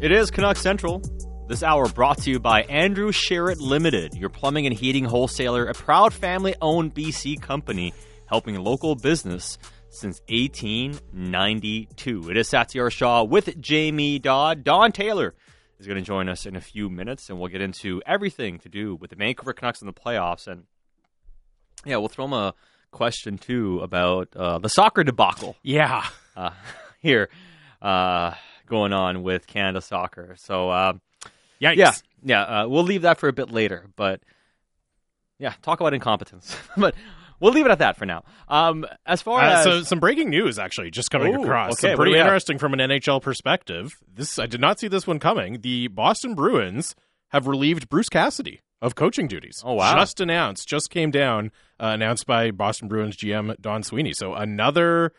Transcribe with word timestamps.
It 0.00 0.12
is 0.12 0.30
Canuck 0.30 0.56
Central. 0.56 1.02
This 1.48 1.64
hour 1.64 1.88
brought 1.88 2.18
to 2.18 2.30
you 2.30 2.38
by 2.38 2.62
Andrew 2.62 3.10
Sheret 3.10 3.58
Limited, 3.58 4.14
your 4.14 4.28
plumbing 4.28 4.64
and 4.64 4.72
heating 4.72 5.04
wholesaler, 5.04 5.66
a 5.66 5.74
proud 5.74 6.14
family 6.14 6.54
owned 6.62 6.94
BC 6.94 7.42
company 7.42 7.92
helping 8.26 8.54
local 8.54 8.94
business 8.94 9.58
since 9.90 10.20
1892. 10.28 12.30
It 12.30 12.36
is 12.36 12.48
Satiar 12.48 12.92
Shah 12.92 13.24
with 13.24 13.60
Jamie 13.60 14.20
Dowd. 14.20 14.62
Don 14.62 14.92
Taylor 14.92 15.34
is 15.80 15.88
going 15.88 15.98
to 15.98 16.04
join 16.04 16.28
us 16.28 16.46
in 16.46 16.54
a 16.54 16.60
few 16.60 16.88
minutes, 16.88 17.28
and 17.28 17.40
we'll 17.40 17.48
get 17.48 17.60
into 17.60 18.00
everything 18.06 18.60
to 18.60 18.68
do 18.68 18.94
with 18.94 19.10
the 19.10 19.16
Vancouver 19.16 19.52
Canucks 19.52 19.82
in 19.82 19.86
the 19.86 19.92
playoffs. 19.92 20.46
And 20.46 20.62
yeah, 21.84 21.96
we'll 21.96 22.06
throw 22.06 22.26
him 22.26 22.34
a 22.34 22.54
question 22.92 23.36
too 23.36 23.80
about 23.80 24.28
uh, 24.36 24.60
the 24.60 24.68
soccer 24.68 25.02
debacle. 25.02 25.56
Yeah. 25.64 26.06
Uh, 26.36 26.50
here 27.00 27.30
uh, 27.82 28.34
going 28.68 28.92
on 28.92 29.22
with 29.22 29.46
Canada 29.46 29.80
soccer. 29.80 30.34
So, 30.38 30.70
uh, 30.70 30.92
Yikes. 31.60 31.76
yeah, 31.76 31.92
yeah, 32.22 32.42
uh, 32.42 32.68
we'll 32.68 32.84
leave 32.84 33.02
that 33.02 33.18
for 33.18 33.28
a 33.28 33.32
bit 33.32 33.50
later. 33.50 33.86
But 33.96 34.20
yeah, 35.38 35.54
talk 35.62 35.80
about 35.80 35.94
incompetence. 35.94 36.56
but 36.76 36.94
we'll 37.40 37.52
leave 37.52 37.64
it 37.66 37.70
at 37.70 37.78
that 37.80 37.96
for 37.96 38.06
now. 38.06 38.24
Um, 38.48 38.86
as 39.06 39.22
far 39.22 39.40
Uh, 39.40 39.58
as 39.58 39.64
so 39.64 39.82
some 39.82 40.00
breaking 40.00 40.30
news 40.30 40.58
actually 40.58 40.90
just 40.90 41.10
coming 41.10 41.34
Ooh, 41.34 41.42
across. 41.42 41.72
okay, 41.72 41.92
Some 41.92 41.96
pretty 41.96 42.16
have? 42.16 42.26
interesting 42.26 42.58
from 42.58 42.72
an 42.74 42.80
NHL 42.80 43.22
perspective. 43.22 43.96
This 44.12 44.38
I 44.38 44.46
did 44.46 44.60
not 44.60 44.78
see 44.80 44.88
this 44.88 45.06
one 45.06 45.18
coming. 45.18 45.60
The 45.60 45.88
Boston 45.88 46.34
Bruins 46.34 46.94
have 47.28 47.46
relieved 47.46 47.88
Bruce 47.88 48.08
Cassidy 48.08 48.60
of 48.80 48.94
coaching 48.94 49.26
duties. 49.26 49.60
Oh, 49.64 49.74
wow. 49.74 49.96
Just 49.96 50.20
announced, 50.20 50.68
just 50.68 50.88
came 50.90 51.10
down, 51.10 51.50
uh, 51.80 51.86
announced 51.86 52.26
by 52.26 52.50
Boston 52.52 52.86
Bruins 52.88 53.16
GM 53.16 53.60
Don 53.60 53.82
Sweeney. 53.82 54.12
So 54.12 54.34
another 54.34 55.12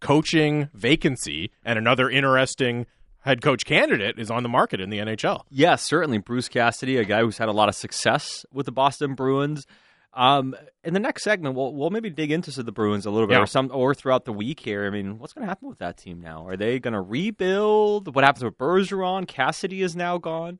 coaching 0.00 0.68
vacancy 0.74 1.50
and 1.64 1.78
another 1.78 2.08
interesting 2.10 2.86
head 3.20 3.42
coach 3.42 3.64
candidate 3.64 4.18
is 4.18 4.30
on 4.30 4.42
the 4.42 4.48
market 4.48 4.80
in 4.80 4.90
the 4.90 4.98
NHL. 4.98 5.42
Yes, 5.50 5.82
certainly. 5.82 6.18
Bruce 6.18 6.48
Cassidy, 6.48 6.96
a 6.96 7.04
guy 7.04 7.20
who's 7.20 7.38
had 7.38 7.48
a 7.48 7.52
lot 7.52 7.68
of 7.68 7.74
success 7.74 8.46
with 8.52 8.66
the 8.66 8.72
Boston 8.72 9.14
Bruins. 9.14 9.66
Um, 10.14 10.54
in 10.82 10.94
the 10.94 11.00
next 11.00 11.24
segment, 11.24 11.54
we'll 11.56 11.74
we'll 11.74 11.90
maybe 11.90 12.08
dig 12.08 12.30
into 12.30 12.50
the 12.62 12.72
Bruins 12.72 13.04
a 13.04 13.10
little 13.10 13.26
bit, 13.26 13.34
Yeah. 13.34 13.42
or 13.42 13.46
some, 13.46 13.70
or 13.72 13.94
throughout 13.94 14.24
the 14.24 14.32
week 14.32 14.60
here. 14.60 14.86
I 14.86 14.90
mean, 14.90 15.18
what's 15.18 15.34
going 15.34 15.42
to 15.42 15.48
happen 15.48 15.68
with 15.68 15.78
that 15.78 15.98
team 15.98 16.22
now? 16.22 16.46
Are 16.46 16.56
they 16.56 16.78
going 16.78 16.94
to 16.94 17.00
rebuild? 17.02 18.14
What 18.14 18.24
happens 18.24 18.42
with 18.44 18.56
Bergeron? 18.56 19.28
Cassidy 19.28 19.82
is 19.82 19.94
now 19.94 20.16
gone. 20.18 20.58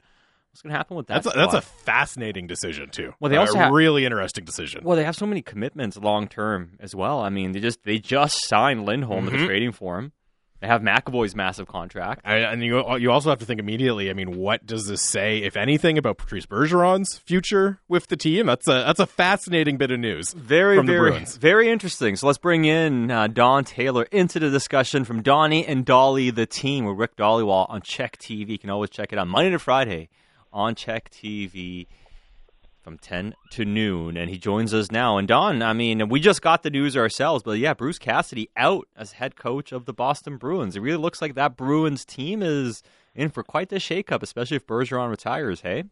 What's 0.57 0.63
going 0.63 0.73
to 0.73 0.79
happen 0.79 0.97
with 0.97 1.09
that? 1.09 1.23
That's 1.23 1.37
a, 1.37 1.39
that's 1.39 1.53
a 1.55 1.61
fascinating 1.61 2.47
decision 2.47 2.89
too. 2.89 3.13
Well, 3.21 3.29
they 3.29 3.37
A 3.37 3.41
also 3.41 3.59
have- 3.59 3.73
really 3.75 4.07
interesting 4.07 4.47
decision. 4.47 4.85
well, 4.85 4.97
they 4.97 5.05
have 5.05 5.15
so 5.15 5.27
many 5.27 5.43
commitments 5.43 5.99
long 5.99 6.29
term 6.29 6.79
as 6.81 6.95
well. 6.95 7.21
I 7.21 7.29
mean, 7.29 7.53
they 7.53 7.61
just 7.61 7.85
they 7.85 7.99
just 7.99 8.47
signed 8.49 8.87
Lindholm, 8.87 9.27
but 9.27 9.35
Mhm. 9.35 9.39
they're 9.39 9.47
trading 9.49 9.73
for 9.73 9.99
him. 9.99 10.13
They 10.61 10.67
have 10.69 10.81
McAvoy's 10.81 11.37
massive 11.37 11.69
contract. 11.69 12.23
I, 12.25 12.37
and 12.39 12.65
you 12.65 12.83
you 12.97 13.11
also 13.13 13.29
have 13.29 13.39
to 13.41 13.45
think 13.45 13.61
immediately. 13.61 14.09
I 14.09 14.15
mean, 14.15 14.39
what 14.39 14.65
does 14.65 14.87
this 14.87 15.03
say, 15.03 15.43
if 15.43 15.59
anything, 15.59 15.99
about 15.99 16.17
Patrice 16.17 16.47
Bergeron's 16.47 17.19
future 17.19 17.81
with 17.87 18.07
the 18.07 18.17
team? 18.17 18.47
That's 18.47 18.67
a 18.67 18.73
that's 18.87 18.99
a 19.01 19.05
fascinating 19.07 19.77
bit 19.77 19.91
of 19.91 20.01
news. 20.01 20.33
Very, 20.33 20.79
from 20.79 20.87
very, 20.87 21.23
very 21.39 21.69
interesting. 21.69 22.17
So 22.17 22.27
let's 22.27 22.39
bring 22.39 22.65
in 22.65 23.11
uh, 23.11 23.27
Don 23.27 23.65
Taylor 23.65 24.05
into 24.05 24.39
the 24.39 24.49
discussion 24.49 25.05
from 25.05 25.21
Donnie 25.21 25.67
and 25.67 25.85
Dhali, 25.85 26.35
the 26.35 26.47
team 26.47 26.87
with 26.87 26.97
Rick 26.97 27.17
Dhaliwal 27.17 27.67
on 27.69 27.83
CHEK 27.83 28.17
TV. 28.17 28.49
You 28.49 28.59
can 28.59 28.71
always 28.71 28.89
check 28.89 29.13
it 29.13 29.19
out 29.19 29.29
Monday 29.29 29.51
to 29.51 29.59
Friday 29.59 30.09
on 30.57 30.75
CHEK 30.75 31.11
TV 31.11 31.87
from 32.81 32.97
10 32.99 33.35
to 33.51 33.65
noon. 33.65 34.17
And 34.17 34.31
he 34.31 34.39
joins 34.39 34.73
us 34.73 34.91
now. 34.91 35.19
And 35.19 35.29
Don, 35.29 35.61
I 35.61 35.75
mean, 35.75 36.09
we 36.09 36.19
just 36.19 36.41
got 36.41 36.63
the 36.63 36.71
news 36.71 36.97
ourselves, 36.97 37.43
but 37.43 37.59
yeah, 37.59 37.75
Bruce 37.75 37.99
Cassidy 37.99 38.49
out 38.57 38.89
as 38.97 39.13
head 39.13 39.37
coach 39.37 39.71
of 39.71 39.85
the 39.85 39.93
Boston 39.93 40.39
Bruins. 40.39 40.77
It 40.77 40.81
really 40.81 40.97
looks 40.97 41.21
like 41.21 41.35
that 41.35 41.57
Bruins 41.57 42.05
team 42.05 42.43
is 42.43 42.83
in 43.15 43.29
for 43.29 43.43
quite 43.43 43.69
the 43.69 43.77
shakeup, 43.77 44.23
especially 44.23 44.57
if 44.57 44.67
Bergeron 44.67 45.11
retires, 45.11 45.61
hey? 45.61 45.85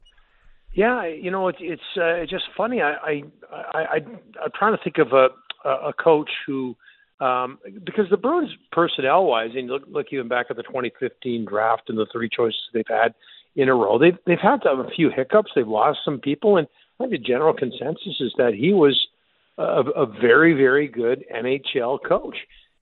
Yeah, 0.72 1.06
you 1.06 1.31
know, 1.31 1.47
it's 1.49 1.59
it's 1.61 1.83
uh, 1.97 2.15
it's 2.15 2.31
just 2.31 2.44
funny. 2.56 2.83
I 2.83 2.94
I 2.94 3.22
I 3.75 3.97
I'm 4.43 4.50
trying 4.56 4.77
to 4.77 4.83
think 4.83 4.99
of 4.99 5.12
a 5.12 5.28
a 5.69 5.93
coach 5.93 6.31
who 6.47 6.75
um 7.21 7.59
because 7.84 8.06
the 8.11 8.17
Bruins 8.17 8.50
personnel 8.72 9.27
wise, 9.27 9.50
and 9.55 9.69
look 9.69 9.84
look 9.87 10.06
even 10.11 10.27
back 10.27 10.47
at 10.50 10.56
the 10.56 10.65
2015 10.65 11.44
draft 11.44 11.88
and 11.88 11.97
the 11.97 12.06
three 12.12 12.28
choices 12.28 12.61
they've 12.72 12.84
had 12.88 13.15
in 13.56 13.69
a 13.69 13.75
row, 13.75 13.98
they've 13.98 14.19
they've 14.26 14.38
had 14.41 14.62
to 14.62 14.69
have 14.69 14.78
a 14.78 14.91
few 14.91 15.10
hiccups. 15.10 15.53
They've 15.54 15.66
lost 15.66 16.00
some 16.04 16.19
people, 16.19 16.56
and 16.56 16.66
I 16.98 17.04
think 17.04 17.12
the 17.12 17.19
general 17.19 17.54
consensus 17.54 18.20
is 18.20 18.32
that 18.37 18.54
he 18.54 18.72
was 18.72 19.06
a, 19.59 19.82
a 19.97 20.06
very 20.06 20.54
very 20.54 20.88
good 20.88 21.25
NHL 21.34 21.98
coach. 22.06 22.37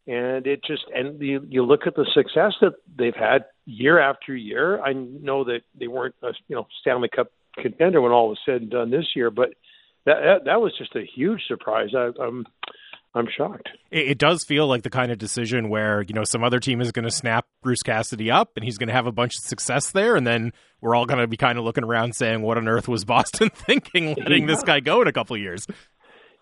And 0.06 0.46
it 0.46 0.64
just 0.64 0.84
and 0.94 1.20
you 1.20 1.46
you 1.48 1.62
look 1.64 1.86
at 1.86 1.94
the 1.94 2.06
success 2.12 2.54
that 2.60 2.72
they've 2.98 3.14
had 3.14 3.44
year 3.66 4.00
after 4.00 4.34
year. 4.34 4.82
I 4.82 4.92
know 4.92 5.44
that 5.44 5.60
they 5.78 5.86
weren't 5.86 6.16
a 6.22 6.32
you 6.48 6.56
know 6.56 6.66
Stanley 6.80 7.08
Cup 7.14 7.28
contender 7.56 8.00
when 8.00 8.12
all 8.12 8.28
was 8.28 8.38
said 8.44 8.62
and 8.62 8.70
done 8.70 8.90
this 8.90 9.10
year, 9.14 9.30
but 9.30 9.50
that 10.06 10.20
that, 10.20 10.44
that 10.46 10.60
was 10.60 10.72
just 10.76 10.96
a 10.96 11.04
huge 11.04 11.42
surprise. 11.46 11.90
I, 11.96 12.10
I'm 12.20 12.46
I'm 13.14 13.28
shocked. 13.36 13.68
It, 13.90 14.08
it 14.12 14.18
does 14.18 14.44
feel 14.44 14.66
like 14.66 14.82
the 14.82 14.90
kind 14.90 15.12
of 15.12 15.18
decision 15.18 15.68
where 15.68 16.02
you 16.02 16.14
know 16.14 16.24
some 16.24 16.42
other 16.42 16.58
team 16.60 16.80
is 16.80 16.92
going 16.92 17.04
to 17.04 17.10
snap 17.10 17.46
Bruce 17.62 17.82
Cassidy 17.82 18.30
up, 18.30 18.52
and 18.56 18.64
he's 18.64 18.78
going 18.78 18.88
to 18.88 18.94
have 18.94 19.06
a 19.06 19.12
bunch 19.12 19.32
of 19.36 19.42
success 19.48 19.90
there, 19.92 20.16
and 20.16 20.26
then 20.26 20.52
we're 20.80 20.94
all 20.94 21.04
going 21.06 21.20
to 21.20 21.26
be 21.26 21.36
kind 21.36 21.58
of 21.58 21.64
looking 21.64 21.84
around 21.84 22.14
saying, 22.14 22.42
"What 22.42 22.56
on 22.56 22.68
earth 22.68 22.88
was 22.88 23.04
Boston 23.04 23.50
thinking, 23.54 24.14
letting 24.18 24.46
this 24.46 24.62
guy 24.62 24.80
go 24.80 25.02
in 25.02 25.08
a 25.08 25.12
couple 25.12 25.36
of 25.36 25.42
years?" 25.42 25.66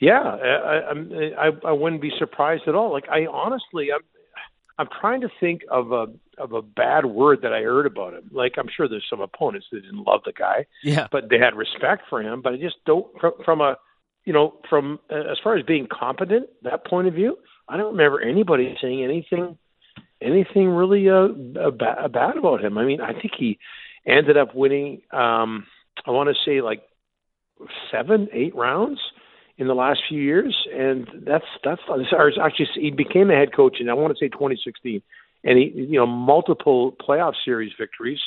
Yeah, 0.01 0.21
I, 0.21 0.91
I'm 0.91 1.13
I, 1.39 1.51
I 1.69 1.73
wouldn't 1.73 2.01
be 2.01 2.11
surprised 2.19 2.63
at 2.67 2.75
all. 2.75 2.93
Like 2.93 3.09
I 3.11 3.27
honestly, 3.27 3.89
I'm 3.93 4.01
I'm 4.79 4.89
trying 5.01 5.21
to 5.23 5.29
think 5.41 5.63
of 5.71 5.93
a 5.93 6.07
of 6.39 6.53
a 6.53 6.63
bad 6.63 7.05
word 7.05 7.43
that 7.43 7.53
I 7.53 7.61
heard 7.63 7.85
about 7.85 8.15
him. 8.15 8.31
Like 8.33 8.55
I'm 8.57 8.69
sure 8.75 8.89
there's 8.89 9.05
some 9.11 9.21
opponents 9.21 9.67
that 9.73 9.83
didn't 9.83 10.05
love 10.07 10.23
the 10.25 10.33
guy, 10.33 10.65
Yeah. 10.83 11.09
but 11.13 11.29
they 11.29 11.39
had 11.39 11.55
respect 11.55 12.05
for 12.09 12.23
him. 12.23 12.41
But 12.41 12.55
I 12.55 12.57
just 12.57 12.77
don't 12.87 13.07
from, 13.21 13.33
from 13.45 13.61
a 13.61 13.77
you 14.25 14.33
know 14.33 14.55
from 14.69 14.99
uh, 15.11 15.31
as 15.31 15.39
far 15.43 15.57
as 15.57 15.65
being 15.65 15.87
competent 15.91 16.49
that 16.63 16.87
point 16.87 17.09
of 17.09 17.15
view. 17.15 17.37
I 17.69 17.77
don't 17.77 17.93
remember 17.93 18.21
anybody 18.21 18.77
saying 18.81 19.05
anything 19.05 19.57
anything 20.21 20.69
really 20.69 21.09
uh, 21.09 21.29
uh, 21.59 21.71
ba- 21.71 22.09
bad 22.13 22.37
about 22.37 22.63
him. 22.63 22.77
I 22.79 22.85
mean, 22.85 23.01
I 23.01 23.13
think 23.13 23.33
he 23.39 23.59
ended 24.07 24.37
up 24.37 24.55
winning. 24.55 25.03
um 25.13 25.67
I 26.07 26.13
want 26.13 26.31
to 26.31 26.35
say 26.45 26.61
like 26.63 26.83
seven, 27.91 28.29
eight 28.33 28.55
rounds 28.55 29.01
in 29.59 29.67
the 29.67 29.75
last 29.75 30.01
few 30.09 30.21
years, 30.21 30.57
and 30.75 31.07
that's 31.27 31.45
that's 31.63 31.83
or 31.89 32.33
actually 32.43 32.69
he 32.75 32.91
became 32.91 33.31
a 33.31 33.35
head 33.35 33.55
coach 33.55 33.77
in 33.81 33.89
I 33.89 33.95
want 33.95 34.17
to 34.17 34.19
say 34.19 34.29
2016, 34.29 35.03
and 35.45 35.59
he 35.59 35.73
you 35.75 35.99
know 35.99 36.07
multiple 36.07 36.93
playoff 36.93 37.35
series 37.45 37.73
victories. 37.79 38.21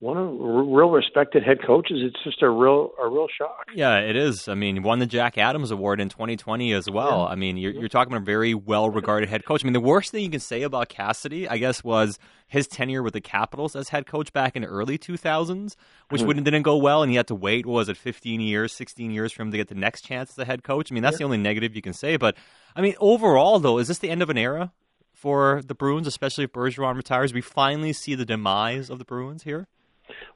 One 0.00 0.16
of 0.16 0.30
real 0.40 0.88
respected 0.88 1.42
head 1.42 1.58
coaches. 1.62 1.98
It's 2.02 2.24
just 2.24 2.42
a 2.42 2.48
real 2.48 2.92
a 2.98 3.06
real 3.06 3.26
shock. 3.36 3.66
Yeah, 3.74 3.98
it 3.98 4.16
is. 4.16 4.48
I 4.48 4.54
mean, 4.54 4.82
won 4.82 4.98
the 4.98 5.04
Jack 5.04 5.36
Adams 5.36 5.70
Award 5.70 6.00
in 6.00 6.08
2020 6.08 6.72
as 6.72 6.88
well. 6.88 7.26
I 7.26 7.34
mean, 7.34 7.58
you're, 7.58 7.72
you're 7.72 7.90
talking 7.90 8.10
about 8.10 8.22
a 8.22 8.24
very 8.24 8.54
well-regarded 8.54 9.28
head 9.28 9.44
coach. 9.44 9.62
I 9.62 9.66
mean, 9.66 9.74
the 9.74 9.80
worst 9.80 10.10
thing 10.10 10.24
you 10.24 10.30
can 10.30 10.40
say 10.40 10.62
about 10.62 10.88
Cassidy, 10.88 11.46
I 11.46 11.58
guess, 11.58 11.84
was 11.84 12.18
his 12.48 12.66
tenure 12.66 13.02
with 13.02 13.12
the 13.12 13.20
Capitals 13.20 13.76
as 13.76 13.90
head 13.90 14.06
coach 14.06 14.32
back 14.32 14.56
in 14.56 14.62
the 14.62 14.68
early 14.68 14.96
2000s, 14.96 15.76
which 16.08 16.22
hmm. 16.22 16.26
wouldn't 16.26 16.44
didn't 16.46 16.62
go 16.62 16.78
well, 16.78 17.02
and 17.02 17.10
he 17.10 17.16
had 17.16 17.26
to 17.26 17.34
wait. 17.34 17.66
Was 17.66 17.90
it, 17.90 17.98
15 17.98 18.40
years, 18.40 18.72
16 18.72 19.10
years 19.10 19.32
for 19.32 19.42
him 19.42 19.50
to 19.50 19.58
get 19.58 19.68
the 19.68 19.74
next 19.74 20.00
chance 20.00 20.30
as 20.30 20.38
a 20.38 20.46
head 20.46 20.64
coach? 20.64 20.90
I 20.90 20.94
mean, 20.94 21.02
that's 21.02 21.18
the 21.18 21.24
only 21.24 21.36
negative 21.36 21.76
you 21.76 21.82
can 21.82 21.92
say. 21.92 22.16
But 22.16 22.38
I 22.74 22.80
mean, 22.80 22.94
overall, 23.00 23.58
though, 23.58 23.76
is 23.76 23.88
this 23.88 23.98
the 23.98 24.08
end 24.08 24.22
of 24.22 24.30
an 24.30 24.38
era 24.38 24.72
for 25.12 25.60
the 25.62 25.74
Bruins, 25.74 26.06
especially 26.06 26.44
if 26.44 26.52
Bergeron 26.52 26.96
retires? 26.96 27.34
We 27.34 27.42
finally 27.42 27.92
see 27.92 28.14
the 28.14 28.24
demise 28.24 28.88
of 28.88 28.98
the 28.98 29.04
Bruins 29.04 29.42
here. 29.42 29.68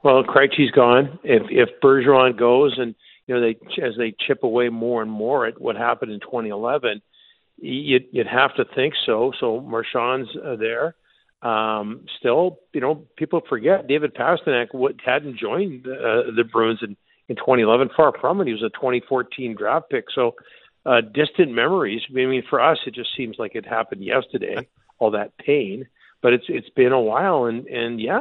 Well, 0.03 0.23
Krejci's 0.23 0.71
gone. 0.71 1.19
If 1.23 1.43
if 1.49 1.81
Bergeron 1.81 2.37
goes, 2.37 2.77
and 2.77 2.95
you 3.27 3.35
know 3.35 3.41
they 3.41 3.57
as 3.83 3.93
they 3.97 4.15
chip 4.27 4.43
away 4.43 4.69
more 4.69 5.01
and 5.01 5.11
more 5.11 5.45
at 5.45 5.59
what 5.59 5.75
happened 5.75 6.11
in 6.11 6.19
2011, 6.19 7.01
you'd, 7.57 8.05
you'd 8.11 8.27
have 8.27 8.55
to 8.55 8.65
think 8.75 8.93
so. 9.05 9.31
So 9.39 9.59
Marchand's 9.61 10.29
uh, 10.35 10.55
there. 10.55 10.95
Um, 11.41 12.05
still, 12.19 12.59
you 12.73 12.81
know, 12.81 13.05
people 13.17 13.41
forget 13.47 13.87
David 13.87 14.15
Pastrnak 14.15 14.67
what 14.71 14.95
hadn't 15.05 15.37
joined 15.37 15.85
uh, 15.85 16.31
the 16.35 16.43
Bruins 16.51 16.79
in 16.81 16.97
in 17.27 17.35
2011. 17.35 17.89
Far 17.95 18.13
from 18.19 18.41
it. 18.41 18.47
He 18.47 18.53
was 18.53 18.63
a 18.63 18.69
2014 18.69 19.55
draft 19.55 19.89
pick. 19.89 20.05
So 20.13 20.35
uh, 20.85 21.01
distant 21.01 21.51
memories. 21.51 22.01
I 22.09 22.13
mean, 22.13 22.43
for 22.49 22.61
us, 22.61 22.77
it 22.85 22.93
just 22.93 23.09
seems 23.17 23.37
like 23.39 23.55
it 23.55 23.65
happened 23.65 24.03
yesterday. 24.03 24.67
All 24.99 25.11
that 25.11 25.37
pain 25.37 25.87
but 26.25 26.33
it's 26.33 26.45
it's 26.49 26.69
been 26.69 26.91
a 26.91 26.99
while, 26.99 27.45
and 27.45 27.67
and 27.67 28.01
yeah, 28.01 28.17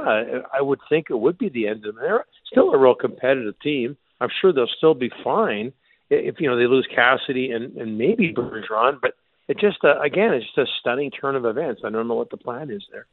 I 0.52 0.60
would 0.60 0.80
think 0.90 1.06
it 1.08 1.18
would 1.18 1.38
be 1.38 1.48
the 1.48 1.68
end 1.68 1.86
of 1.86 1.96
an 1.96 2.02
era. 2.04 2.24
Still 2.52 2.70
a 2.74 2.76
real 2.76 2.94
competitive 2.94 3.58
team. 3.60 3.96
I'm 4.20 4.28
sure 4.42 4.52
they'll 4.52 4.66
still 4.76 4.92
be 4.92 5.10
fine 5.24 5.72
if 6.10 6.34
you 6.38 6.50
know 6.50 6.58
they 6.58 6.66
lose 6.66 6.86
Cassidy 6.94 7.50
and 7.50 7.74
and 7.78 7.96
maybe 7.96 8.34
Bergeron, 8.34 9.00
but 9.00 9.14
it 9.48 9.58
just 9.58 9.78
uh, 9.84 9.98
again 10.02 10.34
it's 10.34 10.44
just 10.44 10.58
a 10.58 10.66
stunning 10.80 11.12
turn 11.12 11.34
of 11.34 11.46
events. 11.46 11.80
I 11.82 11.88
don't 11.88 12.06
know 12.06 12.14
what 12.14 12.28
the 12.28 12.36
plan 12.36 12.70
is 12.70 12.84
there. 12.92 13.06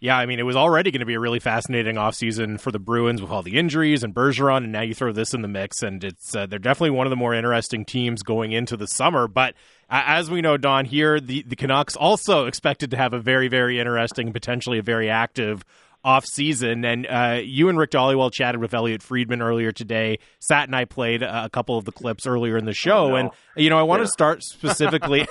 Yeah, 0.00 0.16
I 0.16 0.24
mean, 0.24 0.38
it 0.38 0.44
was 0.44 0.56
already 0.56 0.92
going 0.92 1.00
to 1.00 1.06
be 1.06 1.14
a 1.14 1.20
really 1.20 1.40
fascinating 1.40 1.96
offseason 1.96 2.58
for 2.58 2.70
the 2.70 2.78
Bruins 2.78 3.20
with 3.20 3.30
all 3.30 3.42
the 3.42 3.58
injuries 3.58 4.02
and 4.02 4.14
Bergeron, 4.14 4.58
and 4.58 4.72
now 4.72 4.80
you 4.80 4.94
throw 4.94 5.12
this 5.12 5.34
in 5.34 5.42
the 5.42 5.48
mix, 5.48 5.82
and 5.82 6.02
it's 6.02 6.34
uh, 6.34 6.46
they're 6.46 6.58
definitely 6.58 6.96
one 6.96 7.06
of 7.06 7.10
the 7.10 7.16
more 7.16 7.34
interesting 7.34 7.84
teams 7.84 8.22
going 8.22 8.52
into 8.52 8.78
the 8.78 8.86
summer. 8.86 9.28
But 9.28 9.54
as 9.90 10.30
we 10.30 10.40
know, 10.40 10.56
Don, 10.56 10.84
here 10.84 11.20
the 11.20 11.42
the 11.42 11.56
Canucks 11.56 11.96
also 11.96 12.46
expected 12.46 12.90
to 12.90 12.96
have 12.96 13.12
a 13.12 13.20
very 13.20 13.48
very 13.48 13.78
interesting, 13.78 14.32
potentially 14.32 14.78
a 14.78 14.82
very 14.82 15.10
active 15.10 15.64
off 16.04 16.24
season. 16.24 16.84
And 16.84 17.06
uh, 17.06 17.40
you 17.42 17.68
and 17.68 17.78
Rick 17.78 17.90
Dhaliwal 17.90 18.32
chatted 18.32 18.60
with 18.60 18.72
Elliotte 18.72 19.02
Friedman 19.02 19.42
earlier 19.42 19.72
today. 19.72 20.18
Sat 20.38 20.68
and 20.68 20.76
I 20.76 20.84
played 20.84 21.22
a 21.22 21.50
couple 21.50 21.76
of 21.76 21.84
the 21.84 21.92
clips 21.92 22.26
earlier 22.26 22.56
in 22.56 22.64
the 22.64 22.72
show, 22.72 23.06
oh, 23.06 23.08
no. 23.08 23.16
and 23.16 23.30
you 23.56 23.70
know 23.70 23.78
I 23.78 23.82
want 23.82 24.00
yeah. 24.00 24.06
to 24.06 24.10
start 24.10 24.42
specifically 24.42 25.26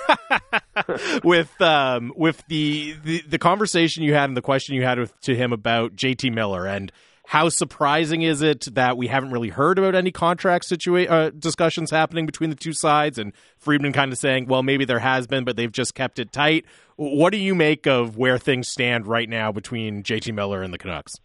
with 1.24 1.60
um, 1.60 2.12
with 2.16 2.42
the, 2.48 2.94
the 3.04 3.22
the 3.22 3.38
conversation 3.38 4.02
you 4.02 4.14
had 4.14 4.28
and 4.28 4.36
the 4.36 4.42
question 4.42 4.74
you 4.74 4.82
had 4.82 4.98
with, 4.98 5.18
to 5.22 5.34
him 5.34 5.52
about 5.52 5.96
JT 5.96 6.32
Miller 6.34 6.66
and 6.66 6.92
how 7.28 7.50
surprising 7.50 8.22
is 8.22 8.40
it 8.40 8.74
that 8.74 8.96
we 8.96 9.06
haven't 9.06 9.32
really 9.32 9.50
heard 9.50 9.78
about 9.78 9.94
any 9.94 10.10
contract 10.10 10.66
situa- 10.66 11.10
uh, 11.10 11.28
discussions 11.28 11.90
happening 11.90 12.24
between 12.24 12.48
the 12.48 12.56
two 12.56 12.72
sides? 12.72 13.18
And 13.18 13.34
Friedman 13.58 13.92
kind 13.92 14.10
of 14.10 14.18
saying, 14.18 14.46
well, 14.46 14.62
maybe 14.62 14.86
there 14.86 15.00
has 15.00 15.26
been, 15.26 15.44
but 15.44 15.54
they've 15.54 15.70
just 15.70 15.94
kept 15.94 16.18
it 16.18 16.32
tight. 16.32 16.64
What 16.96 17.32
do 17.32 17.36
you 17.36 17.54
make 17.54 17.86
of 17.86 18.16
where 18.16 18.38
things 18.38 18.68
stand 18.68 19.06
right 19.06 19.28
now 19.28 19.52
between 19.52 20.02
JT 20.02 20.32
Miller 20.32 20.62
and 20.62 20.72
the 20.72 20.78
Canucks? 20.78 21.16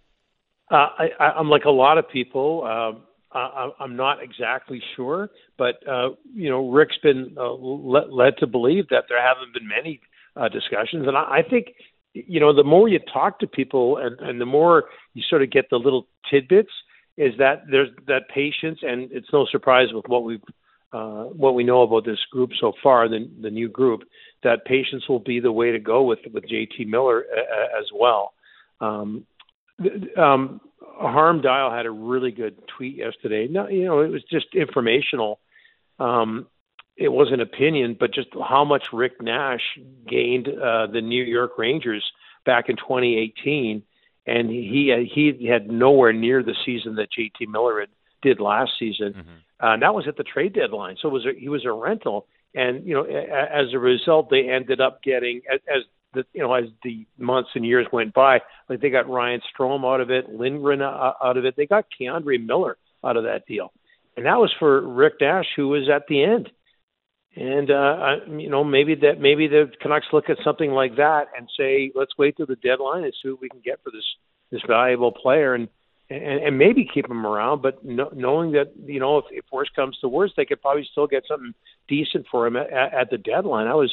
Uh, 0.69 0.87
I, 1.19 1.39
am 1.39 1.49
like 1.49 1.63
a 1.63 1.71
lot 1.71 1.97
of 1.97 2.09
people. 2.09 2.63
Uh, 2.65 3.37
I, 3.37 3.69
I'm 3.79 3.95
not 3.95 4.21
exactly 4.21 4.83
sure, 4.97 5.29
but 5.57 5.87
uh, 5.87 6.09
you 6.33 6.49
know, 6.49 6.69
Rick's 6.69 6.97
been 7.01 7.37
uh, 7.37 7.53
led, 7.53 8.09
led 8.09 8.37
to 8.39 8.47
believe 8.47 8.89
that 8.89 9.05
there 9.07 9.25
haven't 9.25 9.53
been 9.53 9.69
many 9.69 10.01
uh, 10.35 10.49
discussions, 10.49 11.07
and 11.07 11.15
I, 11.15 11.37
I 11.37 11.43
think 11.49 11.67
you 12.13 12.39
know, 12.39 12.53
the 12.53 12.63
more 12.63 12.87
you 12.87 12.99
talk 13.11 13.39
to 13.39 13.47
people 13.47 13.97
and, 13.97 14.19
and 14.19 14.39
the 14.39 14.45
more 14.45 14.85
you 15.13 15.23
sort 15.27 15.41
of 15.41 15.51
get 15.51 15.69
the 15.69 15.77
little 15.77 16.07
tidbits, 16.29 16.71
is 17.17 17.33
that 17.37 17.63
there's 17.69 17.89
that 18.07 18.29
patience, 18.33 18.79
and 18.81 19.11
it's 19.11 19.27
no 19.31 19.45
surprise 19.51 19.89
with 19.93 20.05
what 20.07 20.23
we've 20.23 20.41
uh, 20.91 21.23
what 21.23 21.55
we 21.55 21.63
know 21.63 21.81
about 21.81 22.05
this 22.05 22.19
group 22.31 22.51
so 22.59 22.73
far, 22.81 23.07
the 23.07 23.29
the 23.41 23.49
new 23.49 23.69
group, 23.69 24.01
that 24.43 24.65
patience 24.65 25.07
will 25.09 25.19
be 25.19 25.39
the 25.39 25.51
way 25.51 25.71
to 25.71 25.79
go 25.79 26.03
with 26.03 26.19
with 26.31 26.45
JT 26.45 26.87
Miller 26.87 27.25
as 27.79 27.85
well. 27.93 28.33
Um, 28.79 29.25
um, 30.17 30.61
Harman 30.79 31.43
Dayal 31.43 31.75
had 31.75 31.85
a 31.85 31.91
really 31.91 32.31
good 32.31 32.57
tweet 32.77 32.97
yesterday. 32.97 33.47
No, 33.49 33.67
you 33.67 33.85
know, 33.85 33.99
it 34.01 34.09
was 34.09 34.23
just 34.23 34.47
informational. 34.53 35.39
Um, 35.99 36.47
it 36.95 37.09
was 37.09 37.31
an 37.31 37.39
opinion, 37.39 37.97
but 37.99 38.13
just 38.13 38.29
how 38.33 38.63
much 38.63 38.87
Rick 38.93 39.21
Nash 39.21 39.79
gained 40.07 40.47
uh, 40.47 40.87
the 40.87 41.01
New 41.01 41.23
York 41.23 41.57
Rangers 41.57 42.03
back 42.45 42.69
in 42.69 42.75
2018, 42.75 43.83
and 44.25 44.49
he 44.49 45.09
he 45.13 45.47
had 45.47 45.69
nowhere 45.69 46.13
near 46.13 46.43
the 46.43 46.55
season 46.65 46.95
that 46.95 47.09
JT 47.11 47.47
Miller 47.47 47.81
had, 47.81 47.89
did 48.21 48.39
last 48.39 48.73
season. 48.77 49.13
Mm-hmm. 49.13 49.29
Uh, 49.63 49.73
and 49.73 49.81
that 49.81 49.93
was 49.93 50.07
at 50.07 50.17
the 50.17 50.23
trade 50.23 50.53
deadline, 50.53 50.97
so 51.01 51.07
it 51.07 51.11
was 51.11 51.25
a, 51.25 51.33
he 51.37 51.49
was 51.49 51.65
a 51.65 51.71
rental, 51.71 52.27
and 52.53 52.85
you 52.85 52.93
know 52.93 53.03
as 53.03 53.73
a 53.73 53.79
result 53.79 54.29
they 54.29 54.49
ended 54.49 54.81
up 54.81 55.01
getting 55.01 55.41
as, 55.51 55.59
as 55.73 55.83
the 56.13 56.25
you 56.33 56.41
know 56.41 56.53
as 56.53 56.65
the 56.83 57.05
months 57.17 57.49
and 57.55 57.65
years 57.65 57.87
went 57.91 58.13
by, 58.13 58.39
like 58.69 58.81
they 58.81 58.89
got 58.89 59.09
Ryan 59.09 59.41
Strome 59.55 59.85
out 59.85 60.01
of 60.01 60.11
it, 60.11 60.29
Lindgren 60.29 60.81
uh, 60.81 61.13
out 61.23 61.37
of 61.37 61.45
it, 61.45 61.55
they 61.55 61.65
got 61.65 61.85
K'Andre 61.99 62.45
Miller 62.45 62.77
out 63.03 63.17
of 63.17 63.23
that 63.23 63.45
deal, 63.47 63.71
and 64.15 64.25
that 64.25 64.37
was 64.37 64.51
for 64.59 64.81
Rick 64.81 65.15
Nash, 65.21 65.47
who 65.55 65.69
was 65.69 65.89
at 65.89 66.07
the 66.07 66.23
end. 66.23 66.51
And 67.35 67.71
uh, 67.71 67.73
I, 67.73 68.15
you 68.37 68.49
know, 68.49 68.63
maybe 68.63 68.95
that 68.95 69.19
maybe 69.19 69.47
the 69.47 69.71
Canucks 69.81 70.07
look 70.13 70.29
at 70.29 70.37
something 70.43 70.71
like 70.71 70.97
that 70.97 71.29
and 71.35 71.49
say, 71.57 71.91
let's 71.95 72.11
wait 72.17 72.37
till 72.37 72.45
the 72.45 72.55
deadline 72.55 73.03
and 73.03 73.13
see 73.21 73.29
what 73.29 73.41
we 73.41 73.49
can 73.49 73.61
get 73.63 73.81
for 73.83 73.91
this 73.91 74.05
this 74.51 74.61
valuable 74.67 75.11
player, 75.11 75.55
and 75.55 75.67
and, 76.11 76.43
and 76.43 76.57
maybe 76.59 76.87
keep 76.91 77.09
him 77.09 77.25
around. 77.25 77.63
But 77.63 77.83
no, 77.83 78.11
knowing 78.13 78.51
that 78.51 78.73
you 78.85 78.99
know, 78.99 79.17
if, 79.17 79.25
if 79.31 79.45
worst 79.51 79.75
comes 79.75 79.97
to 79.99 80.07
worst, 80.07 80.35
they 80.37 80.45
could 80.45 80.61
probably 80.61 80.87
still 80.91 81.07
get 81.07 81.23
something 81.27 81.55
decent 81.87 82.27
for 82.29 82.45
him 82.45 82.55
at, 82.55 82.71
at 82.71 83.09
the 83.09 83.17
deadline. 83.17 83.65
I 83.65 83.73
was 83.73 83.91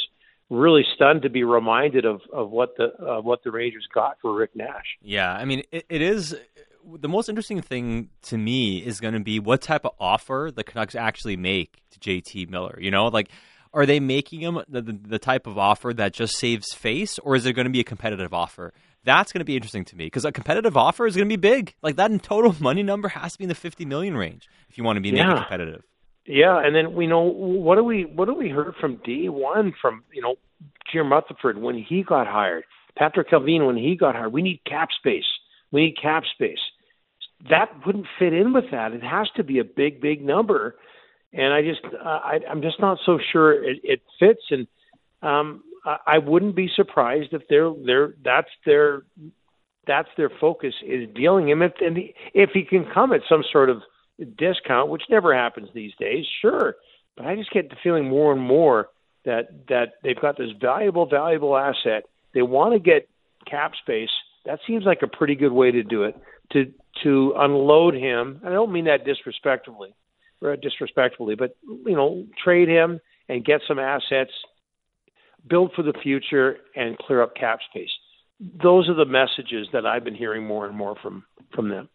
really 0.51 0.85
stunned 0.95 1.23
to 1.23 1.31
be 1.31 1.45
reminded 1.45 2.05
of 2.05 2.21
of 2.31 2.51
what 2.51 2.77
the 2.77 2.93
uh, 3.03 3.23
what 3.23 3.43
the 3.43 3.51
Rangers 3.51 3.89
got 3.95 4.19
for 4.21 4.35
Rick 4.35 4.55
Nash. 4.55 4.99
Yeah, 5.01 5.33
I 5.33 5.47
mean, 5.47 5.63
it, 5.73 5.87
it 5.89 6.03
is 6.03 6.37
the 6.99 7.09
most 7.09 7.29
interesting 7.29 7.61
thing 7.63 8.09
to 8.23 8.39
me 8.39 8.79
is 8.79 9.01
going 9.01 9.15
to 9.15 9.21
be 9.21 9.39
what 9.39 9.63
type 9.63 9.85
of 9.85 9.93
offer 9.99 10.51
the 10.55 10.65
Canucks 10.65 10.95
actually 10.95 11.37
make 11.37 11.83
to 11.93 11.99
JT 11.99 12.51
Miller. 12.51 12.79
You 12.81 12.91
know, 12.91 13.09
like 13.09 13.31
are 13.73 13.87
they 13.87 14.01
making 14.01 14.41
him 14.41 14.61
the, 14.69 14.83
the, 14.83 14.93
the 14.93 15.19
type 15.19 15.47
of 15.47 15.59
offer 15.59 15.93
that 15.95 16.13
just 16.13 16.37
saves 16.37 16.73
face, 16.73 17.19
or 17.21 17.37
is 17.37 17.47
it 17.47 17.53
going 17.53 17.67
to 17.67 17.71
be 17.71 17.81
a 17.81 17.85
competitive 17.85 18.35
offer? 18.35 18.73
That's 19.05 19.33
going 19.33 19.41
to 19.41 19.45
be 19.45 19.57
interesting 19.57 19.85
to 19.87 19.97
me 19.97 20.07
because 20.07 20.25
a 20.25 20.33
competitive 20.33 20.77
offer 20.77 21.07
is 21.07 21.17
going 21.17 21.29
to 21.29 21.33
be 21.33 21.41
big. 21.41 21.75
Like 21.83 21.97
that 21.97 22.23
total 22.23 22.55
money 22.61 22.83
number 22.83 23.09
has 23.09 23.33
to 23.33 23.39
be 23.39 23.45
in 23.45 23.49
the 23.49 23.55
fifty 23.55 23.85
million 23.85 24.17
range 24.17 24.49
if 24.69 24.77
you 24.77 24.85
want 24.85 24.97
to 24.97 25.01
be 25.01 25.11
yeah. 25.11 25.35
competitive. 25.35 25.83
Yeah, 26.27 26.61
and 26.63 26.77
then 26.77 26.95
we 26.95 27.07
know 27.07 27.23
what 27.23 27.77
do 27.77 27.85
we 27.85 28.05
what 28.05 28.27
do 28.27 28.35
we 28.35 28.51
heard 28.51 28.75
from 28.81 29.01
D 29.05 29.29
one 29.29 29.73
from 29.81 30.05
you 30.13 30.21
know 30.21 30.35
Jim 30.93 31.11
Rutherford 31.11 31.59
when 31.59 31.77
he 31.77 32.03
got 32.03 32.27
hired, 32.27 32.65
Patrick 32.97 33.31
Allvin 33.31 33.67
when 33.67 33.77
he 33.77 33.97
got 33.97 34.15
hired. 34.15 34.33
We 34.33 34.43
need 34.43 34.61
cap 34.67 34.89
space. 34.99 35.25
We 35.73 35.87
need 35.87 35.97
cap 36.01 36.25
space 36.35 36.59
that 37.49 37.69
wouldn't 37.87 38.07
fit 38.19 38.33
in 38.33 38.53
with 38.53 38.71
that. 38.71 38.93
It 38.93 39.03
has 39.03 39.29
to 39.37 39.45
be 39.45 39.59
a 39.59 39.65
big, 39.65 40.01
big 40.01 40.23
number, 40.23 40.77
and 41.33 41.53
I 41.53 41.63
just 41.63 41.81
uh, 41.85 42.07
I, 42.07 42.41
I'm 42.49 42.63
just 42.63 42.81
not 42.81 42.99
so 43.07 43.19
sure 43.33 43.53
it, 43.53 43.79
it 43.83 44.03
fits. 44.19 44.43
And 44.51 44.67
um, 45.23 45.63
I, 45.85 45.97
I 46.07 46.19
wouldn't 46.19 46.57
be 46.57 46.71
surprised 46.75 47.33
if 47.33 47.43
they're 47.49 47.73
they're 47.85 48.15
that's 48.23 48.51
their 48.67 49.03
that's 49.87 50.09
their 50.17 50.31
focus 50.41 50.75
is 50.87 51.09
dealing 51.15 51.49
him 51.49 51.63
if 51.63 51.73
and 51.81 51.99
if 52.35 52.51
he 52.53 52.65
can 52.65 52.87
come 52.93 53.13
at 53.13 53.23
some 53.29 53.43
sort 53.51 53.71
of 53.71 53.83
discount, 54.37 54.91
which 54.91 55.03
never 55.09 55.35
happens 55.35 55.69
these 55.75 55.93
days, 55.99 56.27
sure. 56.43 56.77
But 57.17 57.27
I 57.27 57.37
just 57.37 57.51
get 57.51 57.71
the 57.71 57.77
feeling 57.83 58.09
more 58.09 58.33
and 58.33 58.43
more 58.43 58.89
that 59.25 59.67
that 59.69 59.95
they've 60.03 60.21
got 60.21 60.37
this 60.37 60.51
valuable, 60.61 61.07
valuable 61.07 61.57
asset. 61.57 62.05
They 62.35 62.43
want 62.43 62.75
to 62.75 62.79
get 62.79 63.09
cap 63.47 63.73
space. 63.81 64.11
That 64.47 64.61
seems 64.67 64.85
like 64.85 65.03
a 65.03 65.09
pretty 65.09 65.35
good 65.35 65.53
way 65.53 65.71
to 65.71 65.83
do 65.83 66.05
it. 66.05 66.17
To 66.53 66.73
to 67.03 67.35
unload 67.37 67.95
him. 67.95 68.41
And 68.43 68.51
I 68.51 68.53
don't 68.53 68.73
mean 68.73 68.87
that 68.87 69.05
disrespectfully, 69.05 69.95
or 70.41 70.57
disrespectfully, 70.57 71.35
but 71.35 71.57
you 71.63 71.95
know, 71.95 72.27
trade 72.43 72.69
him 72.69 73.01
and 73.29 73.45
get 73.45 73.61
some 73.69 73.79
assets, 73.79 74.33
build 75.47 75.73
for 75.75 75.83
the 75.83 75.95
future, 76.03 76.57
and 76.75 76.99
clear 76.99 77.23
up 77.23 77.35
cap 77.37 77.61
space. 77.71 77.91
Those 78.41 78.89
are 78.89 78.95
the 78.95 79.05
messages 79.05 79.69
that 79.73 79.87
I've 79.87 80.05
been 80.05 80.15
hearing 80.15 80.45
more 80.45 80.67
and 80.67 80.77
more 80.77 80.97
from 81.03 81.25
from 81.55 81.69
them. 81.69 81.89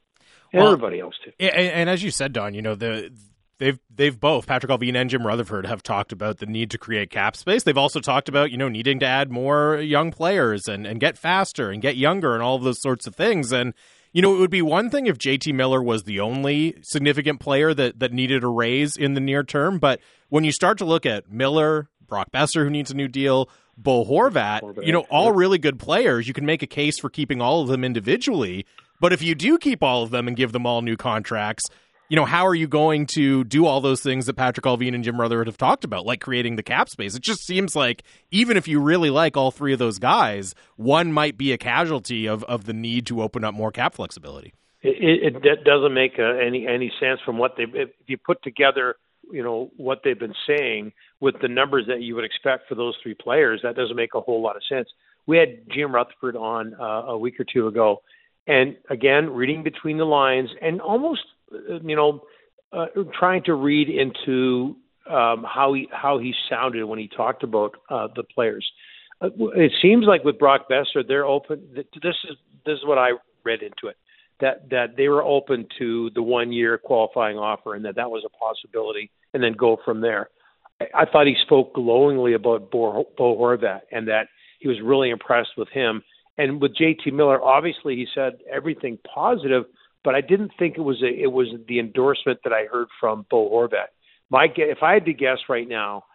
And 0.53 0.61
well, 0.61 0.71
everybody 0.71 0.99
else 0.99 1.15
too. 1.23 1.31
And, 1.39 1.53
and 1.53 1.89
as 1.89 2.03
you 2.03 2.11
said, 2.11 2.31
Don, 2.31 2.53
you 2.53 2.61
know 2.61 2.75
the 2.75 3.11
they've 3.57 3.79
they've 3.93 4.17
both 4.17 4.47
Patrick 4.47 4.71
Allvin 4.71 4.95
and 4.95 5.09
Jim 5.09 5.25
Rutherford 5.25 5.65
have 5.65 5.83
talked 5.83 6.11
about 6.11 6.37
the 6.37 6.45
need 6.45 6.71
to 6.71 6.77
create 6.77 7.09
cap 7.09 7.35
space. 7.35 7.63
They've 7.63 7.77
also 7.77 7.99
talked 7.99 8.29
about 8.29 8.51
you 8.51 8.57
know 8.57 8.69
needing 8.69 8.99
to 8.99 9.05
add 9.05 9.31
more 9.31 9.77
young 9.77 10.11
players 10.11 10.67
and 10.67 10.85
and 10.85 10.99
get 10.99 11.17
faster 11.17 11.71
and 11.71 11.81
get 11.81 11.97
younger 11.97 12.33
and 12.33 12.43
all 12.43 12.55
of 12.55 12.63
those 12.63 12.81
sorts 12.81 13.07
of 13.07 13.15
things. 13.15 13.51
And 13.51 13.73
you 14.15 14.21
know, 14.21 14.33
it 14.33 14.39
would 14.39 14.49
be 14.49 14.61
one 14.61 14.89
thing 14.89 15.07
if 15.07 15.17
JT 15.17 15.53
Miller 15.53 15.83
was 15.83 16.03
the 16.03 16.21
only 16.21 16.77
significant 16.81 17.41
player 17.41 17.73
that, 17.73 17.99
that 17.99 18.13
needed 18.13 18.45
a 18.45 18.47
raise 18.47 18.95
in 18.95 19.13
the 19.13 19.19
near 19.19 19.43
term. 19.43 19.77
But 19.77 19.99
when 20.29 20.45
you 20.45 20.53
start 20.53 20.77
to 20.77 20.85
look 20.85 21.05
at 21.05 21.29
Miller, 21.29 21.89
Brock 22.07 22.29
Boeser, 22.33 22.63
who 22.63 22.69
needs 22.69 22.89
a 22.89 22.95
new 22.95 23.09
deal, 23.09 23.49
Bo 23.75 24.05
Horvat, 24.05 24.61
Horvat. 24.61 24.85
you 24.85 24.93
know, 24.93 25.01
all 25.09 25.33
really 25.33 25.57
good 25.57 25.77
players, 25.79 26.29
you 26.29 26.33
can 26.33 26.45
make 26.45 26.63
a 26.63 26.67
case 26.67 26.97
for 26.97 27.09
keeping 27.09 27.41
all 27.41 27.61
of 27.61 27.67
them 27.67 27.83
individually. 27.83 28.65
But 29.01 29.11
if 29.11 29.21
you 29.21 29.35
do 29.35 29.57
keep 29.57 29.83
all 29.83 30.03
of 30.03 30.11
them 30.11 30.29
and 30.29 30.37
give 30.37 30.53
them 30.53 30.65
all 30.65 30.81
new 30.81 30.95
contracts, 30.95 31.65
you 32.09 32.15
know, 32.15 32.25
how 32.25 32.45
are 32.45 32.55
you 32.55 32.67
going 32.67 33.07
to 33.07 33.43
do 33.43 33.65
all 33.65 33.81
those 33.81 34.01
things 34.01 34.27
that 34.27 34.35
Patrick 34.35 34.65
Allvin 34.65 34.93
and 34.93 35.03
Jim 35.03 35.19
Rutherford 35.19 35.47
have 35.47 35.57
talked 35.57 35.83
about, 35.83 36.05
like 36.05 36.21
creating 36.21 36.55
the 36.55 36.63
cap 36.63 36.89
space? 36.89 37.15
It 37.15 37.23
just 37.23 37.45
seems 37.45 37.75
like 37.75 38.03
even 38.31 38.57
if 38.57 38.67
you 38.67 38.79
really 38.79 39.09
like 39.09 39.35
all 39.35 39.51
three 39.51 39.73
of 39.73 39.79
those 39.79 39.99
guys, 39.99 40.53
one 40.75 41.11
might 41.11 41.37
be 41.37 41.51
a 41.51 41.57
casualty 41.57 42.27
of, 42.27 42.43
of 42.45 42.65
the 42.65 42.73
need 42.73 43.07
to 43.07 43.21
open 43.21 43.43
up 43.43 43.53
more 43.53 43.71
cap 43.71 43.95
flexibility. 43.95 44.53
It, 44.83 45.35
it, 45.35 45.45
it 45.45 45.63
doesn't 45.63 45.93
make 45.93 46.19
uh, 46.19 46.23
any 46.23 46.67
any 46.67 46.91
sense 46.99 47.19
from 47.25 47.39
what 47.39 47.55
they 47.57 47.63
if 47.73 47.89
you 48.05 48.17
put 48.17 48.43
together, 48.43 48.97
you 49.31 49.41
know, 49.41 49.71
what 49.77 50.01
they've 50.03 50.19
been 50.19 50.35
saying 50.47 50.91
with 51.19 51.35
the 51.41 51.47
numbers 51.47 51.85
that 51.87 52.01
you 52.01 52.13
would 52.13 52.23
expect 52.23 52.69
for 52.69 52.75
those 52.75 52.95
three 53.01 53.15
players. 53.15 53.61
That 53.63 53.75
doesn't 53.75 53.95
make 53.95 54.13
a 54.13 54.21
whole 54.21 54.43
lot 54.43 54.55
of 54.55 54.61
sense. 54.69 54.87
We 55.25 55.37
had 55.37 55.67
Jim 55.73 55.95
Rutherford 55.95 56.35
on 56.35 56.75
uh, 56.75 57.07
a 57.07 57.17
week 57.17 57.39
or 57.39 57.45
two 57.51 57.65
ago, 57.67 58.03
and 58.45 58.75
again, 58.87 59.31
reading 59.31 59.63
between 59.63 59.97
the 59.97 60.05
lines 60.05 60.49
and 60.61 60.79
almost 60.81 61.21
you 61.51 61.95
know, 61.95 62.21
uh, 62.71 62.87
trying 63.17 63.43
to 63.43 63.53
read 63.53 63.89
into 63.89 64.75
um, 65.09 65.45
how 65.47 65.73
he 65.73 65.87
how 65.91 66.17
he 66.19 66.33
sounded 66.49 66.85
when 66.85 66.99
he 66.99 67.07
talked 67.07 67.43
about 67.43 67.73
uh, 67.89 68.07
the 68.15 68.23
players. 68.23 68.65
Uh, 69.21 69.29
it 69.55 69.71
seems 69.81 70.05
like 70.05 70.23
with 70.23 70.39
Brock 70.39 70.67
Boeser, 70.69 71.07
they're 71.07 71.25
open. 71.25 71.61
This 71.73 71.85
is 72.03 72.37
this 72.65 72.77
is 72.77 72.85
what 72.85 72.97
I 72.97 73.11
read 73.43 73.61
into 73.61 73.87
it 73.87 73.97
that 74.39 74.69
that 74.69 74.97
they 74.97 75.07
were 75.07 75.23
open 75.23 75.67
to 75.79 76.09
the 76.15 76.21
one 76.21 76.51
year 76.51 76.77
qualifying 76.77 77.37
offer 77.37 77.75
and 77.75 77.85
that 77.85 77.95
that 77.95 78.09
was 78.09 78.23
a 78.25 78.37
possibility, 78.37 79.11
and 79.33 79.43
then 79.43 79.53
go 79.53 79.77
from 79.85 80.01
there. 80.01 80.29
I, 80.81 80.85
I 81.01 81.05
thought 81.05 81.27
he 81.27 81.35
spoke 81.45 81.73
glowingly 81.73 82.33
about 82.33 82.71
Bo, 82.71 83.05
Bo 83.17 83.37
Horvat 83.37 83.81
and 83.91 84.07
that 84.07 84.27
he 84.59 84.67
was 84.67 84.77
really 84.83 85.09
impressed 85.09 85.57
with 85.57 85.69
him. 85.69 86.01
And 86.37 86.61
with 86.61 86.75
JT 86.75 87.13
Miller, 87.13 87.41
obviously 87.41 87.95
he 87.95 88.07
said 88.13 88.39
everything 88.51 88.97
positive 89.13 89.63
but 90.05 90.15
I 90.15 90.21
didn't 90.21 90.51
think 90.57 90.77
it 90.77 90.81
was 90.81 91.01
a, 91.01 91.07
it 91.07 91.31
was 91.31 91.47
the 91.67 91.79
endorsement 91.79 92.39
that 92.43 92.53
I 92.53 92.65
heard 92.71 92.87
from 92.99 93.25
Bo 93.29 93.49
Horvat. 93.49 93.87
My 94.29 94.47
if 94.55 94.83
I 94.83 94.93
had 94.93 95.05
to 95.05 95.13
guess 95.13 95.39
right 95.49 95.67
now, 95.67 96.05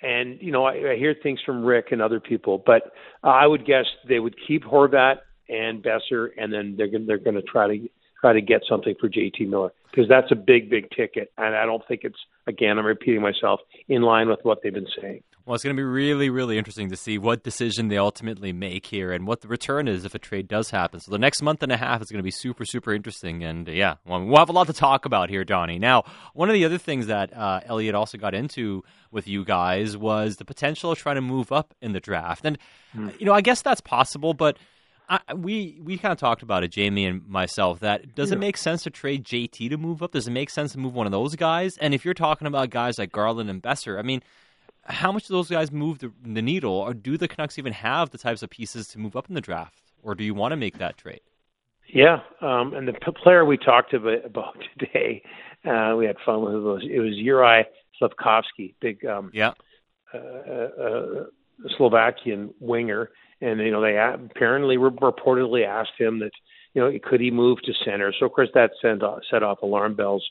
and 0.00 0.38
you 0.40 0.52
know 0.52 0.64
I, 0.64 0.92
I 0.92 0.96
hear 0.96 1.14
things 1.20 1.40
from 1.44 1.64
Rick 1.64 1.88
and 1.90 2.00
other 2.00 2.20
people, 2.20 2.62
but 2.64 2.92
uh, 3.22 3.28
I 3.28 3.46
would 3.46 3.66
guess 3.66 3.86
they 4.08 4.20
would 4.20 4.36
keep 4.46 4.64
Horvat 4.64 5.16
and 5.48 5.82
Boeser, 5.82 6.28
and 6.38 6.52
then 6.52 6.74
they're 6.78 6.88
gonna, 6.88 7.04
they're 7.04 7.18
going 7.18 7.36
to 7.36 7.42
try 7.42 7.68
to 7.68 7.88
try 8.20 8.32
to 8.32 8.40
get 8.40 8.62
something 8.68 8.94
for 9.00 9.08
JT 9.08 9.48
Miller 9.48 9.72
because 9.90 10.08
that's 10.08 10.30
a 10.30 10.36
big, 10.36 10.70
big 10.70 10.88
ticket, 10.90 11.32
and 11.36 11.54
I 11.54 11.66
don't 11.66 11.82
think 11.86 12.02
it's 12.04 12.18
again. 12.46 12.78
I'm 12.78 12.86
repeating 12.86 13.22
myself 13.22 13.60
in 13.88 14.02
line 14.02 14.28
with 14.28 14.40
what 14.44 14.60
they've 14.62 14.72
been 14.72 14.86
saying. 15.00 15.22
Well, 15.44 15.54
it's 15.54 15.64
going 15.64 15.74
to 15.74 15.80
be 15.80 15.84
really, 15.84 16.30
really 16.30 16.56
interesting 16.56 16.90
to 16.90 16.96
see 16.96 17.18
what 17.18 17.42
decision 17.42 17.88
they 17.88 17.98
ultimately 17.98 18.52
make 18.52 18.86
here 18.86 19.12
and 19.12 19.26
what 19.26 19.40
the 19.40 19.48
return 19.48 19.88
is 19.88 20.04
if 20.04 20.14
a 20.14 20.18
trade 20.18 20.46
does 20.46 20.70
happen. 20.70 21.00
So 21.00 21.10
the 21.10 21.18
next 21.18 21.42
month 21.42 21.62
and 21.62 21.72
a 21.72 21.76
half 21.76 22.00
is 22.00 22.10
going 22.10 22.20
to 22.20 22.24
be 22.24 22.30
super, 22.30 22.64
super 22.64 22.92
interesting. 22.92 23.42
And 23.42 23.68
uh, 23.68 23.72
yeah, 23.72 23.96
well, 24.06 24.24
we'll 24.24 24.38
have 24.38 24.48
a 24.48 24.52
lot 24.52 24.68
to 24.68 24.72
talk 24.72 25.04
about 25.04 25.30
here, 25.30 25.44
Donnie. 25.44 25.78
Now, 25.78 26.04
one 26.34 26.48
of 26.48 26.54
the 26.54 26.64
other 26.64 26.78
things 26.78 27.08
that 27.08 27.36
uh, 27.36 27.60
Elliotte 27.66 27.94
also 27.94 28.18
got 28.18 28.34
into 28.34 28.84
with 29.10 29.26
you 29.26 29.44
guys 29.44 29.96
was 29.96 30.36
the 30.36 30.44
potential 30.44 30.92
of 30.92 30.98
trying 30.98 31.16
to 31.16 31.22
move 31.22 31.50
up 31.50 31.74
in 31.80 31.92
the 31.92 32.00
draft. 32.00 32.44
And, 32.44 32.58
mm. 32.94 33.18
you 33.18 33.26
know, 33.26 33.32
I 33.32 33.40
guess 33.40 33.62
that's 33.62 33.80
possible, 33.80 34.34
but– 34.34 34.56
I, 35.08 35.34
we 35.34 35.78
we 35.82 35.98
kind 35.98 36.12
of 36.12 36.18
talked 36.18 36.42
about 36.42 36.64
it, 36.64 36.68
Jamie 36.68 37.04
and 37.04 37.28
myself. 37.28 37.80
That 37.80 38.14
does 38.14 38.30
yeah. 38.30 38.36
it 38.36 38.38
make 38.38 38.56
sense 38.56 38.84
to 38.84 38.90
trade 38.90 39.24
JT 39.24 39.68
to 39.68 39.76
move 39.76 40.02
up? 40.02 40.12
Does 40.12 40.26
it 40.26 40.30
make 40.30 40.48
sense 40.48 40.72
to 40.72 40.78
move 40.78 40.94
one 40.94 41.06
of 41.06 41.12
those 41.12 41.36
guys? 41.36 41.76
And 41.78 41.92
if 41.92 42.04
you're 42.04 42.14
talking 42.14 42.46
about 42.46 42.70
guys 42.70 42.98
like 42.98 43.12
Garland 43.12 43.50
and 43.50 43.62
Boeser, 43.62 43.98
I 43.98 44.02
mean, 44.02 44.22
how 44.84 45.12
much 45.12 45.28
do 45.28 45.34
those 45.34 45.48
guys 45.48 45.70
move 45.70 45.98
the, 45.98 46.12
the 46.24 46.42
needle, 46.42 46.74
or 46.74 46.94
do 46.94 47.16
the 47.16 47.28
Canucks 47.28 47.58
even 47.58 47.72
have 47.72 48.10
the 48.10 48.18
types 48.18 48.42
of 48.42 48.50
pieces 48.50 48.88
to 48.88 48.98
move 48.98 49.16
up 49.16 49.28
in 49.28 49.34
the 49.34 49.40
draft, 49.40 49.92
or 50.02 50.14
do 50.14 50.24
you 50.24 50.34
want 50.34 50.52
to 50.52 50.56
make 50.56 50.78
that 50.78 50.96
trade? 50.96 51.20
Yeah, 51.86 52.20
um, 52.40 52.74
and 52.74 52.88
the 52.88 52.92
p- 52.92 53.12
player 53.22 53.44
we 53.44 53.58
talked 53.58 53.92
about, 53.94 54.24
about 54.24 54.56
today, 54.78 55.22
uh, 55.64 55.94
we 55.96 56.06
had 56.06 56.16
fun 56.24 56.42
with 56.42 56.54
it 56.54 56.58
was 56.58 56.82
it 56.90 57.00
was 57.00 57.14
Juraj 57.14 57.64
Slafkovsky, 58.00 58.74
big 58.80 59.04
um, 59.04 59.30
yeah. 59.32 59.52
Uh, 60.14 60.18
uh, 60.18 60.82
uh 60.82 61.24
Slovakian 61.76 62.52
winger 62.58 63.10
and 63.42 63.60
you 63.60 63.70
know 63.70 63.82
they 63.82 63.98
apparently 63.98 64.76
reportedly 64.76 65.66
asked 65.66 65.98
him 65.98 66.20
that 66.20 66.30
you 66.72 66.80
know 66.80 66.90
could 67.02 67.20
he 67.20 67.30
move 67.30 67.60
to 67.62 67.72
center. 67.84 68.14
So 68.18 68.26
of 68.26 68.32
course 68.32 68.48
that 68.54 68.70
sent 68.80 69.02
off, 69.02 69.20
set 69.30 69.42
off 69.42 69.62
alarm 69.62 69.94
bells 69.94 70.24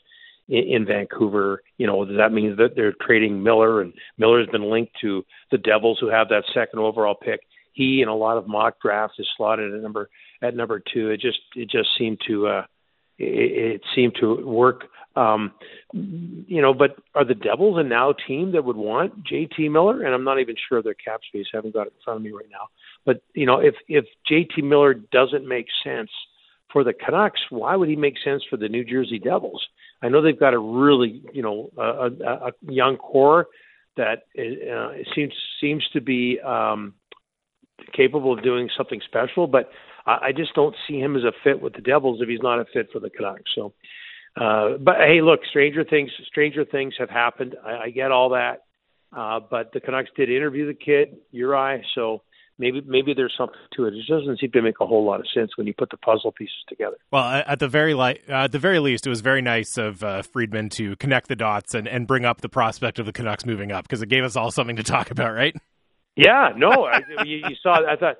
in, 0.52 0.76
in 0.76 0.86
Vancouver. 0.86 1.62
You 1.78 1.86
know 1.86 2.04
does 2.04 2.16
that 2.18 2.32
mean 2.32 2.56
that 2.56 2.76
they're 2.76 2.94
trading 3.00 3.42
Miller 3.42 3.80
and 3.80 3.92
Miller's 4.18 4.48
been 4.48 4.70
linked 4.70 4.92
to 5.00 5.24
the 5.50 5.58
Devils 5.58 5.98
who 6.00 6.08
have 6.08 6.28
that 6.28 6.44
second 6.54 6.78
overall 6.78 7.14
pick. 7.14 7.40
He 7.72 8.02
in 8.02 8.08
a 8.08 8.14
lot 8.14 8.36
of 8.36 8.46
mock 8.46 8.80
drafts 8.80 9.18
is 9.18 9.28
slotted 9.36 9.74
at 9.74 9.80
number 9.80 10.10
at 10.42 10.54
number 10.54 10.82
two. 10.92 11.10
It 11.10 11.20
just 11.20 11.40
it 11.56 11.70
just 11.70 11.88
seemed 11.98 12.20
to 12.28 12.46
uh, 12.46 12.64
it, 13.18 13.82
seemed 13.94 14.16
to 14.20 14.44
work 14.46 14.84
um, 15.14 15.52
you 15.92 16.62
know, 16.62 16.72
but 16.72 16.96
are 17.14 17.24
the 17.24 17.34
Devils 17.34 17.78
a 17.78 17.82
now 17.82 18.14
team 18.26 18.52
that 18.52 18.64
would 18.64 18.76
want 18.76 19.24
JT 19.24 19.70
Miller? 19.70 20.02
And 20.02 20.14
I'm 20.14 20.24
not 20.24 20.40
even 20.40 20.54
sure 20.68 20.78
of 20.78 20.84
their 20.84 20.94
cap 20.94 21.20
space. 21.28 21.46
I 21.52 21.58
haven't 21.58 21.74
got 21.74 21.86
it 21.86 21.92
in 21.98 22.02
front 22.02 22.16
of 22.16 22.22
me 22.22 22.30
right 22.30 22.48
now. 22.50 22.68
But 23.04 23.22
you 23.34 23.46
know, 23.46 23.60
if 23.60 23.74
if 23.88 24.06
JT 24.30 24.64
Miller 24.64 24.94
doesn't 24.94 25.46
make 25.46 25.66
sense 25.84 26.10
for 26.72 26.82
the 26.82 26.94
Canucks, 26.94 27.40
why 27.50 27.76
would 27.76 27.90
he 27.90 27.96
make 27.96 28.14
sense 28.24 28.42
for 28.48 28.56
the 28.56 28.68
New 28.68 28.84
Jersey 28.84 29.18
Devils? 29.18 29.62
I 30.02 30.08
know 30.08 30.20
they've 30.20 30.38
got 30.38 30.54
a 30.54 30.58
really 30.58 31.22
you 31.32 31.42
know 31.42 31.70
a, 31.78 31.82
a, 31.82 32.32
a 32.48 32.52
young 32.62 32.96
core 32.96 33.46
that 33.96 34.22
uh, 34.38 35.02
seems 35.14 35.32
seems 35.60 35.86
to 35.92 36.00
be 36.00 36.40
um, 36.40 36.94
capable 37.94 38.32
of 38.32 38.42
doing 38.42 38.68
something 38.76 39.00
special, 39.06 39.46
but 39.46 39.70
I, 40.06 40.18
I 40.28 40.32
just 40.32 40.54
don't 40.54 40.74
see 40.88 40.98
him 40.98 41.16
as 41.16 41.24
a 41.24 41.32
fit 41.44 41.60
with 41.60 41.74
the 41.74 41.82
Devils 41.82 42.20
if 42.20 42.28
he's 42.28 42.42
not 42.42 42.60
a 42.60 42.64
fit 42.72 42.88
for 42.92 43.00
the 43.00 43.10
Canucks. 43.10 43.50
So, 43.54 43.74
uh, 44.40 44.78
but 44.78 44.96
hey, 44.98 45.20
look, 45.22 45.40
stranger 45.48 45.84
things 45.84 46.10
stranger 46.26 46.64
things 46.64 46.94
have 46.98 47.10
happened. 47.10 47.56
I, 47.64 47.84
I 47.84 47.90
get 47.90 48.12
all 48.12 48.30
that, 48.30 48.62
uh, 49.16 49.40
but 49.50 49.72
the 49.72 49.80
Canucks 49.80 50.10
did 50.16 50.30
interview 50.30 50.66
the 50.66 50.74
kid 50.74 51.16
Juraj, 51.34 51.82
so 51.94 52.22
maybe 52.58 52.82
maybe 52.86 53.14
there's 53.14 53.34
something 53.36 53.56
to 53.76 53.86
it. 53.86 53.94
It 53.94 54.06
doesn't 54.08 54.40
seem 54.40 54.50
to 54.52 54.62
make 54.62 54.80
a 54.80 54.86
whole 54.86 55.04
lot 55.04 55.20
of 55.20 55.26
sense 55.34 55.56
when 55.56 55.66
you 55.66 55.74
put 55.74 55.90
the 55.90 55.96
puzzle 55.96 56.32
pieces 56.32 56.54
together. 56.68 56.96
Well, 57.10 57.42
at 57.46 57.58
the 57.58 57.68
very 57.68 57.94
li- 57.94 58.20
uh, 58.28 58.44
at 58.44 58.52
the 58.52 58.58
very 58.58 58.78
least, 58.78 59.06
it 59.06 59.10
was 59.10 59.20
very 59.20 59.42
nice 59.42 59.76
of 59.78 60.02
uh, 60.02 60.22
Friedman 60.22 60.68
to 60.70 60.96
connect 60.96 61.28
the 61.28 61.36
dots 61.36 61.74
and, 61.74 61.88
and 61.88 62.06
bring 62.06 62.24
up 62.24 62.40
the 62.40 62.48
prospect 62.48 62.98
of 62.98 63.06
the 63.06 63.12
Canucks 63.12 63.44
moving 63.44 63.72
up 63.72 63.84
because 63.84 64.02
it 64.02 64.08
gave 64.08 64.24
us 64.24 64.36
all 64.36 64.50
something 64.50 64.76
to 64.76 64.82
talk 64.82 65.10
about, 65.10 65.34
right? 65.34 65.56
Yeah, 66.16 66.50
no, 66.56 66.84
I, 66.84 67.00
you, 67.24 67.38
you 67.48 67.56
saw. 67.62 67.80
I 67.86 67.96
thought. 67.96 68.16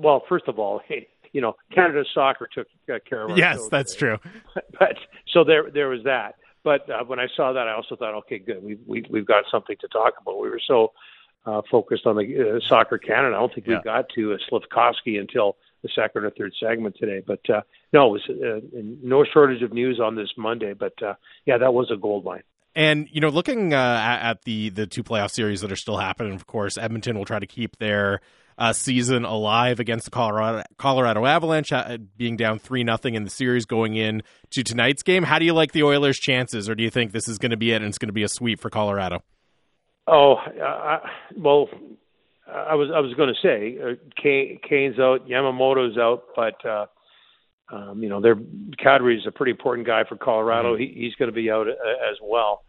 Well, 0.00 0.22
first 0.28 0.48
of 0.48 0.58
all, 0.58 0.80
hey, 0.86 1.08
you 1.32 1.40
know, 1.40 1.54
Canada 1.72 2.04
soccer 2.14 2.48
took 2.52 2.66
uh, 2.92 2.98
care 3.08 3.28
of. 3.28 3.36
Yes, 3.36 3.68
that's 3.68 3.94
true. 3.94 4.18
But 4.78 4.96
so 5.32 5.44
there, 5.44 5.70
there 5.70 5.88
was 5.88 6.02
that. 6.04 6.36
But 6.64 6.90
uh, 6.90 7.04
when 7.04 7.20
I 7.20 7.26
saw 7.36 7.52
that, 7.52 7.68
I 7.68 7.74
also 7.74 7.94
thought, 7.94 8.14
okay, 8.14 8.38
good, 8.38 8.62
we, 8.62 8.78
we 8.86 9.04
we've 9.08 9.26
got 9.26 9.44
something 9.50 9.76
to 9.80 9.88
talk 9.88 10.14
about. 10.20 10.40
We 10.40 10.50
were 10.50 10.60
so 10.66 10.92
uh, 11.46 11.62
focused 11.70 12.06
on 12.06 12.16
the 12.16 12.56
uh, 12.56 12.68
soccer 12.68 12.98
Canada. 12.98 13.36
I 13.36 13.38
don't 13.38 13.54
think 13.54 13.66
yeah. 13.66 13.78
we 13.78 13.82
got 13.82 14.08
to 14.16 14.34
uh, 14.34 14.36
Slafkovsky 14.50 15.18
until 15.18 15.56
the 15.82 15.88
second 15.94 16.24
or 16.24 16.30
third 16.30 16.52
segment 16.60 16.96
today. 16.98 17.22
But 17.24 17.48
uh, 17.48 17.62
no, 17.92 18.14
it 18.14 18.20
was 18.28 18.28
uh, 18.28 18.60
no 19.02 19.24
shortage 19.24 19.62
of 19.62 19.72
news 19.72 20.00
on 20.00 20.16
this 20.16 20.30
Monday. 20.36 20.74
But 20.74 21.00
uh, 21.02 21.14
yeah, 21.44 21.58
that 21.58 21.72
was 21.72 21.90
a 21.92 21.96
gold 21.96 22.24
mine. 22.24 22.42
And 22.74 23.08
you 23.10 23.20
know, 23.20 23.28
looking 23.28 23.72
uh, 23.72 23.76
at, 23.76 24.30
at, 24.30 24.42
the 24.42 24.68
the 24.70 24.86
two 24.86 25.02
playoff 25.02 25.30
series 25.30 25.62
that 25.62 25.72
are 25.72 25.76
still 25.76 25.96
happening, 25.96 26.34
of 26.34 26.46
course, 26.46 26.76
Edmonton 26.76 27.16
will 27.16 27.24
try 27.24 27.38
to 27.38 27.46
keep 27.46 27.78
their 27.78 28.20
uh, 28.58 28.72
season 28.72 29.24
alive 29.24 29.80
against 29.80 30.04
the 30.04 30.10
Colorado 30.10 30.62
Colorado 30.76 31.24
Avalanche, 31.24 31.72
uh, 31.72 31.96
being 32.16 32.36
down 32.36 32.58
three 32.58 32.84
nothing 32.84 33.14
in 33.14 33.24
the 33.24 33.30
series 33.30 33.64
going 33.64 33.94
in 33.94 34.22
to 34.50 34.62
tonight's 34.62 35.02
game. 35.02 35.22
How 35.22 35.38
do 35.38 35.44
you 35.44 35.54
like 35.54 35.72
the 35.72 35.84
Oilers' 35.84 36.18
chances, 36.18 36.68
or 36.68 36.74
do 36.74 36.82
you 36.82 36.90
think 36.90 37.12
this 37.12 37.28
is 37.28 37.38
going 37.38 37.50
to 37.50 37.56
be 37.56 37.72
it 37.72 37.76
and 37.76 37.86
it's 37.86 37.98
going 37.98 38.08
to 38.08 38.14
be 38.14 38.24
a 38.24 38.28
sweep 38.28 38.60
for 38.60 38.68
Colorado? 38.68 39.22
Oh, 40.08 40.34
uh, 40.34 40.98
well, 41.36 41.68
I 42.46 42.74
was 42.74 42.90
I 42.94 43.00
was 43.00 43.12
going 43.14 43.34
to 43.34 43.40
say 43.42 43.76
uh, 43.82 43.94
Kane, 44.22 44.60
Kane's 44.68 44.98
out, 44.98 45.26
Yamamoto's 45.28 45.98
out, 45.98 46.24
but 46.36 46.64
uh, 46.64 46.86
um, 47.72 48.02
you 48.02 48.08
know, 48.08 48.20
their 48.20 48.36
Kadri 48.36 49.16
is 49.16 49.26
a 49.26 49.32
pretty 49.32 49.50
important 49.50 49.86
guy 49.86 50.04
for 50.08 50.16
Colorado. 50.16 50.74
Mm-hmm. 50.74 50.82
He, 50.82 51.04
he's 51.06 51.14
going 51.16 51.30
to 51.30 51.34
be 51.34 51.50
out 51.50 51.66
uh, 51.66 51.72
as 51.72 52.18
well. 52.22 52.62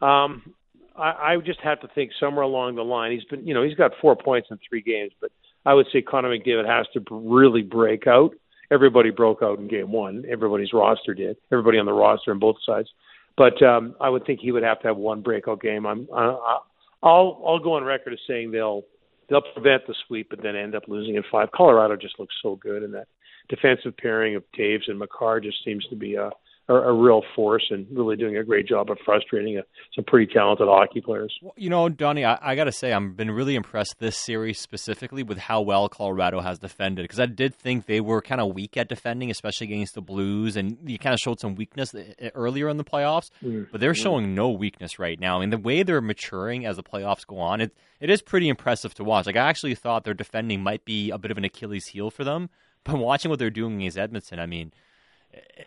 Um, 0.00 0.54
I, 0.96 1.34
I 1.34 1.36
just 1.44 1.60
have 1.60 1.80
to 1.80 1.88
think 1.88 2.12
somewhere 2.20 2.44
along 2.44 2.76
the 2.76 2.84
line. 2.84 3.12
He's 3.12 3.24
been, 3.24 3.46
you 3.46 3.54
know, 3.54 3.64
he's 3.64 3.74
got 3.74 3.92
four 4.00 4.14
points 4.14 4.48
in 4.50 4.58
three 4.68 4.82
games, 4.82 5.12
but 5.20 5.32
I 5.64 5.74
would 5.74 5.86
say 5.92 6.02
Connor 6.02 6.28
McDavid 6.28 6.66
has 6.66 6.86
to 6.94 7.00
really 7.10 7.62
break 7.62 8.06
out. 8.06 8.34
Everybody 8.70 9.10
broke 9.10 9.42
out 9.42 9.58
in 9.58 9.68
game 9.68 9.90
one. 9.90 10.24
Everybody's 10.30 10.72
roster 10.72 11.14
did. 11.14 11.36
Everybody 11.52 11.78
on 11.78 11.86
the 11.86 11.92
roster 11.92 12.30
on 12.30 12.38
both 12.38 12.56
sides. 12.64 12.88
But 13.36 13.60
um, 13.62 13.94
I 14.00 14.08
would 14.08 14.24
think 14.24 14.40
he 14.40 14.52
would 14.52 14.62
have 14.62 14.80
to 14.80 14.88
have 14.88 14.96
one 14.96 15.22
breakout 15.22 15.60
game. 15.60 15.86
I'm, 15.86 16.08
I, 16.14 16.58
I'll 17.06 17.40
I'll 17.46 17.58
go 17.60 17.74
on 17.74 17.84
record 17.84 18.12
as 18.12 18.18
saying 18.26 18.50
they'll 18.50 18.82
they'll 19.30 19.42
prevent 19.54 19.86
the 19.86 19.94
sweep 20.06 20.28
but 20.30 20.42
then 20.42 20.56
end 20.56 20.74
up 20.74 20.82
losing 20.88 21.14
in 21.14 21.22
five. 21.30 21.50
Colorado 21.52 21.96
just 21.96 22.18
looks 22.18 22.34
so 22.42 22.56
good, 22.56 22.82
and 22.82 22.92
that 22.94 23.06
defensive 23.48 23.96
pairing 23.96 24.34
of 24.34 24.42
Toews 24.58 24.88
and 24.88 24.98
Makar 24.98 25.40
just 25.40 25.64
seems 25.64 25.86
to 25.86 25.96
be 25.96 26.16
a 26.16 26.30
are 26.68 26.88
a 26.88 26.92
real 26.92 27.22
force 27.34 27.64
and 27.70 27.86
really 27.92 28.16
doing 28.16 28.36
a 28.36 28.42
great 28.42 28.66
job 28.66 28.90
of 28.90 28.98
frustrating 29.04 29.56
a, 29.58 29.62
some 29.94 30.04
pretty 30.04 30.32
talented 30.32 30.66
hockey 30.66 31.00
players. 31.00 31.32
Well, 31.40 31.54
you 31.56 31.70
know, 31.70 31.88
Donnie, 31.88 32.24
I, 32.24 32.38
I 32.42 32.56
got 32.56 32.64
to 32.64 32.72
say, 32.72 32.92
I've 32.92 33.16
been 33.16 33.30
really 33.30 33.54
impressed 33.54 33.98
this 34.00 34.16
series 34.16 34.58
specifically 34.58 35.22
with 35.22 35.38
how 35.38 35.60
well 35.60 35.88
Colorado 35.88 36.40
has 36.40 36.58
defended 36.58 37.04
because 37.04 37.20
I 37.20 37.26
did 37.26 37.54
think 37.54 37.86
they 37.86 38.00
were 38.00 38.20
kind 38.20 38.40
of 38.40 38.54
weak 38.54 38.76
at 38.76 38.88
defending, 38.88 39.30
especially 39.30 39.68
against 39.68 39.94
the 39.94 40.02
Blues, 40.02 40.56
and 40.56 40.76
you 40.84 40.98
kind 40.98 41.14
of 41.14 41.20
showed 41.20 41.38
some 41.38 41.54
weakness 41.54 41.94
earlier 42.34 42.68
in 42.68 42.78
the 42.78 42.84
playoffs. 42.84 43.30
Mm. 43.44 43.68
But 43.70 43.80
they're 43.80 43.92
mm. 43.92 44.02
showing 44.02 44.34
no 44.34 44.50
weakness 44.50 44.98
right 44.98 45.20
now. 45.20 45.36
I 45.36 45.40
mean, 45.40 45.50
the 45.50 45.58
way 45.58 45.84
they're 45.84 46.00
maturing 46.00 46.66
as 46.66 46.76
the 46.76 46.82
playoffs 46.82 47.26
go 47.26 47.38
on, 47.38 47.60
it 47.60 47.72
it 48.00 48.10
is 48.10 48.22
pretty 48.22 48.48
impressive 48.48 48.92
to 48.94 49.04
watch. 49.04 49.26
Like 49.26 49.36
I 49.36 49.48
actually 49.48 49.74
thought 49.74 50.04
their 50.04 50.14
defending 50.14 50.62
might 50.62 50.84
be 50.84 51.10
a 51.10 51.18
bit 51.18 51.30
of 51.30 51.38
an 51.38 51.44
Achilles 51.44 51.86
heel 51.86 52.10
for 52.10 52.24
them, 52.24 52.50
but 52.84 52.96
watching 52.98 53.28
what 53.30 53.38
they're 53.38 53.50
doing 53.50 53.76
against 53.76 53.98
Edmonton, 53.98 54.40
I 54.40 54.46
mean 54.46 54.72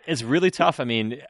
it's 0.06 0.22
really 0.22 0.50
tough. 0.50 0.80
I 0.80 0.84
mean, 0.84 1.20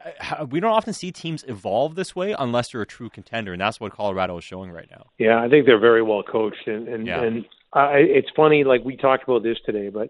we 0.49 0.59
don't 0.59 0.71
often 0.71 0.93
see 0.93 1.11
teams 1.11 1.43
evolve 1.47 1.95
this 1.95 2.15
way 2.15 2.35
unless 2.37 2.71
they're 2.71 2.81
a 2.81 2.85
true 2.85 3.09
contender, 3.09 3.53
and 3.53 3.61
that's 3.61 3.79
what 3.79 3.93
Colorado 3.93 4.37
is 4.37 4.43
showing 4.43 4.71
right 4.71 4.89
now. 4.89 5.07
Yeah, 5.17 5.41
I 5.41 5.49
think 5.49 5.65
they're 5.65 5.79
very 5.79 6.01
well 6.01 6.23
coached, 6.23 6.67
and 6.67 6.87
and, 6.87 7.07
yeah. 7.07 7.21
and 7.21 7.45
I, 7.73 7.97
it's 7.97 8.29
funny. 8.35 8.63
Like 8.63 8.83
we 8.83 8.97
talked 8.97 9.23
about 9.23 9.43
this 9.43 9.57
today, 9.65 9.89
but 9.89 10.09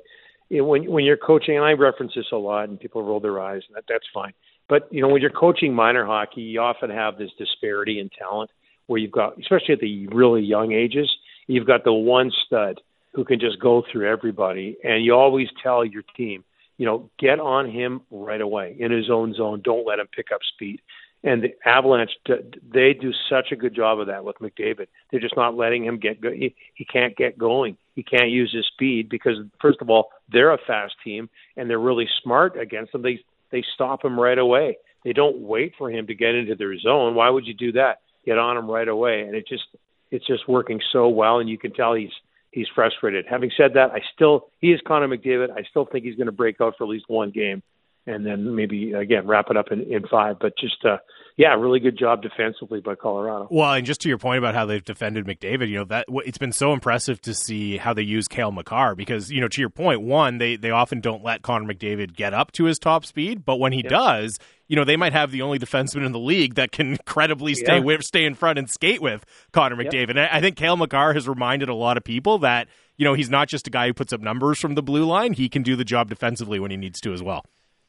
you 0.49 0.59
know, 0.59 0.65
when 0.65 0.89
when 0.91 1.03
you're 1.05 1.17
coaching, 1.17 1.55
and 1.55 1.65
I 1.65 1.71
reference 1.71 2.13
this 2.15 2.27
a 2.31 2.37
lot, 2.37 2.69
and 2.69 2.79
people 2.79 3.03
roll 3.03 3.19
their 3.19 3.39
eyes, 3.39 3.61
and 3.67 3.75
that, 3.75 3.85
that's 3.87 4.05
fine. 4.13 4.33
But 4.67 4.87
you 4.91 5.01
know, 5.01 5.07
when 5.07 5.21
you're 5.21 5.31
coaching 5.31 5.73
minor 5.73 6.05
hockey, 6.05 6.41
you 6.41 6.59
often 6.61 6.89
have 6.89 7.17
this 7.17 7.31
disparity 7.37 7.99
in 7.99 8.09
talent, 8.09 8.51
where 8.87 8.99
you've 8.99 9.11
got, 9.11 9.37
especially 9.39 9.73
at 9.73 9.79
the 9.79 10.07
really 10.07 10.41
young 10.41 10.71
ages, 10.71 11.09
you've 11.47 11.67
got 11.67 11.83
the 11.83 11.93
one 11.93 12.31
stud 12.45 12.81
who 13.13 13.25
can 13.25 13.39
just 13.39 13.59
go 13.59 13.83
through 13.91 14.09
everybody, 14.09 14.77
and 14.83 15.03
you 15.03 15.13
always 15.13 15.47
tell 15.61 15.83
your 15.83 16.03
team 16.15 16.43
you 16.81 16.87
know, 16.87 17.11
get 17.19 17.39
on 17.39 17.69
him 17.69 18.01
right 18.09 18.41
away 18.41 18.75
in 18.79 18.91
his 18.91 19.07
own 19.07 19.35
zone. 19.35 19.61
Don't 19.63 19.85
let 19.85 19.99
him 19.99 20.07
pick 20.07 20.31
up 20.33 20.41
speed. 20.55 20.81
And 21.23 21.43
the 21.43 21.53
Avalanche, 21.63 22.09
they 22.27 22.93
do 22.99 23.11
such 23.29 23.51
a 23.51 23.55
good 23.55 23.75
job 23.75 23.99
of 23.99 24.07
that 24.07 24.25
with 24.25 24.39
McDavid. 24.39 24.87
They're 25.11 25.19
just 25.19 25.37
not 25.37 25.55
letting 25.55 25.85
him 25.85 25.99
get 25.99 26.19
go. 26.19 26.31
He, 26.31 26.55
he 26.73 26.83
can't 26.83 27.15
get 27.15 27.37
going. 27.37 27.77
He 27.93 28.01
can't 28.01 28.31
use 28.31 28.51
his 28.51 28.65
speed 28.65 29.09
because, 29.09 29.35
first 29.61 29.77
of 29.81 29.91
all, 29.91 30.09
they're 30.31 30.53
a 30.53 30.57
fast 30.65 30.95
team 31.03 31.29
and 31.55 31.69
they're 31.69 31.77
really 31.77 32.09
smart 32.23 32.59
against 32.59 32.93
them. 32.93 33.03
They 33.03 33.19
they 33.51 33.63
stop 33.75 34.03
him 34.03 34.19
right 34.19 34.39
away. 34.39 34.79
They 35.03 35.13
don't 35.13 35.37
wait 35.37 35.73
for 35.77 35.91
him 35.91 36.07
to 36.07 36.15
get 36.15 36.33
into 36.33 36.55
their 36.55 36.75
zone. 36.79 37.13
Why 37.13 37.29
would 37.29 37.45
you 37.45 37.53
do 37.53 37.73
that? 37.73 37.99
Get 38.25 38.39
on 38.39 38.57
him 38.57 38.67
right 38.67 38.87
away, 38.87 39.21
and 39.21 39.35
it 39.35 39.47
just 39.47 39.65
it's 40.09 40.25
just 40.25 40.49
working 40.49 40.81
so 40.91 41.09
well. 41.09 41.37
And 41.37 41.47
you 41.47 41.59
can 41.59 41.73
tell 41.73 41.93
he's 41.93 42.09
he's 42.51 42.67
frustrated. 42.73 43.25
Having 43.29 43.51
said 43.57 43.73
that, 43.75 43.91
I 43.91 44.01
still 44.13 44.49
he 44.59 44.71
is 44.71 44.79
Connor 44.87 45.07
McDavid. 45.07 45.51
I 45.51 45.63
still 45.69 45.85
think 45.85 46.05
he's 46.05 46.15
going 46.15 46.27
to 46.27 46.31
break 46.31 46.61
out 46.61 46.75
for 46.77 46.83
at 46.83 46.89
least 46.89 47.05
one 47.07 47.31
game, 47.31 47.63
and 48.05 48.25
then 48.25 48.55
maybe 48.55 48.93
again 48.93 49.25
wrap 49.25 49.47
it 49.49 49.57
up 49.57 49.71
in, 49.71 49.81
in 49.81 50.07
five. 50.07 50.37
But 50.39 50.57
just 50.57 50.83
uh, 50.85 50.97
yeah, 51.37 51.55
really 51.55 51.79
good 51.79 51.97
job 51.97 52.21
defensively 52.21 52.81
by 52.81 52.95
Colorado. 52.95 53.47
Well, 53.49 53.73
and 53.73 53.85
just 53.85 54.01
to 54.01 54.09
your 54.09 54.17
point 54.17 54.37
about 54.37 54.53
how 54.53 54.65
they've 54.65 54.83
defended 54.83 55.25
McDavid, 55.25 55.69
you 55.69 55.75
know 55.79 55.85
that 55.85 56.05
it's 56.09 56.37
been 56.37 56.51
so 56.51 56.73
impressive 56.73 57.21
to 57.21 57.33
see 57.33 57.77
how 57.77 57.93
they 57.93 58.03
use 58.03 58.27
Cale 58.27 58.51
Makar 58.51 58.95
because 58.95 59.31
you 59.31 59.41
know 59.41 59.47
to 59.47 59.61
your 59.61 59.69
point, 59.69 60.01
one 60.01 60.37
they 60.37 60.55
they 60.55 60.71
often 60.71 60.99
don't 60.99 61.23
let 61.23 61.41
Connor 61.41 61.73
McDavid 61.73 62.15
get 62.15 62.33
up 62.33 62.51
to 62.53 62.65
his 62.65 62.79
top 62.79 63.05
speed, 63.05 63.45
but 63.45 63.57
when 63.57 63.71
he 63.71 63.79
yep. 63.79 63.89
does, 63.89 64.39
you 64.71 64.77
know 64.77 64.85
they 64.85 64.95
might 64.95 65.11
have 65.11 65.31
the 65.31 65.41
only 65.41 65.59
defenseman 65.59 66.05
in 66.05 66.13
the 66.13 66.19
league 66.19 66.55
that 66.55 66.71
can 66.71 66.95
credibly 67.05 67.53
stay 67.55 67.75
yeah. 67.75 67.83
with, 67.83 68.03
stay 68.03 68.23
in 68.23 68.35
front 68.35 68.57
and 68.57 68.69
skate 68.69 69.01
with 69.01 69.25
Connor 69.51 69.75
McDavid. 69.75 70.07
Yep. 70.07 70.09
And 70.11 70.19
I 70.19 70.39
think 70.39 70.55
Cale 70.55 70.77
Makar 70.77 71.13
has 71.13 71.27
reminded 71.27 71.67
a 71.67 71.73
lot 71.73 71.97
of 71.97 72.05
people 72.05 72.37
that 72.37 72.69
you 72.95 73.03
know 73.03 73.13
he's 73.13 73.29
not 73.29 73.49
just 73.49 73.67
a 73.67 73.69
guy 73.69 73.87
who 73.87 73.93
puts 73.93 74.13
up 74.13 74.21
numbers 74.21 74.59
from 74.59 74.75
the 74.75 74.81
blue 74.81 75.03
line; 75.03 75.33
he 75.33 75.49
can 75.49 75.61
do 75.61 75.75
the 75.75 75.83
job 75.83 76.07
defensively 76.07 76.57
when 76.57 76.71
he 76.71 76.77
needs 76.77 77.01
to 77.01 77.11
as 77.11 77.21
well. 77.21 77.43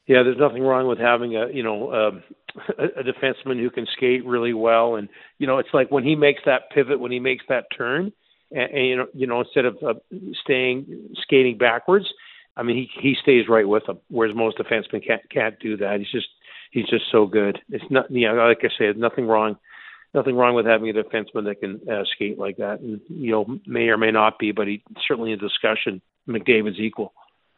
Yeah, 0.08 0.24
there's 0.24 0.38
nothing 0.38 0.64
wrong 0.64 0.88
with 0.88 0.98
having 0.98 1.36
a 1.36 1.46
you 1.52 1.62
know 1.62 1.92
a, 1.92 2.08
a 2.98 3.04
defenseman 3.04 3.60
who 3.60 3.70
can 3.70 3.86
skate 3.96 4.26
really 4.26 4.52
well, 4.52 4.96
and 4.96 5.08
you 5.38 5.46
know 5.46 5.58
it's 5.58 5.72
like 5.72 5.88
when 5.92 6.02
he 6.02 6.16
makes 6.16 6.40
that 6.46 6.62
pivot, 6.74 6.98
when 6.98 7.12
he 7.12 7.20
makes 7.20 7.44
that 7.48 7.66
turn, 7.78 8.12
and, 8.50 8.70
and 8.72 8.86
you 8.86 8.96
know 8.96 9.06
you 9.14 9.26
know 9.28 9.40
instead 9.42 9.66
of 9.66 9.76
uh, 9.86 9.94
staying 10.42 11.14
skating 11.22 11.58
backwards, 11.58 12.06
I 12.56 12.64
mean 12.64 12.74
he 12.74 12.90
he 13.00 13.14
stays 13.22 13.44
right 13.48 13.68
with 13.68 13.86
them, 13.86 14.00
whereas 14.08 14.34
most 14.34 14.58
defensemen 14.58 15.06
can't 15.06 15.22
can't 15.30 15.60
do 15.60 15.76
that. 15.76 16.00
He's 16.00 16.10
just 16.10 16.26
he's 16.72 16.88
just 16.88 17.04
so 17.12 17.26
good. 17.26 17.60
It's 17.68 17.84
not 17.90 18.10
you 18.10 18.26
know 18.28 18.34
like 18.34 18.64
I 18.64 18.68
said, 18.76 18.96
nothing 18.96 19.26
wrong 19.26 19.56
nothing 20.14 20.36
wrong 20.36 20.54
with 20.54 20.66
having 20.66 20.90
a 20.90 20.92
defenseman 20.92 21.44
that 21.44 21.60
can 21.60 21.80
uh, 21.90 22.04
skate 22.14 22.38
like 22.38 22.58
that, 22.58 22.80
and 22.80 23.00
you 23.08 23.32
know 23.32 23.58
may 23.66 23.88
or 23.88 23.96
may 23.96 24.10
not 24.10 24.38
be, 24.38 24.52
but 24.52 24.66
he 24.66 24.82
certainly 25.06 25.32
in 25.32 25.38
discussion 25.38 26.02
McDavid's 26.28 26.78
equal. 26.78 27.12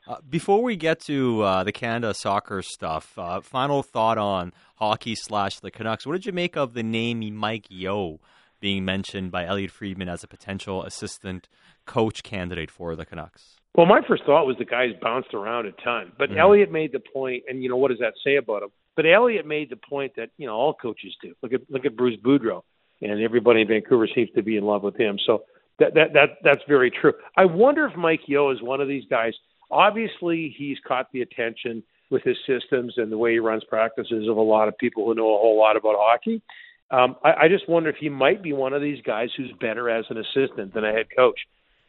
Uh, 0.06 0.16
before 0.28 0.62
we 0.62 0.76
get 0.76 1.00
to 1.00 1.40
uh, 1.42 1.64
the 1.64 1.72
Canada 1.72 2.12
soccer 2.12 2.60
stuff, 2.60 3.18
uh, 3.18 3.40
final 3.40 3.82
thought 3.82 4.18
on 4.18 4.52
hockey 4.76 5.14
slash 5.14 5.60
the 5.60 5.70
Canucks. 5.70 6.06
What 6.06 6.12
did 6.12 6.26
you 6.26 6.32
make 6.32 6.56
of 6.56 6.74
the 6.74 6.82
name 6.82 7.34
Mike 7.34 7.66
Yeo 7.70 8.20
being 8.60 8.84
mentioned 8.84 9.30
by 9.30 9.46
Elliotte 9.46 9.70
Friedman 9.70 10.10
as 10.10 10.22
a 10.22 10.28
potential 10.28 10.82
assistant 10.82 11.48
coach 11.86 12.22
candidate 12.22 12.70
for 12.70 12.94
the 12.94 13.06
Canucks? 13.06 13.56
Well, 13.74 13.86
my 13.86 14.02
first 14.06 14.24
thought 14.24 14.46
was 14.46 14.56
the 14.58 14.66
guy's 14.66 14.92
bounced 15.00 15.32
around 15.32 15.66
a 15.66 15.72
ton, 15.72 16.12
but 16.18 16.28
mm-hmm. 16.28 16.38
Elliotte 16.38 16.70
made 16.70 16.92
the 16.92 17.00
point, 17.00 17.44
and 17.48 17.62
you 17.62 17.70
know 17.70 17.76
what 17.76 17.88
does 17.88 18.00
that 18.00 18.12
say 18.22 18.36
about 18.36 18.62
him? 18.62 18.70
But 18.96 19.06
Elliotte 19.06 19.46
made 19.46 19.70
the 19.70 19.76
point 19.76 20.12
that 20.16 20.30
you 20.36 20.46
know 20.46 20.54
all 20.54 20.74
coaches 20.74 21.14
do. 21.22 21.34
Look 21.42 21.52
at 21.52 21.62
look 21.70 21.84
at 21.84 21.96
Bruce 21.96 22.18
Boudreau, 22.20 22.62
and 23.00 23.20
everybody 23.20 23.62
in 23.62 23.68
Vancouver 23.68 24.08
seems 24.14 24.30
to 24.36 24.42
be 24.42 24.56
in 24.56 24.64
love 24.64 24.82
with 24.82 24.96
him. 24.96 25.18
So 25.26 25.44
that 25.78 25.94
that 25.94 26.12
that 26.12 26.28
that's 26.42 26.62
very 26.68 26.90
true. 26.90 27.14
I 27.36 27.44
wonder 27.44 27.86
if 27.86 27.96
Mike 27.96 28.20
Yeo 28.26 28.50
is 28.50 28.62
one 28.62 28.80
of 28.80 28.88
these 28.88 29.04
guys 29.10 29.34
Obviously, 29.70 30.54
he's 30.56 30.78
caught 30.86 31.10
the 31.12 31.22
attention 31.22 31.82
with 32.10 32.22
his 32.22 32.36
systems 32.46 32.94
and 32.96 33.10
the 33.10 33.18
way 33.18 33.32
he 33.32 33.38
runs 33.38 33.64
practices 33.64 34.28
of 34.28 34.36
a 34.36 34.40
lot 34.40 34.68
of 34.68 34.76
people 34.78 35.04
who 35.04 35.14
know 35.14 35.34
a 35.34 35.38
whole 35.38 35.58
lot 35.58 35.76
about 35.76 35.96
hockey. 35.98 36.42
Um, 36.90 37.16
I, 37.24 37.32
I 37.44 37.48
just 37.48 37.68
wonder 37.68 37.90
if 37.90 37.96
he 37.96 38.08
might 38.08 38.42
be 38.42 38.52
one 38.52 38.72
of 38.72 38.82
these 38.82 39.02
guys 39.02 39.30
who's 39.36 39.52
better 39.60 39.90
as 39.90 40.04
an 40.10 40.18
assistant 40.18 40.74
than 40.74 40.84
a 40.84 40.92
head 40.92 41.06
coach. 41.16 41.40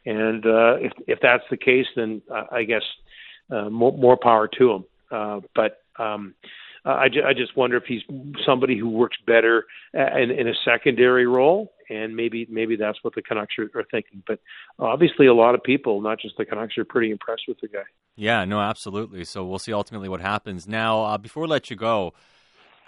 And 0.04 0.44
uh, 0.44 0.76
if 0.80 0.92
if 1.06 1.18
that's 1.20 1.44
the 1.50 1.56
case, 1.56 1.86
then 1.94 2.22
uh, 2.32 2.44
I 2.50 2.64
guess 2.64 2.82
uh, 3.50 3.68
more, 3.68 3.92
more 3.92 4.16
power 4.16 4.48
to 4.58 4.72
him. 4.72 4.84
Uh, 5.10 5.40
but 5.54 5.82
um, 5.98 6.34
I, 6.86 7.08
ju- 7.08 7.24
I 7.26 7.32
just 7.34 7.56
wonder 7.56 7.76
if 7.76 7.84
he's 7.84 8.02
somebody 8.44 8.78
who 8.78 8.88
works 8.88 9.16
better 9.26 9.66
in, 9.92 10.30
in 10.30 10.48
a 10.48 10.54
secondary 10.64 11.26
role 11.26 11.72
and 11.88 12.16
maybe 12.16 12.46
maybe 12.50 12.76
that's 12.76 12.98
what 13.02 13.14
the 13.14 13.22
Canucks 13.22 13.54
are, 13.58 13.70
are 13.78 13.84
thinking. 13.90 14.22
But 14.26 14.40
obviously, 14.78 15.26
a 15.26 15.34
lot 15.34 15.54
of 15.54 15.62
people, 15.62 16.00
not 16.00 16.20
just 16.20 16.36
the 16.36 16.44
Canucks, 16.44 16.76
are 16.78 16.84
pretty 16.84 17.10
impressed 17.10 17.44
with 17.48 17.60
the 17.60 17.68
guy. 17.68 17.84
Yeah, 18.16 18.44
no, 18.44 18.60
absolutely. 18.60 19.24
So 19.24 19.44
we'll 19.44 19.58
see 19.58 19.72
ultimately 19.72 20.08
what 20.08 20.20
happens. 20.20 20.66
Now, 20.66 21.02
uh, 21.04 21.18
before 21.18 21.42
we 21.42 21.48
let 21.48 21.70
you 21.70 21.76
go, 21.76 22.14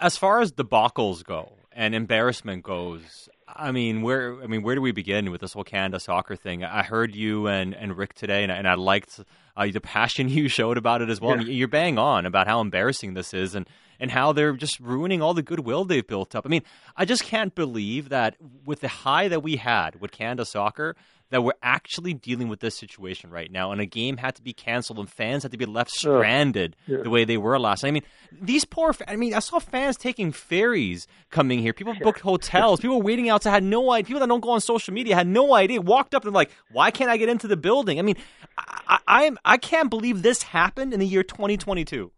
as 0.01 0.17
far 0.17 0.41
as 0.41 0.53
debacles 0.53 1.25
go 1.25 1.53
and 1.73 1.95
embarrassment 1.95 2.63
goes, 2.63 3.29
I 3.47 3.73
mean, 3.73 4.03
where 4.03 4.43
I 4.43 4.47
mean, 4.47 4.63
where 4.63 4.75
do 4.75 4.81
we 4.81 4.93
begin 4.93 5.31
with 5.31 5.41
this 5.41 5.53
whole 5.53 5.65
Canada 5.65 6.01
soccer 6.01 6.37
thing? 6.37 6.65
I 6.65 6.83
heard 6.83 7.15
you 7.15 7.47
and, 7.47 7.75
and 7.75 7.97
Rick 7.97 8.15
today, 8.15 8.43
and, 8.43 8.53
and 8.53 8.67
I 8.67 8.75
liked 8.75 9.21
uh, 9.59 9.67
the 9.71 9.81
passion 9.81 10.29
you 10.31 10.49
showed 10.49 10.79
about 10.79 11.03
it 11.03 11.11
as 11.11 11.21
well. 11.21 11.33
Yeah. 11.37 11.43
I 11.43 11.45
mean, 11.45 11.57
you're 11.57 11.69
bang 11.69 11.99
on 11.99 12.25
about 12.25 12.47
how 12.47 12.61
embarrassing 12.61 13.15
this 13.15 13.35
is, 13.35 13.55
and 13.55 13.69
and 14.01 14.11
how 14.13 14.33
they're 14.33 14.53
just 14.53 14.79
ruining 14.79 15.21
all 15.21 15.35
the 15.35 15.43
goodwill 15.43 15.85
they've 15.85 16.07
built 16.07 16.35
up. 16.35 16.47
I 16.47 16.49
mean, 16.49 16.63
I 16.97 17.05
just 17.05 17.25
can't 17.25 17.55
believe 17.55 18.11
that 18.11 18.37
with 18.65 18.81
the 18.81 18.89
high 18.89 19.29
that 19.29 19.43
we 19.43 19.57
had 19.57 20.01
with 20.01 20.13
Canada 20.13 20.45
soccer, 20.45 20.95
that 21.31 21.43
we're 21.43 21.53
actually 21.63 22.15
dealing 22.15 22.49
with 22.49 22.61
this 22.61 22.77
situation 22.77 23.31
right 23.31 23.51
now, 23.51 23.73
and 23.73 23.81
a 23.81 23.87
game 23.87 24.17
had 24.17 24.35
to 24.37 24.43
be 24.43 24.53
canceled, 24.53 24.99
and 24.99 25.11
fans 25.11 25.43
had 25.43 25.53
to 25.53 25.59
be 25.59 25.67
left 25.67 25.91
stranded 25.91 26.77
yeah. 26.87 26.99
the 27.03 27.11
way 27.11 27.25
they 27.25 27.37
were 27.37 27.59
last. 27.59 27.85
I 27.85 27.91
mean, 27.91 28.03
these 28.33 28.65
poor. 28.65 28.95
I 29.07 29.17
mean, 29.17 29.35
I 29.35 29.41
saw 29.41 29.59
fans 29.59 29.97
taking 29.97 30.33
ferries 30.33 31.07
coming 31.31 31.59
here. 31.59 31.73
People 31.73 31.95
booked 32.03 32.21
hotels. 32.21 32.81
People 32.81 33.03
waiting 33.03 33.29
outside 33.29 33.51
had 33.51 33.65
no 33.65 33.93
idea. 33.93 34.07
People 34.07 34.21
that 34.21 34.29
don't 34.29 34.41
go 34.41 34.51
on 34.51 34.61
social 34.61 34.95
media 34.95 35.15
had 35.15 35.27
no 35.27 35.55
idea. 35.55 35.81
Walked 35.81 36.15
up 36.15 36.25
and 36.25 36.35
like, 36.35 36.51
why 36.73 36.91
can't 36.91 37.11
I 37.11 37.17
get 37.17 37.29
into 37.29 37.47
the 37.47 37.57
building? 37.57 37.99
I 37.99 38.03
mean, 38.03 38.17
I, 38.57 38.99
I, 39.07 39.27
I'm 39.27 39.39
I 39.45 39.59
can't 39.59 39.91
believe 39.91 40.23
this 40.23 40.43
happened 40.43 40.93
in 40.93 41.01
the 41.01 41.07
year 41.07 41.23
2022. 41.23 42.11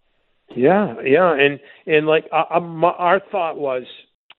Yeah, 0.57 0.94
yeah, 1.05 1.33
and 1.33 1.61
and 1.87 2.07
like 2.07 2.25
uh, 2.33 2.61
my, 2.61 2.90
our 2.90 3.20
thought 3.31 3.57
was 3.57 3.85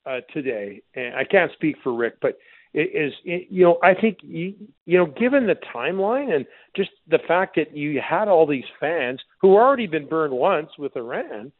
uh, 0.05 0.19
today, 0.33 0.81
and 0.93 1.15
I 1.15 1.23
can't 1.23 1.51
speak 1.53 1.77
for 1.83 1.93
Rick, 1.93 2.15
but 2.21 2.37
is 2.73 3.13
you 3.23 3.63
know 3.63 3.79
I 3.83 3.93
think 3.93 4.19
you, 4.21 4.53
you 4.85 4.97
know 4.97 5.05
given 5.05 5.47
the 5.47 5.55
timeline 5.75 6.33
and 6.33 6.45
just 6.75 6.91
the 7.07 7.19
fact 7.27 7.55
that 7.55 7.75
you 7.75 8.01
had 8.01 8.27
all 8.27 8.47
these 8.47 8.65
fans 8.79 9.19
who 9.41 9.55
already 9.55 9.87
been 9.87 10.07
burned 10.07 10.33
once 10.33 10.69
with 10.77 10.95
Iran, 10.95 11.51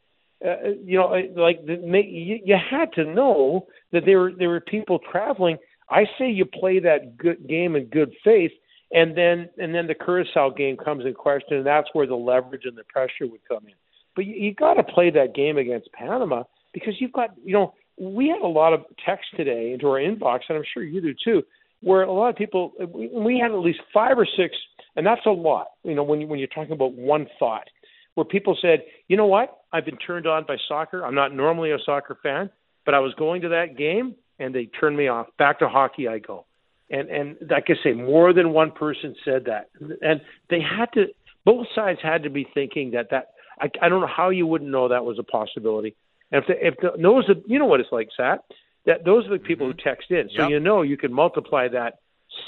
uh, 0.46 0.70
you 0.84 0.98
know 0.98 1.08
like 1.36 1.66
the, 1.66 1.76
you, 1.76 2.40
you 2.44 2.56
had 2.58 2.94
to 2.94 3.04
know 3.04 3.68
that 3.92 4.06
there 4.06 4.20
were 4.20 4.32
there 4.32 4.50
were 4.50 4.62
people 4.62 5.00
traveling. 5.12 5.58
I 5.90 6.06
say 6.18 6.30
you 6.30 6.46
play 6.46 6.80
that 6.80 7.18
good 7.18 7.48
game 7.48 7.76
in 7.76 7.86
good 7.86 8.14
faith, 8.24 8.52
and 8.94 9.18
then 9.18 9.50
and 9.58 9.76
then 9.76 9.88
the 9.88 9.96
Curacao 9.96 10.50
game 10.52 10.78
comes 10.78 11.06
in 11.06 11.14
question, 11.14 11.58
and 11.58 11.66
that's 11.66 11.90
where 11.92 12.08
the 12.08 12.16
leverage 12.16 12.64
and 12.64 12.78
the 12.78 12.86
pressure 12.86 13.28
would 13.30 13.46
come 13.48 13.66
in. 13.68 13.74
But 14.16 14.26
you, 14.26 14.36
you 14.36 14.54
got 14.54 14.76
to 14.76 14.84
play 14.84 15.10
that 15.12 15.36
game 15.36 15.58
against 15.58 15.92
Panama 15.94 16.44
because 16.74 16.94
you've 17.00 17.14
got, 17.14 17.32
you 17.44 17.54
know, 17.54 17.74
we 18.00 18.30
had 18.30 18.42
a 18.42 18.48
lot 18.48 18.74
of 18.74 18.86
text 19.06 19.26
today 19.36 19.72
into 19.74 19.88
our 19.88 20.00
inbox, 20.00 20.42
and 20.50 20.58
I'm 20.58 20.64
sure 20.74 20.84
you 20.84 21.02
do 21.02 21.14
too, 21.24 21.44
where 21.82 22.04
a 22.04 22.12
lot 22.12 22.30
of 22.30 22.36
people, 22.36 22.74
we, 22.94 23.40
had 23.40 23.52
at 23.52 23.58
least 23.58 23.80
five 23.94 24.18
or 24.18 24.26
six, 24.26 24.56
and 24.96 25.06
that's 25.06 25.26
a 25.26 25.32
lot, 25.32 25.68
you 25.84 25.96
know, 25.96 26.04
when, 26.04 26.22
you, 26.22 26.28
when 26.28 26.40
you're 26.40 26.48
talking 26.48 26.74
about 26.74 26.94
one 26.94 27.28
thought, 27.40 27.68
where 28.16 28.26
people 28.26 28.58
said, 28.62 28.84
you 29.08 29.18
know 29.18 29.26
what, 29.26 29.62
I've 29.72 29.86
been 29.86 29.98
turned 29.98 30.28
on 30.28 30.46
by 30.48 30.58
soccer. 30.68 31.06
I'm 31.06 31.16
not 31.16 31.34
normally 31.34 31.72
a 31.72 31.78
soccer 31.86 32.18
fan, 32.22 32.50
but 32.86 32.94
I 32.94 33.00
was 33.00 33.14
going 33.16 33.42
to 33.44 33.50
that 33.50 33.78
game 33.78 34.16
and 34.42 34.54
they 34.54 34.66
turned 34.66 34.98
me 34.98 35.08
off. 35.08 35.28
Back 35.38 35.60
to 35.60 35.70
hockey 35.70 36.08
I 36.08 36.20
go. 36.20 36.46
And 36.90 37.10
and 37.10 37.38
like 37.50 37.68
I 37.70 37.76
say, 37.84 37.94
more 37.94 38.34
than 38.34 38.52
one 38.52 38.72
person 38.72 39.16
said 39.24 39.46
that, 39.46 39.70
and 39.80 40.20
they 40.50 40.60
had 40.60 40.88
to. 40.96 41.06
Both 41.46 41.68
sides 41.74 42.00
had 42.04 42.24
to 42.24 42.30
be 42.30 42.46
thinking 42.54 42.92
that 42.92 43.12
that 43.12 43.30
I, 43.60 43.70
I 43.82 43.88
don't 43.88 44.02
know 44.02 44.10
how 44.14 44.30
you 44.30 44.46
wouldn't 44.46 44.70
know 44.70 44.90
that 44.90 45.06
was 45.06 45.18
a 45.18 45.24
possibility. 45.24 45.96
And 46.32 46.44
if 46.44 46.48
the, 46.48 46.68
if 46.68 46.76
the, 46.78 47.02
those 47.02 47.30
are, 47.30 47.36
you 47.46 47.60
know 47.60 47.66
what 47.66 47.80
it's 47.80 47.92
like, 47.92 48.10
Sat, 48.16 48.44
that 48.86 49.06
those 49.06 49.26
are 49.28 49.32
the 49.32 49.40
people 49.40 49.68
mm-hmm. 49.68 49.78
who 49.78 49.84
text 49.84 50.12
in, 50.12 50.30
so 50.36 50.44
yep. 50.44 50.50
you 50.50 50.60
know 50.60 50.82
you 50.82 50.98
can 50.98 51.14
multiply 51.14 51.68
that 51.68 52.00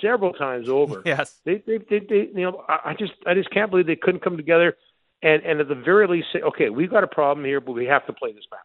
several 0.01 0.33
times 0.33 0.69
over. 0.69 1.01
yes, 1.05 1.39
they, 1.45 1.63
they, 1.65 1.77
they, 1.77 1.99
they 1.99 2.29
you 2.33 2.43
know, 2.43 2.63
I, 2.67 2.95
just, 2.97 3.13
I 3.25 3.33
just 3.33 3.49
can't 3.51 3.69
believe 3.69 3.85
they 3.85 3.95
couldn't 3.95 4.23
come 4.23 4.37
together, 4.37 4.77
and 5.21 5.43
and 5.43 5.59
at 5.59 5.67
the 5.67 5.75
very 5.75 6.07
least 6.07 6.27
say, 6.33 6.41
okay, 6.41 6.69
we've 6.69 6.89
got 6.89 7.03
a 7.03 7.07
problem 7.07 7.45
here, 7.45 7.61
but 7.61 7.73
we 7.73 7.85
have 7.85 8.05
to 8.07 8.13
play 8.13 8.31
this 8.31 8.45
match. 8.51 8.61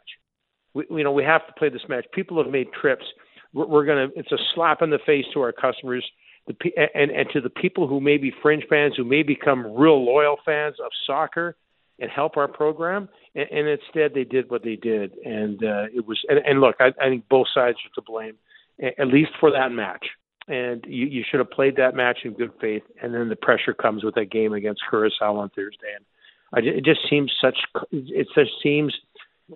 We, 0.75 0.99
you 0.99 1.05
know, 1.05 1.13
we 1.13 1.25
have 1.25 1.47
to 1.47 1.53
play 1.55 1.69
this 1.69 1.89
match. 1.89 2.07
People 2.13 2.43
have 2.43 2.53
made 2.53 2.73
trips. 2.73 3.05
We're, 3.53 3.67
we're 3.67 3.85
gonna. 3.85 4.09
It's 4.17 4.33
a 4.33 4.39
slap 4.55 4.83
in 4.83 4.91
the 4.91 4.99
face 5.05 5.25
to 5.35 5.41
our 5.41 5.53
customers. 5.53 6.07
The, 6.47 6.55
and 6.95 7.11
and 7.11 7.29
to 7.33 7.41
the 7.41 7.51
people 7.51 7.87
who 7.87 8.01
may 8.01 8.17
be 8.17 8.33
fringe 8.43 8.65
fans, 8.71 8.95
who 8.97 9.05
may 9.05 9.23
become 9.23 9.67
real 9.67 10.03
loyal 10.03 10.37
fans 10.45 10.77
of 10.83 10.91
soccer, 11.07 11.57
and 11.99 12.11
help 12.11 12.37
our 12.37 12.49
program. 12.49 13.09
And, 13.35 13.49
and 13.51 13.69
instead, 13.69 14.15
they 14.15 14.25
did 14.25 14.51
what 14.51 14.63
they 14.63 14.77
did, 14.77 15.13
and 15.25 15.63
uh, 15.63 15.85
it 15.95 16.07
was. 16.07 16.19
And, 16.29 16.39
and 16.39 16.61
look, 16.61 16.77
I, 16.81 16.89
I 17.01 17.09
think 17.09 17.29
both 17.29 17.47
sides 17.53 17.79
are 17.85 17.95
to 17.95 18.03
blame, 18.03 18.37
at 18.99 19.09
least 19.09 19.33
for 19.41 19.51
that 19.51 19.73
match. 19.73 20.07
And 20.49 20.83
you, 20.89 21.07
you 21.07 21.25
should 21.29 21.41
have 21.41 21.51
played 21.51 21.77
that 21.77 21.95
match 21.95 22.21
in 22.25 22.33
good 22.33 22.53
faith. 22.61 22.83
And 23.03 23.13
then 23.13 23.29
the 23.29 23.37
pressure 23.37 23.75
comes 23.75 24.03
with 24.03 24.15
that 24.15 24.31
game 24.31 24.55
against 24.55 24.81
Curacao 24.89 25.37
on 25.37 25.51
Thursday. 25.51 25.93
And 25.95 26.05
I, 26.55 26.67
it 26.67 26.85
just 26.85 27.01
seems 27.11 27.31
such. 27.41 27.59
It 27.93 28.27
just 28.35 28.53
seems 28.63 28.95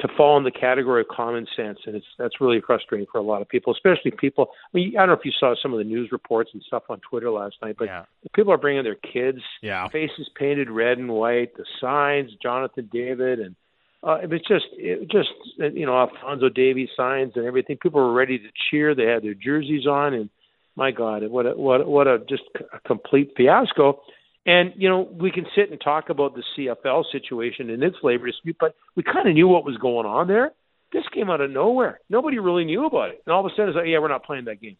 to 0.00 0.09
fall 0.16 0.38
in 0.38 0.44
the 0.44 0.50
category 0.50 1.02
of 1.02 1.09
common 1.09 1.46
sense, 1.55 1.78
and 1.87 1.94
it's 1.94 2.07
that's 2.18 2.40
really 2.40 2.61
frustrating 2.66 3.07
for 3.12 3.18
a 3.18 3.22
lot 3.22 3.42
of 3.42 3.48
people, 3.48 3.72
especially 3.72 4.11
people. 4.11 4.48
I 4.72 4.76
mean, 4.76 4.94
I 4.96 5.00
don't 5.00 5.09
know 5.09 5.14
if 5.14 5.24
you 5.24 5.33
saw 5.38 5.55
some 5.61 5.72
of 5.72 5.78
the 5.78 5.85
news 5.85 6.11
reports 6.12 6.50
and 6.55 6.62
stuff 6.62 6.85
on 6.88 7.00
Twitter 7.00 7.31
last 7.31 7.57
night, 7.62 7.76
but 7.78 7.87
yeah. 7.87 8.05
people 8.35 8.52
are 8.52 8.59
bringing 8.59 8.85
their 8.85 8.94
kids, 8.94 9.40
yeah. 9.61 9.87
faces 9.88 10.31
painted 10.35 10.70
red 10.70 10.98
and 10.98 11.11
white, 11.11 11.55
the 11.57 11.66
signs, 11.81 12.31
Jonathan 12.42 12.88
David, 12.90 13.38
and 13.40 13.55
uh, 14.02 14.18
it 14.22 14.31
was 14.31 14.40
just, 14.48 14.64
it 14.72 15.11
just 15.11 15.28
you 15.76 15.85
know, 15.85 15.96
Alfonso 15.96 16.48
Davies 16.48 16.88
signs 16.96 17.33
and 17.37 17.44
everything. 17.44 17.76
People 17.76 18.00
were 18.00 18.14
ready 18.14 18.38
to 18.38 18.48
cheer. 18.70 18.94
They 18.94 19.05
had 19.05 19.22
their 19.22 19.35
jerseys 19.35 19.87
on, 19.87 20.14
and 20.14 20.31
my 20.74 20.90
God, 20.90 21.22
what 21.28 21.46
a, 21.46 21.50
what 21.50 21.83
a, 21.83 21.85
what 21.85 22.07
a 22.07 22.18
just 22.28 22.44
a 22.72 22.81
complete 22.81 23.35
fiasco. 23.37 24.00
And 24.44 24.72
you 24.76 24.88
know, 24.88 25.00
we 25.00 25.31
can 25.31 25.46
sit 25.55 25.70
and 25.70 25.81
talk 25.81 26.11
about 26.11 26.35
the 26.35 26.42
CFL 26.57 27.05
situation 27.12 27.70
and 27.70 27.83
its 27.83 27.96
labor 28.02 28.26
dispute, 28.26 28.57
but 28.59 28.74
we 28.96 29.02
kind 29.02 29.28
of 29.28 29.35
knew 29.35 29.46
what 29.46 29.64
was 29.64 29.76
going 29.76 30.07
on 30.07 30.26
there. 30.26 30.52
This 30.92 31.05
came 31.14 31.31
out 31.31 31.40
of 31.40 31.50
nowhere. 31.50 32.00
Nobody 32.11 32.38
really 32.38 32.64
knew 32.64 32.85
about 32.85 33.11
it, 33.11 33.22
and 33.24 33.33
all 33.33 33.46
of 33.46 33.50
a 33.50 33.55
sudden, 33.55 33.68
it's 33.68 33.76
like, 33.76 33.87
yeah, 33.87 33.98
we're 33.98 34.09
not 34.09 34.24
playing 34.24 34.46
that 34.46 34.61
game 34.61 34.76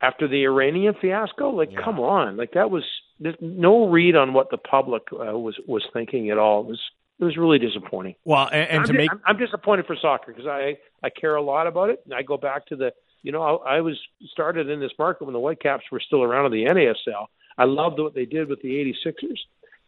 after 0.00 0.28
the 0.28 0.44
Iranian 0.44 0.94
fiasco. 1.00 1.50
Like, 1.50 1.72
yeah. 1.72 1.82
come 1.82 1.98
on, 2.00 2.36
like 2.36 2.52
that 2.52 2.70
was 2.70 2.84
there's 3.18 3.36
no 3.40 3.88
read 3.88 4.16
on 4.16 4.32
what 4.32 4.50
the 4.50 4.56
public 4.58 5.02
uh, 5.12 5.38
was 5.38 5.58
was 5.66 5.84
thinking 5.92 6.30
at 6.30 6.38
all. 6.38 6.60
It 6.60 6.66
was 6.66 6.80
it 7.20 7.24
was 7.24 7.36
really 7.36 7.58
disappointing. 7.58 8.14
Well, 8.24 8.48
and, 8.50 8.68
and 8.70 8.84
to 8.86 8.92
I'm, 8.92 8.96
make 8.96 9.12
I'm, 9.12 9.20
I'm 9.26 9.38
disappointed 9.38 9.86
for 9.86 9.96
soccer 10.00 10.32
because 10.32 10.46
I 10.46 10.78
I 11.02 11.10
care 11.10 11.36
a 11.36 11.42
lot 11.42 11.66
about 11.66 11.90
it, 11.90 12.00
and 12.04 12.14
I 12.14 12.22
go 12.22 12.36
back 12.36 12.66
to 12.66 12.76
the 12.76 12.92
you 13.22 13.32
know 13.32 13.42
I, 13.42 13.76
I 13.76 13.80
was 13.80 13.98
started 14.32 14.68
in 14.68 14.80
this 14.80 14.92
market 14.98 15.24
when 15.24 15.34
the 15.34 15.40
Whitecaps 15.40 15.84
were 15.92 16.00
still 16.00 16.22
around 16.22 16.46
in 16.46 16.52
the 16.52 16.70
NASL. 16.70 17.26
I 17.60 17.64
loved 17.64 17.98
what 17.98 18.14
they 18.14 18.24
did 18.24 18.48
with 18.48 18.62
the 18.62 18.70
86ers 18.70 19.38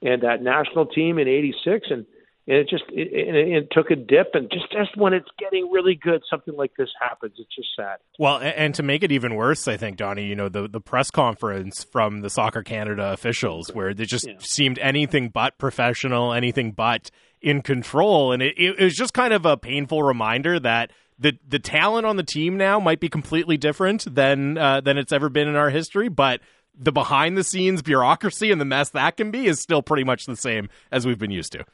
and 0.02 0.22
that 0.22 0.42
national 0.42 0.86
team 0.86 1.18
in 1.18 1.26
86 1.26 1.86
and 1.90 2.06
and 2.46 2.56
it 2.56 2.68
just 2.68 2.82
it, 2.88 3.08
it, 3.12 3.34
it, 3.34 3.68
took 3.70 3.90
a 3.90 3.96
dip 3.96 4.34
and 4.34 4.50
just 4.50 4.70
just 4.72 4.96
when 4.96 5.12
it's 5.12 5.28
getting 5.38 5.70
really 5.70 5.94
good 5.94 6.22
something 6.28 6.56
like 6.56 6.72
this 6.76 6.88
happens 7.00 7.34
it's 7.38 7.54
just 7.54 7.68
sad 7.76 7.98
well 8.18 8.38
and, 8.38 8.54
and 8.54 8.74
to 8.74 8.82
make 8.82 9.04
it 9.04 9.12
even 9.12 9.36
worse 9.36 9.68
i 9.68 9.76
think 9.76 9.96
donnie 9.96 10.26
you 10.26 10.34
know 10.34 10.48
the 10.48 10.68
the 10.68 10.80
press 10.80 11.10
conference 11.10 11.84
from 11.84 12.20
the 12.20 12.28
soccer 12.28 12.62
canada 12.62 13.12
officials 13.12 13.68
where 13.72 13.94
they 13.94 14.04
just 14.04 14.26
yeah. 14.26 14.34
seemed 14.40 14.78
anything 14.80 15.28
but 15.28 15.56
professional 15.56 16.32
anything 16.32 16.72
but 16.72 17.10
in 17.40 17.62
control 17.62 18.32
and 18.32 18.42
it, 18.42 18.54
it 18.58 18.80
was 18.80 18.94
just 18.94 19.14
kind 19.14 19.32
of 19.32 19.46
a 19.46 19.56
painful 19.56 20.02
reminder 20.02 20.58
that 20.58 20.90
the 21.18 21.38
the 21.46 21.60
talent 21.60 22.04
on 22.04 22.16
the 22.16 22.24
team 22.24 22.56
now 22.56 22.80
might 22.80 22.98
be 22.98 23.08
completely 23.08 23.56
different 23.56 24.12
than 24.12 24.58
uh, 24.58 24.80
than 24.80 24.98
it's 24.98 25.12
ever 25.12 25.28
been 25.28 25.46
in 25.46 25.54
our 25.54 25.70
history 25.70 26.08
but 26.08 26.40
the 26.78 26.92
behind 26.92 27.36
the 27.36 27.44
scenes 27.44 27.82
bureaucracy 27.82 28.50
and 28.50 28.60
the 28.60 28.64
mess 28.64 28.90
that 28.90 29.16
can 29.16 29.30
be 29.30 29.46
is 29.46 29.60
still 29.60 29.82
pretty 29.82 30.04
much 30.04 30.26
the 30.26 30.36
same 30.36 30.68
as 30.90 31.06
we've 31.06 31.18
been 31.18 31.30
used 31.30 31.52
to 31.52 31.64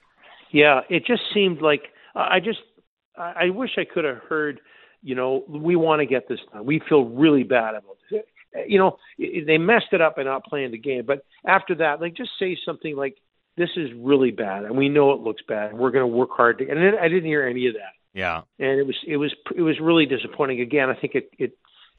yeah, 0.50 0.80
it 0.88 1.04
just 1.06 1.22
seemed 1.32 1.61
like 1.61 1.82
I 2.14 2.40
just 2.40 2.61
I 3.16 3.50
wish 3.50 3.70
I 3.76 3.84
could 3.84 4.04
have 4.04 4.18
heard. 4.28 4.61
You 5.02 5.14
know, 5.14 5.44
we 5.48 5.76
want 5.76 6.00
to 6.00 6.06
get 6.06 6.28
this 6.28 6.40
done. 6.52 6.64
We 6.64 6.80
feel 6.88 7.04
really 7.04 7.44
bad 7.44 7.74
about 7.74 7.98
this. 8.11 8.22
You 8.66 8.78
know, 8.78 8.96
they 9.18 9.58
messed 9.58 9.92
it 9.92 10.00
up 10.00 10.16
by 10.16 10.24
not 10.24 10.44
playing 10.44 10.72
the 10.72 10.78
game. 10.78 11.04
But 11.06 11.24
after 11.46 11.76
that, 11.76 12.00
like, 12.00 12.14
just 12.14 12.30
say 12.38 12.56
something 12.64 12.96
like, 12.96 13.16
"This 13.56 13.68
is 13.76 13.90
really 13.96 14.30
bad, 14.30 14.64
and 14.64 14.76
we 14.76 14.88
know 14.88 15.12
it 15.12 15.20
looks 15.20 15.42
bad, 15.46 15.70
and 15.70 15.78
we're 15.78 15.90
going 15.90 16.11
to 16.11 16.16
work 16.16 16.30
hard." 16.32 16.58
To, 16.58 16.68
and 16.68 16.98
I 16.98 17.08
didn't 17.08 17.26
hear 17.26 17.46
any 17.46 17.68
of 17.68 17.74
that. 17.74 17.92
Yeah, 18.14 18.42
and 18.58 18.80
it 18.80 18.87
was 18.87 18.96
it 19.06 19.18
was 19.18 19.32
it 19.54 19.62
was 19.62 19.78
really 19.80 20.06
disappointing. 20.06 20.61
Again, 20.61 20.88
I 20.88 20.94
think 20.94 21.14
it 21.14 21.30
it 21.38 21.52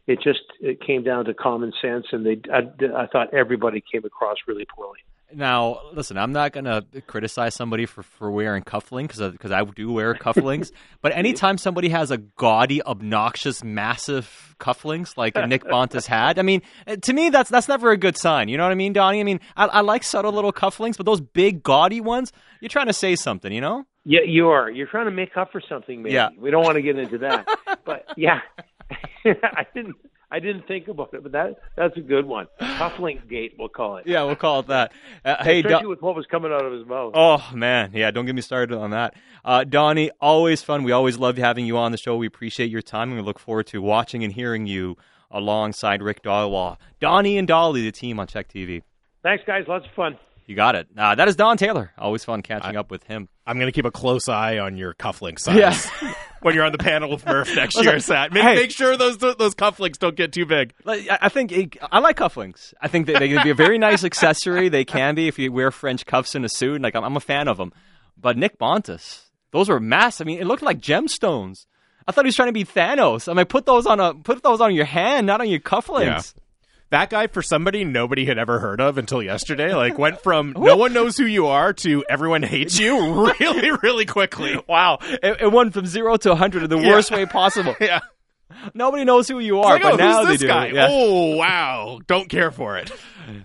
it 0.10 0.20
just 0.24 0.42
it 0.60 0.82
came 0.82 1.04
down 1.04 1.26
to 1.26 1.34
common 1.34 1.72
sense, 1.82 2.08
and 2.12 2.26
they 2.26 2.42
I, 2.52 2.62
I 3.04 3.06
thought 3.08 3.34
everybody 3.34 3.84
came 3.92 4.04
across 4.06 4.38
really 4.48 4.66
poorly. 4.66 5.00
Now, 5.32 5.82
listen, 5.94 6.18
I'm 6.18 6.32
not 6.32 6.54
going 6.54 6.66
to 6.66 6.84
criticize 7.06 7.54
somebody 7.54 7.86
for, 7.86 8.02
for 8.02 8.32
wearing 8.32 8.64
cufflinks 8.64 9.32
because 9.32 9.52
I 9.52 9.64
do 9.64 9.92
wear 9.92 10.16
cufflinks. 10.16 10.72
but 11.04 11.16
anytime 11.16 11.60
somebody 11.60 11.90
has 11.90 12.10
a 12.10 12.18
gaudy, 12.18 12.82
obnoxious, 12.82 13.64
massive 13.64 14.56
cufflinks 14.60 15.18
like 15.18 15.36
Nick 15.36 15.66
Bontis 15.66 16.08
had, 16.08 16.40
I 16.40 16.42
mean, 16.42 16.64
to 17.02 17.14
me, 17.14 17.30
that's 17.30 17.52
that's 17.52 17.68
never 17.68 17.92
a 17.92 17.98
good 17.98 18.18
sign. 18.18 18.50
You 18.50 18.58
know 18.58 18.64
what 18.64 18.72
I 18.72 18.76
mean, 18.76 18.94
Donnie? 18.94 19.20
I 19.20 19.24
mean, 19.24 19.40
I, 19.56 19.68
I 19.68 19.82
like 19.82 20.04
subtle 20.04 20.32
little 20.32 20.52
cufflinks, 20.52 20.98
but 20.98 21.06
those 21.06 21.22
big, 21.22 21.62
gaudy 21.62 22.02
ones, 22.02 22.34
you're 22.60 22.70
trying 22.70 22.88
to 22.88 22.94
say 22.94 23.16
something, 23.16 23.54
you 23.54 23.62
know? 23.62 23.86
Yeah, 24.06 24.22
you 24.26 24.48
are. 24.48 24.72
You're 24.72 24.88
trying 24.88 25.06
to 25.06 25.12
make 25.12 25.38
up 25.38 25.52
for 25.52 25.62
something, 25.70 26.02
maybe. 26.02 26.16
Yeah. 26.16 26.30
We 26.36 26.50
don't 26.50 26.64
want 26.64 26.78
to 26.78 26.82
get 26.82 26.98
into 26.98 27.20
that. 27.20 27.48
but 27.86 28.06
yeah, 28.18 28.40
I 29.26 29.66
didn't. 29.74 29.96
I 30.32 30.40
didn't 30.40 30.68
think 30.68 30.88
about 30.88 31.12
it, 31.14 31.24
but 31.24 31.32
that 31.32 31.56
that's 31.76 31.98
a 31.98 32.02
good 32.02 32.26
one. 32.26 32.48
Cufflink 32.62 33.28
gate, 33.28 33.56
we'll 33.58 33.68
call 33.68 33.98
it. 33.98 34.06
Yeah, 34.06 34.24
we'll 34.24 34.36
call 34.36 34.60
it 34.60 34.68
that. 34.68 34.92
Uh, 35.26 35.44
hey, 35.44 35.60
especially 35.60 35.82
Don- 35.82 35.90
with 35.90 36.02
what 36.04 36.16
was 36.16 36.28
coming 36.28 36.52
out 36.52 36.64
of 36.64 36.72
his 36.72 36.86
mouth. 36.86 37.14
Oh 37.16 37.44
man, 37.54 37.92
yeah. 37.96 38.12
Don't 38.12 38.28
get 38.28 38.36
me 38.36 38.42
started 38.42 38.78
on 38.78 38.92
that. 38.92 39.16
Uh, 39.44 39.64
Donnie, 39.64 40.12
always 40.22 40.62
fun. 40.62 40.84
We 40.84 40.92
always 40.92 41.18
love 41.18 41.38
having 41.38 41.66
you 41.66 41.78
on 41.78 41.92
the 41.92 41.98
show. 41.98 42.16
We 42.16 42.28
appreciate 42.28 42.70
your 42.70 42.84
time, 42.84 43.10
and 43.10 43.20
we 43.20 43.26
look 43.26 43.40
forward 43.40 43.66
to 43.68 43.82
watching 43.82 44.24
and 44.24 44.32
hearing 44.32 44.68
you 44.68 44.98
alongside 45.32 46.04
Rick 46.04 46.22
Dhaliwal, 46.22 46.78
Donnie 47.00 47.38
and 47.38 47.48
Dhali, 47.48 47.84
the 47.84 47.92
team 47.92 48.20
on 48.20 48.28
CHEK 48.28 48.50
TV. 48.50 48.84
Thanks, 49.24 49.44
guys. 49.46 49.66
Lots 49.68 49.86
of 49.86 49.92
fun. 49.94 50.18
You 50.46 50.56
got 50.56 50.76
it. 50.76 50.88
Uh, 50.98 51.14
that 51.16 51.28
is 51.28 51.36
Don 51.36 51.58
Taylor. 51.58 51.92
Always 51.98 52.24
fun 52.24 52.42
catching 52.42 52.76
I, 52.76 52.80
up 52.80 52.90
with 52.90 53.04
him. 53.04 53.30
I'm 53.50 53.58
going 53.58 53.68
to 53.68 53.72
keep 53.72 53.86
a 53.86 53.92
close 53.92 54.30
eye 54.30 54.60
on 54.60 54.78
your 54.78 54.94
cufflink 54.94 55.40
size 55.40 55.58
yeah. 55.58 56.14
when 56.42 56.54
you're 56.54 56.66
on 56.66 56.72
the 56.72 56.78
panel 56.78 57.10
with 57.10 57.26
Murph 57.26 57.56
next 57.56 57.82
year, 57.84 58.00
Sat. 58.00 58.32
Make, 58.32 58.44
hey. 58.44 58.56
make 58.56 58.72
sure 58.72 58.96
those 58.96 59.18
those 59.18 59.56
cufflinks 59.56 59.98
don't 59.98 60.16
get 60.16 60.32
too 60.32 60.46
big. 60.46 60.74
I 60.86 61.30
think 61.30 61.52
it, 61.52 61.78
I 61.92 61.98
like 61.98 62.18
cufflinks. 62.18 62.76
I 62.80 62.90
think 62.90 63.08
they, 63.08 63.14
they 63.14 63.28
can 63.28 63.42
be 63.42 63.50
a 63.50 63.56
very 63.56 63.80
nice 63.80 64.04
accessory. 64.04 64.70
They 64.70 64.86
can 64.86 65.16
be 65.16 65.28
if 65.28 65.40
you 65.40 65.52
wear 65.52 65.72
French 65.72 66.06
cuffs 66.06 66.36
in 66.36 66.46
a 66.46 66.50
suit. 66.50 66.80
Like 66.80 66.96
I'm, 66.96 67.04
I'm 67.04 67.18
a 67.18 67.22
fan 67.22 67.48
of 67.48 67.58
them. 67.58 67.74
But 68.16 68.38
Nick 68.38 68.60
Bontis, 68.60 69.24
those 69.50 69.68
were 69.68 69.80
massive. 69.80 70.28
I 70.28 70.28
mean, 70.28 70.40
it 70.40 70.46
looked 70.46 70.62
like 70.62 70.80
gemstones. 70.80 71.66
I 72.08 72.12
thought 72.12 72.26
he 72.26 72.28
was 72.28 72.36
trying 72.36 72.50
to 72.50 72.54
be 72.54 72.66
Thanos. 72.66 73.28
I 73.28 73.34
mean, 73.34 73.48
put 73.48 73.66
those 73.66 73.88
on 73.88 74.00
a 74.00 74.14
put 74.14 74.44
those 74.44 74.62
on 74.62 74.76
your 74.76 74.86
hand, 74.86 75.26
not 75.26 75.42
on 75.42 75.50
your 75.50 75.60
cufflinks. 75.60 76.36
Yeah 76.36 76.44
that 76.92 77.10
guy 77.10 77.28
for 77.28 77.42
somebody 77.42 77.84
nobody 77.84 78.26
had 78.26 78.38
ever 78.38 78.60
heard 78.60 78.82
of 78.82 78.98
until 78.98 79.22
yesterday 79.22 79.74
like 79.74 79.98
went 79.98 80.22
from 80.22 80.54
no 80.58 80.76
one 80.76 80.94
knows 80.94 81.18
who 81.18 81.26
you 81.26 81.48
are 81.48 81.74
to 81.74 82.04
everyone 82.10 82.44
hates 82.44 82.80
you 82.80 83.30
really 83.40 83.72
really 83.84 84.06
quickly. 84.06 84.60
Wow. 84.68 85.00
It, 85.02 85.42
it 85.42 85.52
went 85.52 85.74
from 85.74 85.86
zero 85.86 86.18
to 86.18 86.30
100 86.30 86.64
in 86.64 86.70
the 86.70 86.78
yeah. 86.80 86.90
worst 86.90 87.12
way 87.12 87.26
possible. 87.26 87.76
Yeah. 87.90 88.00
Nobody 88.74 89.06
knows 89.06 89.28
who 89.28 89.40
you 89.40 89.60
are 89.60 89.74
like, 89.74 89.84
but 89.84 89.94
oh, 89.94 89.96
now 89.98 90.26
they 90.26 90.36
do? 90.36 90.48
Yeah. 90.48 90.88
oh 90.90 91.36
wow. 91.36 92.00
Don't 92.08 92.30
care 92.30 92.52
for 92.52 92.78
it. 92.78 92.92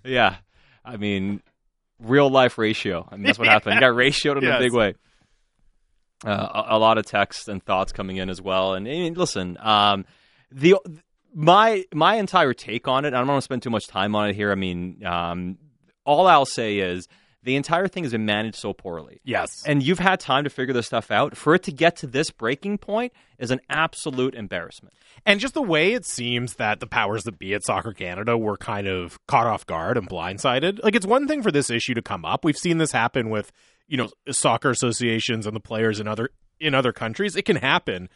Yeah. 0.02 0.37
I 0.85 0.96
mean 0.96 1.42
real 2.00 2.30
life 2.30 2.59
ratio 2.59 3.07
I 3.11 3.16
mean, 3.16 3.24
that's 3.24 3.38
what 3.38 3.48
happened. 3.48 3.74
He 3.74 3.80
got 3.80 3.92
ratioed 3.92 4.38
in 4.38 4.44
yes. 4.44 4.59
a 4.59 4.62
big 4.62 4.72
way. 4.72 4.94
Uh, 6.24 6.64
a, 6.70 6.76
a, 6.76 6.78
lot 6.78 6.96
of 6.96 7.04
texts 7.04 7.48
and 7.48 7.62
thoughts 7.62 7.92
coming 7.92 8.16
in 8.16 8.30
as 8.30 8.40
well. 8.40 8.72
And, 8.72 8.88
and 8.88 9.16
listen 9.16 9.59
um, 9.61 10.07
the 10.50 10.76
my 11.35 11.85
my 11.92 12.16
entire 12.16 12.55
take 12.55 12.88
on 12.88 13.05
it. 13.05 13.09
I 13.09 13.18
don't 13.18 13.27
want 13.27 13.38
to 13.38 13.44
spend 13.44 13.62
too 13.62 13.70
much 13.70 13.87
time 13.87 14.14
on 14.14 14.31
it 14.31 14.37
here. 14.37 14.53
I 14.53 14.55
mean, 14.55 15.05
um, 15.05 15.59
all 16.05 16.27
I'll 16.27 16.47
say 16.47 16.79
is 16.79 17.09
the 17.44 17.57
entire 17.57 17.87
thing 17.88 18.05
has 18.05 18.12
been 18.12 18.25
managed 18.25 18.57
so 18.57 18.73
poorly. 18.73 19.20
Yes. 19.23 19.62
And 19.66 19.83
you've 19.83 19.99
had 19.99 20.18
time 20.18 20.44
to 20.44 20.51
figure 20.51 20.73
this 20.73 20.87
stuff 20.87 21.11
out. 21.11 21.37
For 21.37 21.55
it 21.55 21.62
to 21.64 21.73
get 21.73 21.97
to 21.97 22.07
this 22.07 22.31
breaking 22.31 22.79
point 22.79 23.12
is 23.38 23.51
an 23.51 23.61
absolute 23.68 24.35
embarrassment. 24.35 24.94
And 25.27 25.40
just 25.40 25.53
the 25.53 25.62
way 25.62 25.92
it 25.92 26.07
seems 26.07 26.55
that 26.55 26.81
the 26.81 26.87
powers 26.87 27.25
that 27.25 27.38
be 27.38 27.53
at 27.53 27.62
Soccer 27.62 27.92
Canada 27.92 28.38
were 28.38 28.57
kind 28.57 28.87
of 28.87 29.18
caught 29.27 29.47
off 29.47 29.66
guard 29.66 29.99
and 29.99 30.09
blindsided. 30.09 30.83
Like, 30.83 30.94
it's 30.94 31.07
one 31.07 31.29
thing 31.29 31.42
for 31.42 31.53
this 31.53 31.68
issue 31.68 31.94
to 31.94 32.03
come 32.03 32.25
up. 32.25 32.44
We've 32.44 32.57
seen 32.57 32.79
this 32.79 32.92
happen 32.92 33.29
with, 33.29 33.53
you 33.87 33.99
know, 33.99 34.09
soccer 34.31 34.70
associations 34.70 35.47
and 35.47 35.55
the 35.55 35.61
players 35.61 36.01
in 36.01 36.09
other 36.09 36.31
in 36.59 36.75
other 36.75 36.92
countries. 36.92 37.37
It 37.37 37.44
can 37.44 37.57
happen 37.57 38.09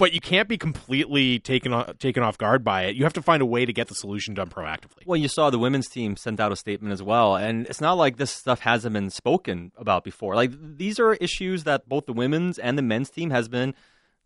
but 0.00 0.14
you 0.14 0.20
can't 0.20 0.48
be 0.48 0.56
completely 0.56 1.38
taken 1.38 1.74
off, 1.74 1.98
taken 1.98 2.22
off 2.22 2.38
guard 2.38 2.64
by 2.64 2.84
it. 2.84 2.96
You 2.96 3.04
have 3.04 3.12
to 3.12 3.22
find 3.22 3.42
a 3.42 3.46
way 3.46 3.66
to 3.66 3.72
get 3.72 3.88
the 3.88 3.94
solution 3.94 4.32
done 4.32 4.48
proactively. 4.48 5.04
Well, 5.04 5.18
you 5.18 5.28
saw 5.28 5.50
the 5.50 5.58
women's 5.58 5.88
team 5.88 6.16
sent 6.16 6.40
out 6.40 6.50
a 6.52 6.56
statement 6.56 6.94
as 6.94 7.02
well, 7.02 7.36
and 7.36 7.66
it's 7.66 7.82
not 7.82 7.98
like 7.98 8.16
this 8.16 8.30
stuff 8.30 8.60
hasn't 8.60 8.94
been 8.94 9.10
spoken 9.10 9.72
about 9.76 10.02
before. 10.02 10.34
Like 10.34 10.52
these 10.78 10.98
are 10.98 11.12
issues 11.16 11.64
that 11.64 11.86
both 11.86 12.06
the 12.06 12.14
women's 12.14 12.58
and 12.58 12.78
the 12.78 12.82
men's 12.82 13.10
team 13.10 13.28
has 13.28 13.46
been 13.50 13.74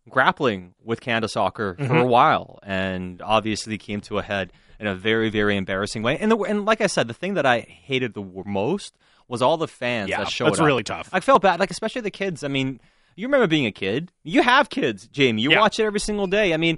grappling 0.07 0.75
with 0.81 1.01
Canada 1.01 1.27
soccer 1.27 1.73
mm-hmm. 1.73 1.87
for 1.87 1.97
a 1.97 2.05
while, 2.05 2.57
and 2.63 3.21
obviously 3.21 3.77
came 3.77 3.99
to 3.99 4.17
a 4.17 4.23
head 4.23 4.53
in 4.79 4.87
a 4.87 4.95
very, 4.95 5.29
very 5.29 5.57
embarrassing 5.57 6.03
way. 6.03 6.17
And 6.17 6.31
the, 6.31 6.37
and 6.37 6.63
like 6.63 6.79
I 6.79 6.87
said, 6.87 7.09
the 7.09 7.13
thing 7.13 7.33
that 7.33 7.45
I 7.45 7.59
hated 7.59 8.13
the 8.13 8.23
most 8.45 8.95
was 9.27 9.41
all 9.41 9.57
the 9.57 9.67
fans 9.67 10.09
yeah, 10.09 10.19
that 10.19 10.29
showed 10.29 10.47
that's 10.47 10.59
up. 10.61 10.65
really 10.65 10.83
tough. 10.83 11.09
I 11.11 11.19
felt 11.19 11.41
bad, 11.41 11.59
like 11.59 11.71
especially 11.71 12.01
the 12.01 12.11
kids. 12.11 12.45
I 12.45 12.47
mean 12.47 12.79
you 13.15 13.27
remember 13.27 13.47
being 13.47 13.65
a 13.65 13.71
kid. 13.71 14.11
You 14.23 14.41
have 14.41 14.69
kids, 14.69 15.07
Jamie. 15.07 15.41
You 15.41 15.51
yeah. 15.51 15.59
watch 15.59 15.79
it 15.79 15.83
every 15.83 15.99
single 15.99 16.27
day. 16.27 16.53
I 16.53 16.57
mean, 16.57 16.77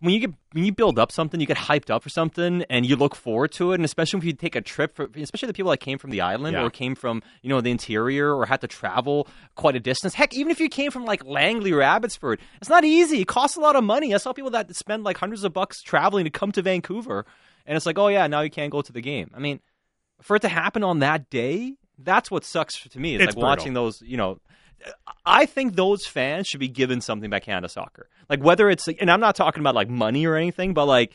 when 0.00 0.12
you 0.12 0.20
get 0.20 0.30
when 0.52 0.64
you 0.64 0.72
build 0.72 0.98
up 0.98 1.10
something, 1.10 1.40
you 1.40 1.46
get 1.46 1.56
hyped 1.56 1.90
up 1.90 2.02
for 2.02 2.08
something, 2.08 2.64
and 2.68 2.84
you 2.84 2.96
look 2.96 3.14
forward 3.14 3.52
to 3.52 3.72
it. 3.72 3.76
And 3.76 3.84
especially 3.84 4.18
if 4.18 4.24
you 4.24 4.32
take 4.34 4.54
a 4.54 4.60
trip, 4.60 4.94
for, 4.94 5.08
especially 5.16 5.46
the 5.46 5.54
people 5.54 5.70
that 5.70 5.78
came 5.78 5.98
from 5.98 6.10
the 6.10 6.20
island 6.20 6.54
yeah. 6.54 6.62
or 6.62 6.70
came 6.70 6.94
from 6.94 7.22
you 7.42 7.48
know 7.48 7.60
the 7.60 7.70
interior 7.70 8.34
or 8.34 8.46
had 8.46 8.60
to 8.60 8.66
travel 8.66 9.26
quite 9.54 9.74
a 9.74 9.80
distance. 9.80 10.14
Heck, 10.14 10.34
even 10.34 10.50
if 10.50 10.60
you 10.60 10.68
came 10.68 10.90
from 10.90 11.04
like 11.04 11.24
Langley 11.24 11.72
or 11.72 11.82
Abbotsford, 11.82 12.40
it's 12.60 12.68
not 12.68 12.84
easy. 12.84 13.22
It 13.22 13.28
costs 13.28 13.56
a 13.56 13.60
lot 13.60 13.76
of 13.76 13.84
money. 13.84 14.14
I 14.14 14.18
saw 14.18 14.32
people 14.32 14.50
that 14.50 14.74
spend 14.76 15.04
like 15.04 15.16
hundreds 15.16 15.44
of 15.44 15.52
bucks 15.52 15.80
traveling 15.82 16.24
to 16.24 16.30
come 16.30 16.52
to 16.52 16.62
Vancouver, 16.62 17.24
and 17.64 17.76
it's 17.76 17.86
like, 17.86 17.98
oh 17.98 18.08
yeah, 18.08 18.26
now 18.26 18.42
you 18.42 18.50
can't 18.50 18.70
go 18.70 18.82
to 18.82 18.92
the 18.92 19.00
game. 19.00 19.30
I 19.34 19.38
mean, 19.38 19.60
for 20.20 20.36
it 20.36 20.40
to 20.40 20.48
happen 20.48 20.84
on 20.84 20.98
that 20.98 21.30
day, 21.30 21.74
that's 21.98 22.30
what 22.30 22.44
sucks 22.44 22.80
to 22.88 23.00
me. 23.00 23.14
It's, 23.14 23.22
it's 23.22 23.28
like 23.28 23.34
brutal. 23.36 23.48
watching 23.48 23.74
those, 23.74 24.02
you 24.02 24.16
know, 24.16 24.38
I 25.24 25.46
think 25.46 25.74
those 25.74 26.06
fans 26.06 26.46
should 26.46 26.60
be 26.60 26.68
given 26.68 27.00
something 27.00 27.30
by 27.30 27.40
Canada 27.40 27.68
Soccer. 27.68 28.08
Like 28.28 28.42
whether 28.42 28.70
it's 28.70 28.88
and 28.88 29.10
I'm 29.10 29.20
not 29.20 29.36
talking 29.36 29.60
about 29.60 29.74
like 29.74 29.88
money 29.88 30.26
or 30.26 30.36
anything, 30.36 30.74
but 30.74 30.86
like 30.86 31.12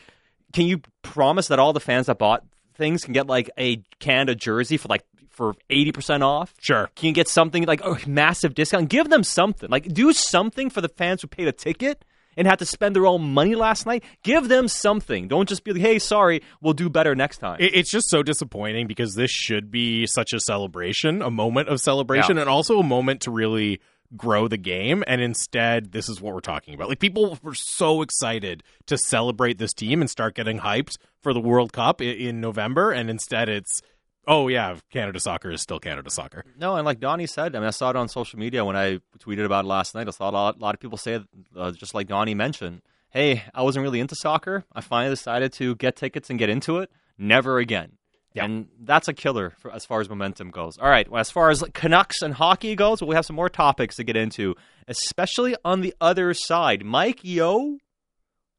can 0.54 0.66
you 0.66 0.82
promise 1.02 1.48
that 1.48 1.60
all 1.60 1.74
the 1.74 1.80
fans 1.80 2.08
that 2.08 2.18
bought 2.18 2.44
things 2.76 3.04
can 3.04 3.14
get 3.14 3.28
like 3.28 3.50
a 3.58 3.78
Canada 4.00 4.36
jersey 4.36 4.78
for 4.78 4.88
like 4.88 5.04
for 5.30 5.56
80% 5.70 6.24
off? 6.24 6.54
Sure. 6.60 6.90
Can 6.96 7.08
you 7.08 7.14
get 7.14 7.28
something 7.28 7.64
like 7.64 7.84
a 7.84 7.98
massive 8.08 8.54
discount? 8.54 8.90
Give 8.90 9.10
them 9.10 9.24
something. 9.24 9.70
Like 9.70 9.94
do 9.94 10.12
something 10.14 10.70
for 10.70 10.82
the 10.82 10.90
fans 10.90 11.22
who 11.22 11.28
paid 11.28 11.48
a 11.48 11.54
ticket 11.54 12.04
and 12.38 12.48
had 12.48 12.60
to 12.60 12.65
spend 12.65 12.96
their 12.96 13.06
own 13.06 13.34
money 13.34 13.56
last 13.56 13.86
night. 13.86 14.04
Give 14.24 14.48
them 14.48 14.67
something. 14.67 15.28
Don't 15.28 15.48
just 15.48 15.63
be 15.63 15.74
like, 15.74 15.82
hey, 15.82 16.00
sorry, 16.00 16.41
we'll 16.62 16.74
do 16.74 16.89
better 16.89 17.15
next 17.15 17.38
time. 17.38 17.58
It's 17.60 17.91
just 17.91 18.10
so 18.10 18.24
disappointing 18.24 18.88
because 18.88 19.15
this 19.15 19.32
should 19.32 19.72
be 19.72 20.08
such 20.08 20.34
a 20.34 20.39
celebration, 20.39 21.22
a 21.22 21.32
moment 21.32 21.70
of 21.70 21.80
celebration, 21.82 22.36
yeah. 22.36 22.41
and 22.41 22.50
also 22.50 22.80
a 22.80 22.84
moment 22.84 23.22
to 23.22 23.32
really 23.32 23.82
grow 24.17 24.48
the 24.48 24.58
game 24.58 25.04
and 25.08 25.22
instead 25.22 25.94
this 25.94 26.10
is 26.10 26.20
what 26.20 26.34
we're 26.34 26.41
talking 26.41 26.74
about 26.74 26.89
like 26.89 27.00
people 27.00 27.38
were 27.41 27.54
so 27.54 28.02
excited 28.02 28.62
to 28.86 28.98
celebrate 28.98 29.58
this 29.58 29.74
team 29.74 30.02
and 30.02 30.10
start 30.10 30.36
getting 30.36 30.60
hyped 30.60 30.98
for 31.22 31.34
the 31.34 31.39
world 31.39 31.72
cup 31.72 32.02
in, 32.02 32.41
november 32.41 32.91
and 32.91 33.10
instead 33.10 33.48
it's 33.48 33.82
oh 34.28 34.48
yeah 34.48 34.78
canada 34.92 35.20
soccer 35.20 35.52
is 35.52 35.62
still 35.62 35.80
canada 35.80 36.10
soccer 36.10 36.46
no 36.58 36.76
and 36.76 36.86
like 36.86 37.00
donnie 37.00 37.28
said 37.28 37.56
i 37.56 37.60
mean 37.60 37.68
i 37.68 37.72
saw 37.72 37.90
it 37.90 37.96
on 37.96 38.08
social 38.08 38.40
media 38.40 38.64
when 38.64 38.76
i 38.76 39.00
tweeted 39.20 39.46
about 39.46 39.66
it 39.66 39.68
last 39.68 39.96
night 39.96 40.08
i 40.08 40.12
saw 40.12 40.30
a 40.30 40.32
lot, 40.32 40.56
a 40.56 40.60
lot 40.60 40.76
of 40.76 40.80
people 40.80 40.98
say 40.98 41.20
uh, 41.56 41.72
just 41.72 41.94
like 41.94 42.08
donnie 42.08 42.36
mentioned 42.36 42.82
hey 43.10 43.44
i 43.54 43.62
wasn't 43.62 43.82
really 43.82 44.00
into 44.00 44.16
soccer 44.16 44.64
i 44.74 44.82
finally 44.82 45.12
decided 45.12 45.52
to 45.52 45.76
get 45.76 45.96
tickets 45.96 46.30
and 46.30 46.40
get 46.40 46.50
into 46.50 46.78
it 46.78 46.92
never 47.18 47.58
again 47.58 47.98
yeah. 48.34 48.46
And 48.46 48.68
that's 48.80 49.08
a 49.08 49.14
killer 49.14 49.54
for, 49.60 49.72
as 49.72 49.86
far 49.86 50.00
as 50.00 50.10
momentum 50.10 50.52
goes. 50.52 50.78
All 50.78 50.90
right, 50.90 51.10
well, 51.10 51.20
as 51.20 51.30
far 51.30 51.50
as 51.50 51.64
Canucks 51.74 52.22
and 52.22 52.34
hockey 52.34 52.76
goes, 52.76 53.02
well, 53.02 53.10
we 53.10 53.16
have 53.16 53.26
some 53.26 53.36
more 53.36 53.50
topics 53.50 53.98
to 53.98 54.04
get 54.04 54.16
into, 54.16 54.56
especially 54.88 55.56
on 55.66 55.82
the 55.82 55.94
other 56.00 56.34
side. 56.34 56.86
Mike 56.86 57.24
Yeo, 57.24 57.78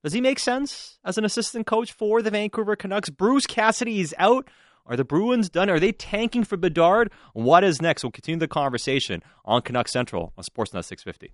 does 0.05 0.13
he 0.13 0.21
make 0.21 0.39
sense 0.39 0.99
as 1.05 1.17
an 1.17 1.25
assistant 1.25 1.67
coach 1.67 1.93
for 1.93 2.21
the 2.21 2.31
Vancouver 2.31 2.77
Canucks? 2.77 3.09
Bruce 3.09 3.47
Cassidy 3.47 4.01
is 4.01 4.15
out. 4.19 4.49
Are 4.85 4.97
the 4.97 5.05
Bruins 5.05 5.49
done? 5.49 5.71
Are 5.71 5.79
they 5.79 5.93
tanking 5.93 6.43
for 6.43 6.57
Bedard? 6.57 7.13
What 7.35 7.63
is 7.63 7.81
next? 7.81 8.03
We'll 8.03 8.11
continue 8.11 8.41
the 8.41 8.49
conversation 8.49 9.23
on 9.45 9.63
Canucks 9.63 9.93
Central 9.93 10.33
on 10.37 10.43
Sportsnet 10.43 10.85
650. 10.85 11.33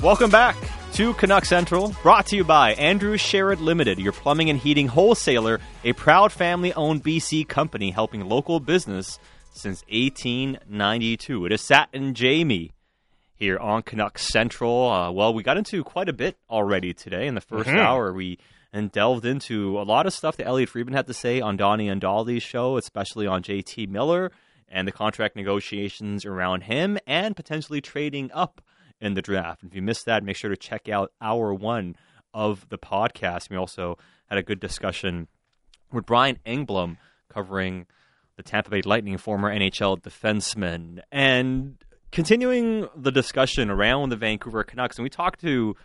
Welcome 0.00 0.30
back 0.30 0.56
to 0.98 1.14
Canuck 1.14 1.44
Central, 1.44 1.94
brought 2.02 2.26
to 2.26 2.34
you 2.34 2.42
by 2.42 2.72
Andrew 2.72 3.16
Sheret 3.16 3.60
Limited, 3.60 4.00
your 4.00 4.10
plumbing 4.10 4.50
and 4.50 4.58
heating 4.58 4.88
wholesaler, 4.88 5.60
a 5.84 5.92
proud 5.92 6.32
family 6.32 6.72
owned 6.72 7.04
BC 7.04 7.46
company 7.46 7.92
helping 7.92 8.28
local 8.28 8.58
business 8.58 9.20
since 9.52 9.84
1892. 9.92 11.46
It 11.46 11.52
is 11.52 11.60
Sat 11.60 11.88
and 11.92 12.16
Jamie 12.16 12.72
here 13.36 13.58
on 13.58 13.82
Canuck 13.84 14.18
Central. 14.18 14.90
Uh, 14.90 15.12
well, 15.12 15.32
we 15.32 15.44
got 15.44 15.56
into 15.56 15.84
quite 15.84 16.08
a 16.08 16.12
bit 16.12 16.36
already 16.50 16.92
today 16.92 17.28
in 17.28 17.36
the 17.36 17.42
1st 17.42 17.66
mm-hmm. 17.66 17.76
hour. 17.76 18.12
We 18.12 18.40
and 18.72 18.90
delved 18.90 19.24
into 19.24 19.78
a 19.78 19.84
lot 19.84 20.06
of 20.06 20.12
stuff 20.12 20.36
that 20.38 20.48
Elliotte 20.48 20.70
Friedman 20.70 20.94
had 20.94 21.06
to 21.06 21.14
say 21.14 21.40
on 21.40 21.56
Donnie 21.56 21.88
and 21.88 22.02
Dhali's 22.02 22.42
show, 22.42 22.76
especially 22.76 23.28
on 23.28 23.44
JT 23.44 23.88
Miller 23.88 24.32
and 24.68 24.88
the 24.88 24.92
contract 24.92 25.36
negotiations 25.36 26.24
around 26.24 26.62
him 26.62 26.98
and 27.06 27.36
potentially 27.36 27.80
trading 27.80 28.32
up 28.34 28.60
in 29.00 29.14
the 29.14 29.22
draft. 29.22 29.62
If 29.62 29.74
you 29.74 29.82
missed 29.82 30.06
that, 30.06 30.22
make 30.22 30.36
sure 30.36 30.50
to 30.50 30.56
check 30.56 30.88
out 30.88 31.12
hour 31.20 31.54
one 31.54 31.96
of 32.34 32.68
the 32.68 32.78
podcast. 32.78 33.50
We 33.50 33.56
also 33.56 33.96
had 34.26 34.38
a 34.38 34.42
good 34.42 34.60
discussion 34.60 35.28
with 35.92 36.06
Brian 36.06 36.38
Engblom 36.46 36.98
covering 37.32 37.86
the 38.36 38.42
Tampa 38.42 38.70
Bay 38.70 38.82
Lightning, 38.82 39.18
former 39.18 39.52
NHL 39.52 40.00
defenseman, 40.00 41.00
and 41.10 41.76
continuing 42.12 42.88
the 42.96 43.10
discussion 43.10 43.70
around 43.70 44.10
the 44.10 44.16
Vancouver 44.16 44.64
Canucks. 44.64 44.96
And 44.96 45.04
we 45.04 45.10
talked 45.10 45.40
to 45.40 45.76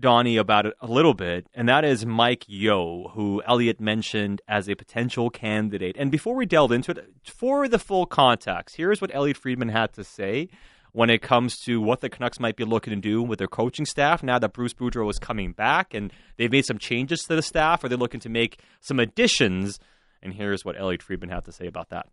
Donnie 0.00 0.36
about 0.36 0.66
it 0.66 0.74
a 0.80 0.86
little 0.86 1.14
bit, 1.14 1.46
and 1.54 1.68
that 1.68 1.84
is 1.84 2.06
Mike 2.06 2.44
Yeo, 2.48 3.08
who 3.14 3.42
Elliotte 3.46 3.80
mentioned 3.80 4.40
as 4.48 4.68
a 4.68 4.74
potential 4.74 5.30
candidate. 5.30 5.96
And 5.98 6.10
before 6.10 6.34
we 6.34 6.46
delve 6.46 6.72
into 6.72 6.92
it, 6.92 7.12
for 7.24 7.68
the 7.68 7.78
full 7.78 8.06
context, 8.06 8.76
here's 8.76 9.00
what 9.00 9.14
Elliotte 9.14 9.36
Friedman 9.36 9.68
had 9.68 9.92
to 9.94 10.04
say 10.04 10.48
when 10.92 11.10
it 11.10 11.22
comes 11.22 11.56
to 11.60 11.80
what 11.80 12.00
the 12.00 12.08
Canucks 12.08 12.40
might 12.40 12.56
be 12.56 12.64
looking 12.64 12.94
to 12.94 13.00
do 13.00 13.22
with 13.22 13.38
their 13.38 13.48
coaching 13.48 13.86
staff 13.86 14.22
now 14.22 14.38
that 14.38 14.52
Bruce 14.52 14.74
Boudreau 14.74 15.08
is 15.10 15.18
coming 15.18 15.52
back 15.52 15.94
and 15.94 16.12
they've 16.36 16.50
made 16.50 16.64
some 16.64 16.78
changes 16.78 17.20
to 17.22 17.36
the 17.36 17.42
staff. 17.42 17.84
Are 17.84 17.88
they 17.88 17.96
looking 17.96 18.20
to 18.20 18.28
make 18.28 18.60
some 18.80 18.98
additions? 18.98 19.78
And 20.22 20.34
here's 20.34 20.64
what 20.64 20.76
Elliotte 20.76 21.02
Friedman 21.02 21.30
had 21.30 21.44
to 21.44 21.52
say 21.52 21.66
about 21.66 21.90
that. 21.90 22.06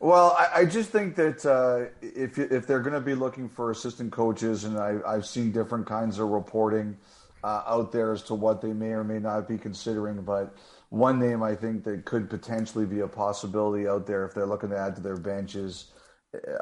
Well, 0.00 0.34
I, 0.38 0.60
I 0.60 0.64
just 0.64 0.90
think 0.90 1.14
that 1.16 1.44
uh, 1.44 1.90
if 2.00 2.38
if 2.38 2.66
they're 2.66 2.80
going 2.80 2.94
to 2.94 3.00
be 3.00 3.14
looking 3.14 3.50
for 3.50 3.70
assistant 3.70 4.10
coaches, 4.10 4.64
and 4.64 4.78
I, 4.78 5.12
have 5.12 5.26
seen 5.26 5.52
different 5.52 5.86
kinds 5.86 6.18
of 6.18 6.30
reporting 6.30 6.96
uh, 7.44 7.62
out 7.66 7.92
there 7.92 8.12
as 8.12 8.22
to 8.24 8.34
what 8.34 8.62
they 8.62 8.72
may 8.72 8.92
or 8.92 9.04
may 9.04 9.18
not 9.18 9.46
be 9.46 9.58
considering, 9.58 10.22
but 10.22 10.54
one 10.88 11.18
name 11.18 11.42
I 11.42 11.54
think 11.54 11.84
that 11.84 12.06
could 12.06 12.30
potentially 12.30 12.86
be 12.86 13.00
a 13.00 13.06
possibility 13.06 13.86
out 13.86 14.06
there 14.06 14.24
if 14.24 14.32
they're 14.32 14.46
looking 14.46 14.70
to 14.70 14.78
add 14.78 14.96
to 14.96 15.02
their 15.02 15.18
benches. 15.18 15.92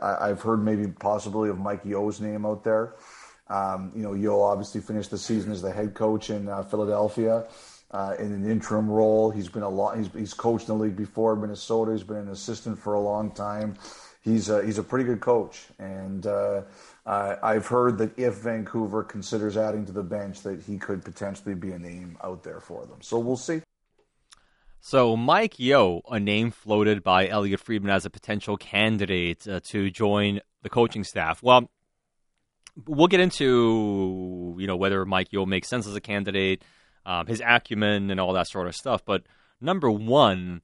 I, 0.02 0.28
have 0.28 0.42
heard 0.42 0.64
maybe 0.64 0.88
possibly 0.88 1.48
of 1.48 1.58
Mike 1.58 1.84
Yeo's 1.84 2.20
name 2.20 2.44
out 2.44 2.64
there. 2.64 2.94
Um, 3.48 3.92
you 3.94 4.02
know, 4.02 4.14
Yeo 4.14 4.40
obviously 4.40 4.80
finished 4.80 5.10
the 5.10 5.18
season 5.18 5.52
as 5.52 5.62
the 5.62 5.70
head 5.70 5.94
coach 5.94 6.30
in 6.30 6.48
uh, 6.48 6.62
Philadelphia 6.64 7.46
uh, 7.90 8.14
in 8.18 8.32
an 8.32 8.50
interim 8.50 8.88
role. 8.88 9.30
He's 9.30 9.48
been 9.48 9.62
a 9.62 9.68
lot. 9.68 9.96
He's, 9.96 10.08
he's 10.12 10.34
coached 10.34 10.68
in 10.68 10.76
the 10.76 10.84
league 10.84 10.96
before 10.96 11.36
Minnesota. 11.36 11.92
He's 11.92 12.02
been 12.02 12.16
an 12.16 12.28
assistant 12.28 12.78
for 12.78 12.94
a 12.94 13.00
long 13.00 13.30
time. 13.30 13.76
He's 14.20 14.50
a, 14.50 14.64
he's 14.64 14.78
a 14.78 14.82
pretty 14.82 15.04
good 15.04 15.20
coach, 15.20 15.66
and 15.78 16.26
uh, 16.26 16.62
I've 17.06 17.66
heard 17.66 17.96
that 17.98 18.18
if 18.18 18.34
Vancouver 18.34 19.02
considers 19.02 19.56
adding 19.56 19.86
to 19.86 19.92
the 19.92 20.02
bench, 20.02 20.42
that 20.42 20.60
he 20.60 20.76
could 20.76 21.02
potentially 21.02 21.54
be 21.54 21.70
a 21.70 21.78
name 21.78 22.18
out 22.22 22.42
there 22.42 22.60
for 22.60 22.84
them. 22.84 22.98
So 23.00 23.18
we'll 23.18 23.36
see. 23.36 23.62
So 24.80 25.16
Mike 25.16 25.58
Yeo, 25.58 26.02
a 26.10 26.20
name 26.20 26.50
floated 26.50 27.02
by 27.02 27.28
Elliotte 27.28 27.60
Friedman 27.60 27.90
as 27.90 28.04
a 28.04 28.10
potential 28.10 28.56
candidate 28.56 29.46
uh, 29.48 29.60
to 29.70 29.90
join 29.90 30.40
the 30.62 30.68
coaching 30.68 31.04
staff. 31.04 31.42
Well, 31.42 31.70
we'll 32.86 33.08
get 33.08 33.20
into 33.20 34.56
you 34.58 34.66
know 34.66 34.76
whether 34.76 35.04
Mike 35.04 35.32
Yeo 35.32 35.46
makes 35.46 35.68
sense 35.68 35.86
as 35.86 35.96
a 35.96 36.00
candidate 36.00 36.62
um, 37.08 37.26
his 37.26 37.42
acumen 37.44 38.10
and 38.10 38.20
all 38.20 38.34
that 38.34 38.46
sort 38.46 38.66
of 38.66 38.76
stuff. 38.76 39.02
But 39.04 39.22
number 39.60 39.90
one, 39.90 40.60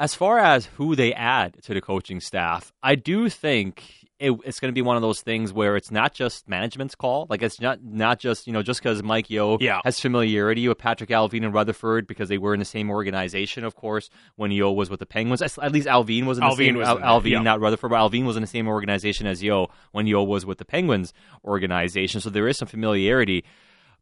as 0.00 0.14
far 0.14 0.38
as 0.40 0.66
who 0.66 0.96
they 0.96 1.14
add 1.14 1.62
to 1.62 1.74
the 1.74 1.80
coaching 1.80 2.20
staff, 2.20 2.72
I 2.82 2.96
do 2.96 3.28
think 3.28 4.04
it, 4.18 4.32
it's 4.44 4.58
going 4.58 4.70
to 4.70 4.74
be 4.74 4.82
one 4.82 4.96
of 4.96 5.02
those 5.02 5.20
things 5.20 5.52
where 5.52 5.76
it's 5.76 5.92
not 5.92 6.12
just 6.12 6.48
management's 6.48 6.96
call. 6.96 7.28
Like 7.30 7.40
it's 7.40 7.60
not 7.60 7.84
not 7.84 8.18
just 8.18 8.48
you 8.48 8.52
know 8.52 8.62
just 8.62 8.80
because 8.80 9.00
Mike 9.04 9.30
Yeo 9.30 9.58
yeah. 9.60 9.80
has 9.84 10.00
familiarity 10.00 10.66
with 10.66 10.78
Patrick 10.78 11.10
Allvin 11.10 11.44
and 11.44 11.54
Rutherford 11.54 12.08
because 12.08 12.28
they 12.28 12.38
were 12.38 12.52
in 12.52 12.58
the 12.58 12.64
same 12.64 12.90
organization. 12.90 13.62
Of 13.62 13.76
course, 13.76 14.10
when 14.34 14.50
Yeo 14.50 14.72
was 14.72 14.90
with 14.90 14.98
the 14.98 15.06
Penguins, 15.06 15.40
at 15.40 15.72
least 15.72 15.86
Allvin 15.86 16.26
was 16.26 16.38
in 16.38 16.44
the 16.44 16.50
Allvin 16.50 16.56
same. 16.56 16.82
Al, 16.82 16.98
Allvin, 16.98 17.30
yeah. 17.30 17.42
not 17.42 17.60
Rutherford, 17.60 17.90
but 17.90 17.98
Allvin 17.98 18.24
was 18.24 18.36
in 18.36 18.42
the 18.42 18.48
same 18.48 18.66
organization 18.66 19.28
as 19.28 19.40
Yeo 19.40 19.68
when 19.92 20.08
Yeo 20.08 20.24
was 20.24 20.44
with 20.44 20.58
the 20.58 20.64
Penguins 20.64 21.12
organization. 21.44 22.20
So 22.20 22.28
there 22.28 22.48
is 22.48 22.58
some 22.58 22.66
familiarity. 22.66 23.44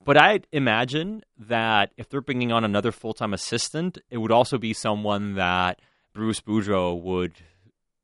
But 0.04 0.16
I 0.16 0.40
imagine 0.52 1.22
that 1.38 1.92
if 1.96 2.08
they're 2.08 2.20
bringing 2.20 2.52
on 2.52 2.64
another 2.64 2.92
full 2.92 3.14
time 3.14 3.32
assistant, 3.32 3.98
it 4.10 4.18
would 4.18 4.32
also 4.32 4.58
be 4.58 4.72
someone 4.72 5.34
that 5.34 5.80
Bruce 6.12 6.40
Boudreau 6.40 7.00
would 7.00 7.34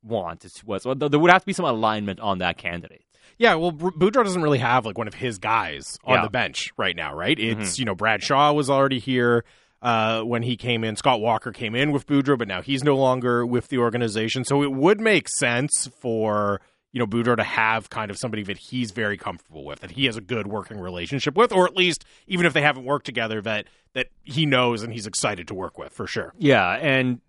want. 0.02 0.44
So 0.48 0.94
there 0.94 1.18
would 1.18 1.30
have 1.30 1.42
to 1.42 1.46
be 1.46 1.52
some 1.52 1.64
alignment 1.64 2.20
on 2.20 2.38
that 2.38 2.56
candidate. 2.58 3.04
Yeah, 3.36 3.54
well, 3.54 3.72
Boudreau 3.72 4.24
doesn't 4.24 4.42
really 4.42 4.58
have 4.58 4.84
like 4.84 4.98
one 4.98 5.06
of 5.06 5.14
his 5.14 5.38
guys 5.38 5.98
on 6.04 6.16
yeah. 6.16 6.22
the 6.22 6.30
bench 6.30 6.72
right 6.76 6.96
now, 6.96 7.14
right? 7.14 7.36
Mm-hmm. 7.36 7.60
It's 7.60 7.72
mm-hmm. 7.72 7.80
you 7.82 7.84
know 7.86 7.94
Brad 7.94 8.22
Shaw 8.22 8.52
was 8.52 8.68
already 8.68 8.98
here 8.98 9.44
uh, 9.80 10.22
when 10.22 10.42
he 10.42 10.56
came 10.56 10.82
in. 10.82 10.96
Scott 10.96 11.20
Walker 11.20 11.52
came 11.52 11.74
in 11.74 11.92
with 11.92 12.06
Boudreau, 12.06 12.36
but 12.36 12.48
now 12.48 12.62
he's 12.62 12.82
no 12.82 12.96
longer 12.96 13.46
with 13.46 13.68
the 13.68 13.78
organization. 13.78 14.44
So 14.44 14.62
it 14.62 14.72
would 14.72 15.00
make 15.00 15.28
sense 15.28 15.88
for 16.00 16.60
you 16.92 16.98
know, 16.98 17.06
Boudreau 17.06 17.36
to 17.36 17.44
have 17.44 17.90
kind 17.90 18.10
of 18.10 18.18
somebody 18.18 18.42
that 18.44 18.58
he's 18.58 18.90
very 18.92 19.16
comfortable 19.16 19.64
with, 19.64 19.80
that 19.80 19.92
he 19.92 20.06
has 20.06 20.16
a 20.16 20.20
good 20.20 20.46
working 20.46 20.80
relationship 20.80 21.36
with, 21.36 21.52
or 21.52 21.66
at 21.66 21.76
least 21.76 22.04
even 22.26 22.46
if 22.46 22.52
they 22.52 22.62
haven't 22.62 22.84
worked 22.84 23.06
together, 23.06 23.40
that 23.42 23.66
that 23.94 24.08
he 24.22 24.46
knows 24.46 24.82
and 24.82 24.92
he's 24.92 25.06
excited 25.06 25.48
to 25.48 25.54
work 25.54 25.78
with 25.78 25.92
for 25.92 26.06
sure. 26.06 26.32
Yeah, 26.38 26.70
and 26.72 27.20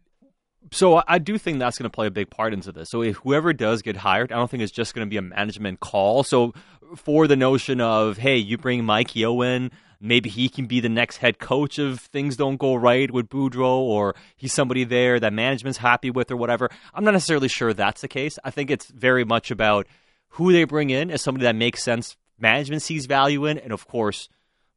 so 0.72 1.02
I 1.08 1.20
do 1.20 1.38
think 1.38 1.60
that's 1.60 1.78
going 1.78 1.90
to 1.90 1.94
play 1.94 2.08
a 2.08 2.12
big 2.12 2.30
part 2.30 2.54
into 2.54 2.72
this. 2.72 2.90
So 2.90 3.02
if 3.02 3.18
whoever 3.18 3.54
does 3.54 3.82
get 3.82 3.96
hired, 3.98 4.32
I 4.32 4.36
don't 4.36 4.50
think 4.50 4.64
it's 4.64 4.72
just 4.72 4.94
going 4.94 5.06
to 5.06 5.10
be 5.10 5.18
a 5.18 5.22
management 5.22 5.80
call. 5.80 6.24
So 6.24 6.54
for 6.96 7.28
the 7.28 7.36
notion 7.36 7.82
of 7.82 8.18
hey, 8.18 8.38
you 8.38 8.58
bring 8.58 8.86
Mike 8.86 9.16
Yeo 9.16 9.42
in 9.42 9.72
maybe 10.00 10.30
he 10.30 10.50
can 10.50 10.66
be 10.66 10.80
the 10.80 10.90
next 10.90 11.18
head 11.18 11.40
coach 11.40 11.78
if 11.78 12.00
things 12.00 12.38
don't 12.38 12.58
go 12.58 12.76
right 12.76 13.12
with 13.12 13.30
Boudreau, 13.30 13.80
or 13.80 14.16
he's 14.38 14.54
somebody 14.54 14.84
there 14.84 15.20
that 15.20 15.34
management's 15.34 15.80
happy 15.80 16.10
with, 16.10 16.32
or 16.32 16.38
whatever. 16.38 16.70
I'm 16.94 17.04
not 17.04 17.14
necessarily 17.14 17.48
sure 17.48 17.74
that's 17.74 18.02
the 18.02 18.08
case. 18.08 18.40
I 18.44 18.52
think 18.52 18.72
it's 18.72 18.88
very 18.88 19.26
much 19.26 19.52
about 19.52 19.88
who 20.30 20.52
they 20.54 20.64
bring 20.64 20.90
in 20.90 21.12
as 21.12 21.22
somebody 21.22 21.44
that 21.44 21.56
makes 21.56 21.84
sense, 21.84 22.16
management 22.38 22.82
sees 22.82 23.06
value 23.06 23.46
in, 23.46 23.58
and 23.58 23.74
of 23.74 23.88
course, 23.88 24.30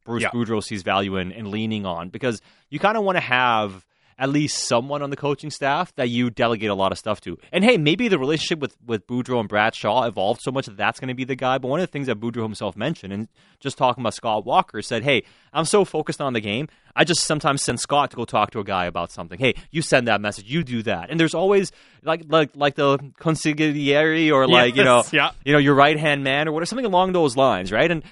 Bruce 0.05 0.23
yeah. 0.23 0.31
Boudreau 0.31 0.63
sees 0.63 0.83
value 0.83 1.17
in 1.17 1.31
and 1.31 1.47
leaning 1.47 1.85
on 1.85 2.09
because 2.09 2.41
you 2.69 2.79
kind 2.79 2.97
of 2.97 3.03
want 3.03 3.15
to 3.15 3.21
have 3.21 3.85
at 4.17 4.29
least 4.29 4.67
someone 4.67 5.01
on 5.01 5.09
the 5.09 5.15
coaching 5.15 5.49
staff 5.49 5.93
that 5.95 6.09
you 6.09 6.29
delegate 6.29 6.69
a 6.69 6.75
lot 6.75 6.91
of 6.91 6.97
stuff 6.97 7.21
to. 7.21 7.37
And 7.51 7.63
hey, 7.63 7.77
maybe 7.77 8.07
the 8.07 8.19
relationship 8.19 8.59
with, 8.59 8.75
with 8.85 9.07
Boudreau 9.07 9.39
and 9.39 9.49
Brad 9.49 9.75
Shaw 9.75 10.03
evolved 10.03 10.41
so 10.41 10.51
much 10.51 10.65
that 10.65 10.77
that's 10.77 10.99
going 10.99 11.09
to 11.09 11.13
be 11.13 11.23
the 11.23 11.35
guy. 11.35 11.57
But 11.57 11.67
one 11.67 11.79
of 11.79 11.87
the 11.87 11.91
things 11.91 12.07
that 12.07 12.19
Boudreau 12.19 12.43
himself 12.43 12.75
mentioned, 12.75 13.13
and 13.13 13.27
just 13.59 13.77
talking 13.77 14.01
about 14.01 14.13
Scott 14.13 14.45
Walker, 14.45 14.81
said, 14.81 15.03
hey, 15.03 15.23
I'm 15.51 15.65
so 15.65 15.85
focused 15.85 16.21
on 16.21 16.33
the 16.33 16.41
game, 16.41 16.67
I 16.95 17.03
just 17.03 17.23
sometimes 17.23 17.61
send 17.61 17.79
Scott 17.79 18.11
to 18.11 18.15
go 18.15 18.25
talk 18.25 18.51
to 18.51 18.59
a 18.59 18.63
guy 18.63 18.85
about 18.85 19.11
something. 19.11 19.39
Hey, 19.39 19.55
you 19.71 19.81
send 19.81 20.07
that 20.07 20.21
message, 20.21 20.45
you 20.45 20.63
do 20.63 20.83
that. 20.83 21.09
And 21.09 21.19
there's 21.19 21.33
always 21.33 21.71
like 22.03 22.25
like 22.27 22.51
like 22.55 22.75
the 22.75 22.97
consigliere 23.19 24.31
or 24.31 24.47
like, 24.47 24.75
yes, 24.75 24.77
you 24.77 24.83
know, 24.83 25.03
yeah. 25.11 25.31
you 25.43 25.53
know, 25.53 25.59
your 25.59 25.73
right 25.75 25.97
hand 25.97 26.23
man 26.23 26.47
or 26.47 26.51
whatever, 26.51 26.67
something 26.67 26.85
along 26.85 27.13
those 27.13 27.35
lines, 27.35 27.71
right? 27.71 27.89
And 27.89 28.03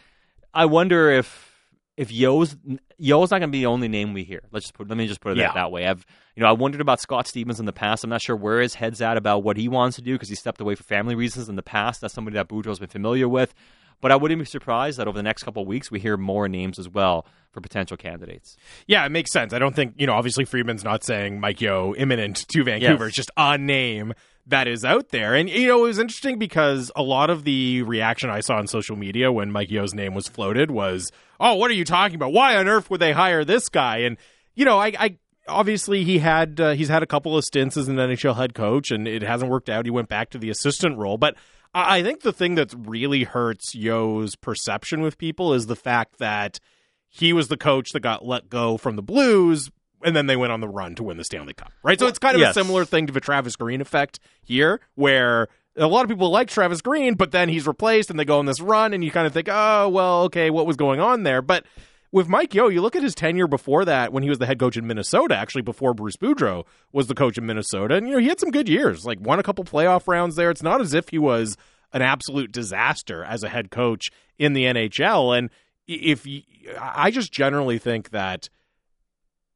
I 0.54 0.66
wonder 0.66 1.12
if 1.12 1.51
if 1.98 2.12
Yo's 2.12 2.56
Yeo's 2.98 3.32
not 3.32 3.40
going 3.40 3.50
to 3.50 3.52
be 3.52 3.60
the 3.60 3.66
only 3.68 3.88
name 3.88 4.14
we 4.14 4.24
hear. 4.24 4.42
Let's 4.52 4.66
just 4.66 4.74
put 4.74 4.88
let 4.88 4.98
me 4.98 5.08
just 5.08 5.22
put 5.22 5.34
it 5.34 5.38
yeah. 5.38 5.48
that, 5.48 5.56
that 5.56 5.72
way. 5.72 5.88
I've 5.88 6.06
you 6.36 6.42
know 6.42 6.50
I 6.50 6.54
wondered 6.54 6.82
about 6.82 7.00
Scott 7.00 7.28
Stevens 7.28 7.60
in 7.60 7.66
the 7.66 7.74
past. 7.74 8.04
I'm 8.04 8.10
not 8.10 8.22
sure 8.22 8.36
where 8.36 8.62
his 8.62 8.76
head's 8.76 9.02
at 9.02 9.18
about 9.18 9.44
what 9.44 9.58
he 9.58 9.68
wants 9.68 9.98
to 9.98 10.02
do 10.02 10.14
because 10.14 10.30
he 10.30 10.36
stepped 10.36 10.62
away 10.62 10.76
for 10.76 10.84
family 10.84 11.16
reasons 11.16 11.50
in 11.50 11.56
the 11.56 11.64
past. 11.64 12.02
That's 12.02 12.14
somebody 12.14 12.36
that 12.36 12.48
Boudreau's 12.48 12.80
been 12.80 12.90
familiar 12.90 13.28
with. 13.28 13.54
But 14.02 14.12
I 14.12 14.16
wouldn't 14.16 14.40
be 14.40 14.46
surprised 14.46 14.98
that 14.98 15.08
over 15.08 15.18
the 15.18 15.24
next 15.24 15.44
couple 15.44 15.62
of 15.62 15.68
weeks 15.68 15.92
we 15.92 16.00
hear 16.00 16.18
more 16.18 16.48
names 16.48 16.80
as 16.80 16.90
well 16.90 17.26
for 17.52 17.62
potential 17.62 17.98
candidates. 17.98 18.58
Yeah, 18.88 19.06
it 19.06 19.10
makes 19.10 19.32
sense. 19.32 19.54
I 19.54 19.60
don't 19.60 19.76
think 19.76 19.94
you 19.98 20.08
know. 20.08 20.14
Obviously, 20.14 20.46
Friedman's 20.46 20.84
not 20.84 21.04
saying 21.04 21.40
Mike 21.40 21.62
Yeo 21.62 21.94
imminent 21.94 22.48
to 22.50 22.64
Vancouver. 22.64 23.06
Yes. 23.06 23.10
It's 23.10 23.18
just 23.18 23.32
a 23.38 23.58
name 23.58 24.14
that 24.48 24.68
is 24.68 24.84
out 24.84 25.10
there. 25.10 25.36
And 25.36 25.50
you 25.50 25.68
know, 25.68 25.86
it 25.86 25.88
was 25.88 26.00
interesting 26.00 26.40
because 26.40 26.92
a 26.96 27.04
lot 27.04 27.30
of 27.30 27.44
the 27.44 27.82
reaction 27.84 28.30
I 28.30 28.42
saw 28.42 28.58
on 28.58 28.68
social 28.68 28.96
media 28.96 29.32
when 29.32 29.52
Mike 29.52 29.72
Yeo's 29.72 29.94
name 29.94 30.14
was 30.14 30.28
floated 30.28 30.72
was, 30.72 31.12
"Oh, 31.40 31.56
what 31.56 31.72
are 31.72 31.76
you 31.76 31.86
talking 31.86 32.16
about? 32.16 32.34
Why 32.34 32.56
on 32.58 32.68
earth 32.68 32.90
would 32.90 33.00
they 33.00 33.12
hire 33.14 33.44
this 33.46 33.70
guy?" 33.70 34.00
And 34.00 34.18
you 34.56 34.66
know, 34.66 34.80
I, 34.80 34.94
I 35.00 35.18
obviously 35.48 36.04
he 36.04 36.20
had 36.20 36.60
uh, 36.60 36.72
he's 36.72 36.90
had 36.90 37.04
a 37.04 37.08
couple 37.08 37.38
of 37.38 37.44
stints 37.44 37.78
as 37.78 37.88
an 37.88 37.98
NHL 37.98 38.36
head 38.36 38.54
coach, 38.54 38.92
and 38.92 39.08
it 39.08 39.22
hasn't 39.22 39.52
worked 39.52 39.70
out. 39.70 39.86
He 39.86 39.92
went 39.92 40.10
back 40.10 40.30
to 40.32 40.38
the 40.38 40.50
assistant 40.50 40.98
role, 40.98 41.18
but. 41.18 41.36
I 41.74 42.04
think 42.04 42.20
the 42.20 42.34
thing 42.34 42.56
that 42.56 42.74
really 42.78 43.24
hurts 43.24 43.74
Yo's 43.74 44.36
perception 44.36 45.00
with 45.00 45.18
people 45.18 45.54
is 45.54 45.68
the 45.68 45.76
fact 45.78 46.18
that 46.20 46.60
he 47.08 47.32
was 47.32 47.48
the 47.48 47.56
coach 47.56 47.92
that 47.92 48.02
got 48.02 48.26
let 48.26 48.50
go 48.50 48.76
from 48.76 48.98
the 48.98 49.02
Blues 49.02 49.72
and 50.04 50.16
then 50.16 50.28
they 50.28 50.36
went 50.36 50.52
on 50.52 50.62
the 50.62 50.68
run 50.68 50.96
to 50.96 51.04
win 51.04 51.18
the 51.18 51.24
Stanley 51.24 51.54
Cup, 51.54 51.72
right? 51.84 52.00
So 52.00 52.08
it's 52.08 52.20
kind 52.20 52.36
of 52.36 52.42
yes. 52.42 52.56
a 52.56 52.60
similar 52.60 52.86
thing 52.86 53.08
to 53.08 53.14
the 53.14 53.20
Travis 53.20 53.56
Green 53.56 53.82
effect 53.82 54.20
here, 54.44 54.82
where 54.96 55.48
a 55.76 55.88
lot 55.88 56.04
of 56.04 56.10
people 56.10 56.30
like 56.30 56.50
Travis 56.50 56.82
Green, 56.82 57.16
but 57.16 57.32
then 57.32 57.50
he's 57.50 57.68
replaced 57.68 58.10
and 58.10 58.20
they 58.20 58.26
go 58.26 58.40
on 58.40 58.46
this 58.46 58.60
run, 58.60 58.94
and 58.94 59.04
you 59.04 59.12
kind 59.12 59.28
of 59.28 59.34
think, 59.34 59.48
oh, 59.50 59.90
well, 59.90 60.24
okay, 60.24 60.50
what 60.50 60.66
was 60.66 60.76
going 60.76 61.00
on 61.00 61.24
there? 61.24 61.42
But 61.42 61.66
with 62.12 62.28
Mike 62.28 62.54
Yeo, 62.54 62.68
you 62.68 62.82
look 62.82 62.96
at 62.96 63.04
his 63.04 63.16
tenure 63.16 63.48
before 63.48 63.86
that 63.86 64.12
when 64.12 64.24
he 64.24 64.30
was 64.30 64.40
the 64.40 64.46
head 64.46 64.60
coach 64.60 64.76
in 64.76 64.86
Minnesota, 64.86 65.36
actually 65.36 65.62
before 65.62 65.94
Bruce 65.94 66.18
Boudreau 66.18 66.66
was 66.92 67.08
the 67.08 67.16
coach 67.16 67.38
in 67.38 67.46
Minnesota, 67.46 67.96
and 67.96 68.08
you 68.08 68.14
know 68.14 68.20
he 68.20 68.28
had 68.28 68.40
some 68.40 68.52
good 68.52 68.68
years, 68.68 69.06
like 69.06 69.20
won 69.22 69.40
a 69.40 69.44
couple 69.44 69.64
playoff 69.64 70.08
rounds 70.08 70.36
there. 70.36 70.50
It's 70.50 70.64
not 70.64 70.82
as 70.82 70.94
if 70.94 71.10
he 71.10 71.18
was 71.18 71.56
an 71.94 72.02
absolute 72.02 72.52
disaster 72.52 73.24
as 73.24 73.44
a 73.44 73.50
head 73.50 73.72
coach 73.72 74.10
in 74.38 74.54
the 74.54 74.66
NHL, 74.66 75.38
and 75.38 75.50
if 75.88 76.26
you, 76.26 76.42
I 76.80 77.12
just 77.12 77.32
generally 77.32 77.78
think 77.78 78.10
that 78.12 78.50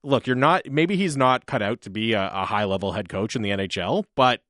look, 0.05 0.27
you're 0.27 0.35
not 0.35 0.69
maybe 0.69 0.95
he's 0.95 1.17
not 1.17 1.45
cut 1.45 1.61
out 1.61 1.81
to 1.81 1.89
be 1.89 2.13
a, 2.13 2.29
a 2.33 2.45
high 2.45 2.65
level 2.65 2.91
head 2.91 3.09
coach 3.09 3.35
in 3.35 3.41
the 3.41 3.49
NHL, 3.49 4.05
but 4.15 4.41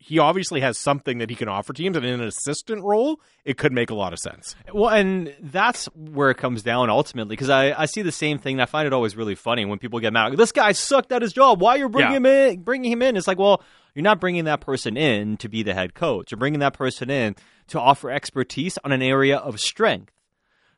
he 0.00 0.18
obviously 0.18 0.60
has 0.60 0.78
something 0.78 1.18
that 1.18 1.28
he 1.28 1.34
can 1.34 1.48
offer 1.48 1.72
teams, 1.72 1.96
and 1.96 2.06
in 2.06 2.20
an 2.20 2.26
assistant 2.26 2.84
role, 2.84 3.20
it 3.44 3.58
could 3.58 3.72
make 3.72 3.90
a 3.90 3.94
lot 3.94 4.12
of 4.12 4.18
sense. 4.20 4.54
Well, 4.72 4.90
and 4.90 5.34
that's 5.40 5.86
where 5.86 6.30
it 6.30 6.36
comes 6.36 6.62
down 6.62 6.88
ultimately, 6.88 7.34
because 7.34 7.50
I, 7.50 7.72
I 7.72 7.86
see 7.86 8.02
the 8.02 8.12
same 8.12 8.38
thing. 8.38 8.54
And 8.54 8.62
I 8.62 8.66
find 8.66 8.86
it 8.86 8.92
always 8.92 9.16
really 9.16 9.34
funny 9.34 9.64
when 9.64 9.78
people 9.78 9.98
get 9.98 10.12
mad. 10.12 10.28
Like, 10.28 10.38
this 10.38 10.52
guy 10.52 10.70
sucked 10.72 11.10
at 11.10 11.22
his 11.22 11.32
job. 11.32 11.60
Why 11.60 11.72
are 11.72 11.78
you 11.78 11.88
bringing 11.88 12.12
yeah. 12.12 12.16
him 12.16 12.26
in? 12.26 12.62
Bringing 12.62 12.92
him 12.92 13.02
in? 13.02 13.16
It's 13.16 13.26
like, 13.26 13.38
well, 13.38 13.62
you're 13.94 14.04
not 14.04 14.20
bringing 14.20 14.44
that 14.44 14.60
person 14.60 14.96
in 14.96 15.36
to 15.38 15.48
be 15.48 15.64
the 15.64 15.74
head 15.74 15.94
coach. 15.94 16.30
You're 16.30 16.38
bringing 16.38 16.60
that 16.60 16.74
person 16.74 17.10
in 17.10 17.34
to 17.68 17.80
offer 17.80 18.10
expertise 18.10 18.78
on 18.84 18.92
an 18.92 19.02
area 19.02 19.36
of 19.36 19.58
strength. 19.58 20.12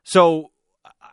So 0.03 0.50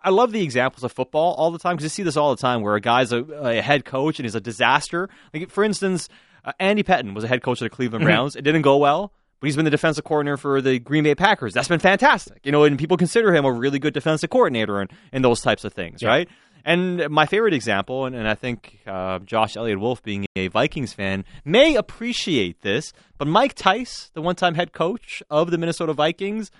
I 0.02 0.10
love 0.10 0.32
the 0.32 0.42
examples 0.42 0.84
of 0.84 0.92
football 0.92 1.34
all 1.34 1.50
the 1.50 1.58
time 1.58 1.76
because 1.76 1.84
you 1.84 1.90
see 1.90 2.02
this 2.02 2.16
all 2.16 2.34
the 2.34 2.40
time 2.40 2.62
where 2.62 2.74
a 2.74 2.80
guy's 2.80 3.12
a, 3.12 3.22
a 3.22 3.60
head 3.60 3.84
coach 3.84 4.18
and 4.18 4.24
he's 4.24 4.34
a 4.34 4.40
disaster. 4.40 5.08
Like 5.34 5.50
for 5.50 5.64
instance, 5.64 6.08
uh, 6.44 6.52
Andy 6.60 6.82
Pettine 6.82 7.14
was 7.14 7.24
a 7.24 7.28
head 7.28 7.42
coach 7.42 7.60
of 7.60 7.66
the 7.66 7.70
Cleveland 7.70 8.02
mm-hmm. 8.04 8.12
Browns. 8.12 8.36
it 8.36 8.42
didn't 8.42 8.62
go 8.62 8.76
well, 8.76 9.12
but 9.40 9.46
he's 9.46 9.56
been 9.56 9.64
the 9.64 9.70
defensive 9.70 10.04
coordinator 10.04 10.36
for 10.36 10.60
the 10.60 10.78
Green 10.78 11.04
Bay 11.04 11.14
Packers. 11.14 11.54
That's 11.54 11.68
been 11.68 11.80
fantastic, 11.80 12.44
you 12.44 12.52
know, 12.52 12.64
and 12.64 12.78
people 12.78 12.96
consider 12.96 13.34
him 13.34 13.44
a 13.44 13.52
really 13.52 13.78
good 13.78 13.94
defensive 13.94 14.30
coordinator 14.30 14.80
and, 14.80 14.90
and 15.12 15.24
those 15.24 15.40
types 15.40 15.64
of 15.64 15.72
things, 15.72 16.02
yeah. 16.02 16.08
right? 16.08 16.28
And 16.64 17.08
my 17.08 17.26
favorite 17.26 17.54
example, 17.54 18.04
and, 18.04 18.14
and 18.14 18.28
I 18.28 18.34
think 18.34 18.80
uh, 18.86 19.20
Josh 19.20 19.56
Elliott 19.56 19.80
Wolf, 19.80 20.02
being 20.02 20.26
a 20.36 20.48
Vikings 20.48 20.92
fan, 20.92 21.24
may 21.44 21.76
appreciate 21.76 22.60
this, 22.62 22.92
but 23.16 23.26
Mike 23.28 23.54
Tice, 23.54 24.10
the 24.12 24.20
one 24.20 24.34
time 24.34 24.54
head 24.54 24.72
coach 24.72 25.22
of 25.30 25.50
the 25.50 25.58
Minnesota 25.58 25.92
Vikings, 25.92 26.50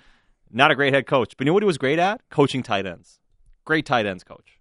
not 0.51 0.71
a 0.71 0.75
great 0.75 0.93
head 0.93 1.05
coach, 1.05 1.35
but 1.37 1.45
you 1.45 1.49
know 1.49 1.53
what 1.53 1.63
he 1.63 1.67
was 1.67 1.77
great 1.77 1.99
at? 1.99 2.27
Coaching 2.29 2.63
tight 2.63 2.87
ends 2.87 3.18
great 3.69 3.85
tight 3.85 4.07
ends 4.07 4.23
coach. 4.23 4.59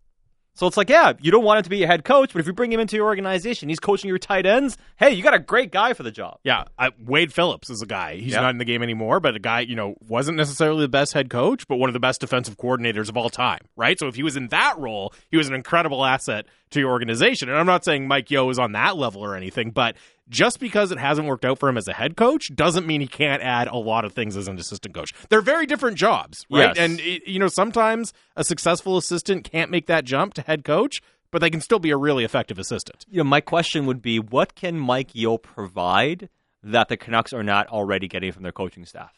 So 0.52 0.66
it's 0.66 0.76
like, 0.76 0.90
yeah, 0.90 1.14
you 1.22 1.30
don't 1.30 1.44
want 1.44 1.58
him 1.58 1.62
to 1.62 1.70
be 1.70 1.82
a 1.82 1.86
head 1.86 2.04
coach, 2.04 2.30
but 2.34 2.40
if 2.40 2.46
you 2.46 2.52
bring 2.52 2.70
him 2.70 2.78
into 2.78 2.94
your 2.94 3.06
organization, 3.06 3.70
he's 3.70 3.78
coaching 3.78 4.08
your 4.08 4.18
tight 4.18 4.44
ends. 4.44 4.76
Hey, 4.96 5.12
you 5.12 5.22
got 5.22 5.32
a 5.32 5.38
great 5.38 5.72
guy 5.72 5.94
for 5.94 6.02
the 6.02 6.10
job. 6.10 6.40
Yeah, 6.44 6.64
I, 6.78 6.90
Wade 7.02 7.32
Phillips 7.32 7.70
is 7.70 7.80
a 7.80 7.86
guy. 7.86 8.16
He's 8.16 8.34
not 8.34 8.50
in 8.50 8.58
the 8.58 8.66
game 8.66 8.82
anymore, 8.82 9.18
but 9.18 9.34
a 9.34 9.38
guy, 9.38 9.60
you 9.60 9.76
know, 9.76 9.94
wasn't 10.06 10.36
necessarily 10.36 10.82
the 10.82 10.88
best 10.88 11.14
head 11.14 11.30
coach, 11.30 11.66
but 11.68 11.76
one 11.76 11.88
of 11.88 11.94
the 11.94 12.00
best 12.00 12.20
defensive 12.20 12.58
coordinators 12.58 13.08
of 13.08 13.16
all 13.16 13.30
time, 13.30 13.60
right? 13.76 13.98
So 13.98 14.08
if 14.08 14.16
he 14.16 14.22
was 14.22 14.36
in 14.36 14.48
that 14.48 14.76
role, 14.78 15.14
he 15.30 15.38
was 15.38 15.48
an 15.48 15.54
incredible 15.54 16.04
asset 16.04 16.44
to 16.70 16.80
your 16.80 16.90
organization. 16.90 17.48
And 17.48 17.58
I'm 17.58 17.66
not 17.66 17.84
saying 17.84 18.08
Mike 18.08 18.30
Yeo 18.30 18.48
is 18.50 18.58
on 18.58 18.72
that 18.72 18.96
level 18.96 19.24
or 19.24 19.34
anything, 19.36 19.70
but 19.70 19.96
just 20.28 20.60
because 20.60 20.92
it 20.92 20.98
hasn't 20.98 21.26
worked 21.26 21.44
out 21.44 21.58
for 21.58 21.68
him 21.68 21.76
as 21.76 21.88
a 21.88 21.92
head 21.92 22.16
coach 22.16 22.54
doesn't 22.54 22.86
mean 22.86 23.00
he 23.00 23.06
can't 23.06 23.42
add 23.42 23.68
a 23.68 23.76
lot 23.76 24.04
of 24.04 24.12
things 24.12 24.36
as 24.36 24.48
an 24.48 24.58
assistant 24.58 24.94
coach. 24.94 25.12
They're 25.28 25.40
very 25.40 25.66
different 25.66 25.96
jobs, 25.96 26.44
right? 26.50 26.76
Yes. 26.76 26.78
And 26.78 27.00
you 27.00 27.38
know, 27.38 27.48
sometimes 27.48 28.12
a 28.36 28.44
successful 28.44 28.96
assistant 28.96 29.50
can't 29.50 29.70
make 29.70 29.86
that 29.86 30.04
jump 30.04 30.34
to 30.34 30.42
head 30.42 30.64
coach, 30.64 31.00
but 31.30 31.40
they 31.40 31.50
can 31.50 31.60
still 31.60 31.78
be 31.78 31.90
a 31.90 31.96
really 31.96 32.24
effective 32.24 32.58
assistant. 32.58 33.04
You 33.08 33.18
know, 33.18 33.24
my 33.24 33.40
question 33.40 33.86
would 33.86 34.02
be 34.02 34.18
what 34.18 34.54
can 34.54 34.78
Mike 34.78 35.14
Yeo 35.14 35.38
provide 35.38 36.28
that 36.62 36.88
the 36.88 36.96
Canucks 36.96 37.32
are 37.32 37.42
not 37.42 37.68
already 37.68 38.08
getting 38.08 38.32
from 38.32 38.42
their 38.42 38.52
coaching 38.52 38.84
staff? 38.84 39.12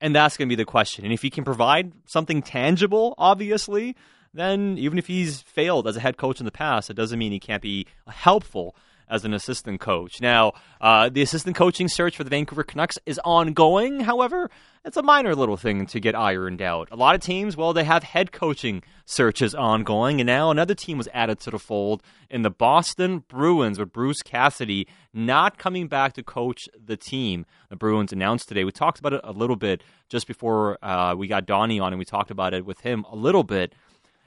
And 0.00 0.14
that's 0.14 0.36
going 0.36 0.48
to 0.48 0.52
be 0.54 0.62
the 0.62 0.66
question. 0.66 1.04
And 1.04 1.14
if 1.14 1.22
he 1.22 1.30
can 1.30 1.42
provide 1.44 1.92
something 2.04 2.42
tangible, 2.42 3.14
obviously, 3.16 3.96
then 4.36 4.76
even 4.78 4.98
if 4.98 5.06
he's 5.06 5.42
failed 5.42 5.86
as 5.86 5.96
a 5.96 6.00
head 6.00 6.16
coach 6.16 6.40
in 6.40 6.44
the 6.46 6.52
past, 6.52 6.90
it 6.90 6.94
doesn't 6.94 7.18
mean 7.18 7.32
he 7.32 7.40
can't 7.40 7.62
be 7.62 7.86
helpful 8.06 8.74
as 9.08 9.24
an 9.24 9.32
assistant 9.32 9.80
coach. 9.80 10.20
Now, 10.20 10.52
uh, 10.80 11.08
the 11.08 11.22
assistant 11.22 11.56
coaching 11.56 11.88
search 11.88 12.16
for 12.16 12.24
the 12.24 12.30
Vancouver 12.30 12.64
Canucks 12.64 12.98
is 13.06 13.20
ongoing. 13.24 14.00
However, 14.00 14.50
it's 14.84 14.96
a 14.96 15.02
minor 15.02 15.34
little 15.34 15.56
thing 15.56 15.86
to 15.86 16.00
get 16.00 16.14
ironed 16.14 16.60
out. 16.60 16.88
A 16.90 16.96
lot 16.96 17.14
of 17.14 17.20
teams, 17.20 17.56
well, 17.56 17.72
they 17.72 17.84
have 17.84 18.02
head 18.02 18.32
coaching 18.32 18.82
searches 19.04 19.54
ongoing, 19.54 20.20
and 20.20 20.26
now 20.26 20.50
another 20.50 20.74
team 20.74 20.98
was 20.98 21.08
added 21.14 21.38
to 21.40 21.50
the 21.50 21.58
fold 21.58 22.02
in 22.30 22.42
the 22.42 22.50
Boston 22.50 23.20
Bruins 23.28 23.78
with 23.78 23.92
Bruce 23.92 24.22
Cassidy 24.22 24.86
not 25.12 25.58
coming 25.58 25.86
back 25.88 26.12
to 26.14 26.22
coach 26.22 26.68
the 26.76 26.96
team. 26.96 27.46
The 27.68 27.76
Bruins 27.76 28.12
announced 28.12 28.48
today. 28.48 28.64
We 28.64 28.72
talked 28.72 28.98
about 28.98 29.12
it 29.12 29.20
a 29.24 29.32
little 29.32 29.56
bit 29.56 29.82
just 30.08 30.26
before 30.26 30.78
uh, 30.84 31.14
we 31.16 31.26
got 31.26 31.46
Donnie 31.46 31.80
on, 31.80 31.92
and 31.92 31.98
we 31.98 32.04
talked 32.04 32.30
about 32.30 32.54
it 32.54 32.64
with 32.64 32.80
him 32.80 33.04
a 33.10 33.16
little 33.16 33.44
bit. 33.44 33.72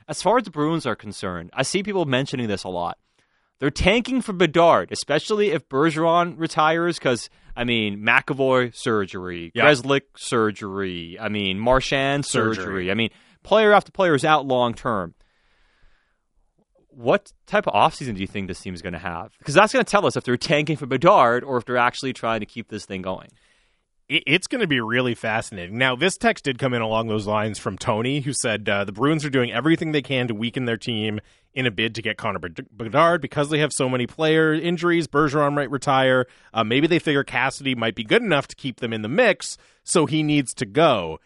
As 0.10 0.24
far 0.24 0.39
as 0.39 0.43
the 0.43 0.50
Bruins 0.50 0.88
are 0.88 0.95
concerned, 0.95 1.52
I 1.54 1.62
see 1.62 1.84
people 1.84 2.06
mentioning 2.06 2.48
this 2.48 2.63
a 2.63 2.69
lot. 2.69 2.98
They're 3.60 3.69
tanking 3.69 4.22
for 4.22 4.34
Bedard, 4.34 4.91
especially 4.91 5.52
if 5.52 5.69
Bergeron 5.69 6.34
retires, 6.38 6.98
because 6.98 7.30
I 7.56 7.63
mean 7.63 8.00
McAvoy 8.00 8.76
surgery, 8.76 9.52
yep. 9.54 9.65
Grzelcyk 9.65 10.02
surgery, 10.17 11.19
I 11.19 11.30
mean 11.30 11.60
Marchand 11.60 12.26
surgery. 12.26 12.56
surgery. 12.56 12.91
I 12.91 12.95
mean 12.95 13.12
player 13.43 13.72
after 13.72 13.91
player 13.91 14.15
is 14.15 14.26
out 14.26 14.48
long 14.48 14.74
term. 14.74 15.13
What 16.88 17.32
type 17.45 17.67
of 17.67 17.74
offseason 17.74 18.15
do 18.15 18.22
you 18.22 18.28
think 18.28 18.48
this 18.48 18.60
team 18.60 18.74
is 18.74 18.82
going 18.82 18.93
to 18.93 19.00
have? 19.00 19.34
Because 19.38 19.54
that's 19.54 19.72
going 19.72 19.86
to 19.86 19.89
tell 19.89 20.08
us 20.08 20.18
if 20.18 20.24
they're 20.24 20.38
tanking 20.38 20.76
for 20.76 20.88
Bedard 20.88 21.43
or 21.43 21.57
if 21.57 21.66
they're 21.66 21.78
actually 21.78 22.14
trying 22.14 22.39
to 22.39 22.45
keep 22.47 22.70
this 22.70 22.86
thing 22.86 23.03
going 23.03 23.30
it's 24.10 24.47
going 24.47 24.62
to 24.62 24.68
be 24.68 24.82
really 24.82 25.14
fascinating. 25.14 25.78
Now, 25.78 25.95
this 25.95 26.18
text 26.18 26.45
did 26.45 26.57
come 26.57 26.74
in 26.74 26.82
along 26.82 27.07
those 27.07 27.28
lines 27.28 27.60
from 27.60 27.78
Tony, 27.78 28.22
who 28.22 28.34
said 28.34 28.68
uh, 28.68 28.84
the 28.84 28.91
Bruins 28.91 29.24
are 29.24 29.30
doing 29.30 29.51
everything 29.51 29.91
they 29.91 30.01
can 30.01 30.28
to 30.28 30.34
weaken 30.34 30.66
their 30.66 30.78
team 30.78 31.20
in 31.53 31.68
a 31.68 31.72
bid 31.72 31.95
to 31.95 32.01
get 32.01 32.18
Connor 32.18 32.39
Bedard 32.39 33.22
because 33.22 33.49
they 33.49 33.60
have 33.60 33.72
so 33.72 33.88
many 33.88 34.07
player 34.07 34.53
injuries. 34.53 35.07
Bergeron 35.07 35.53
might 35.53 35.70
retire. 35.70 36.26
Uh, 36.53 36.64
maybe 36.64 36.88
they 36.88 36.99
figure 36.99 37.24
Cassidy 37.24 37.76
might 37.76 37.95
be 37.95 38.03
good 38.03 38.24
enough 38.24 38.47
to 38.47 38.55
keep 38.55 38.80
them 38.80 38.93
in 38.93 39.03
the 39.03 39.07
mix, 39.07 39.57
so 39.84 40.07
he 40.07 40.24
needs 40.24 40.53
to 40.55 40.66
go. 40.66 41.20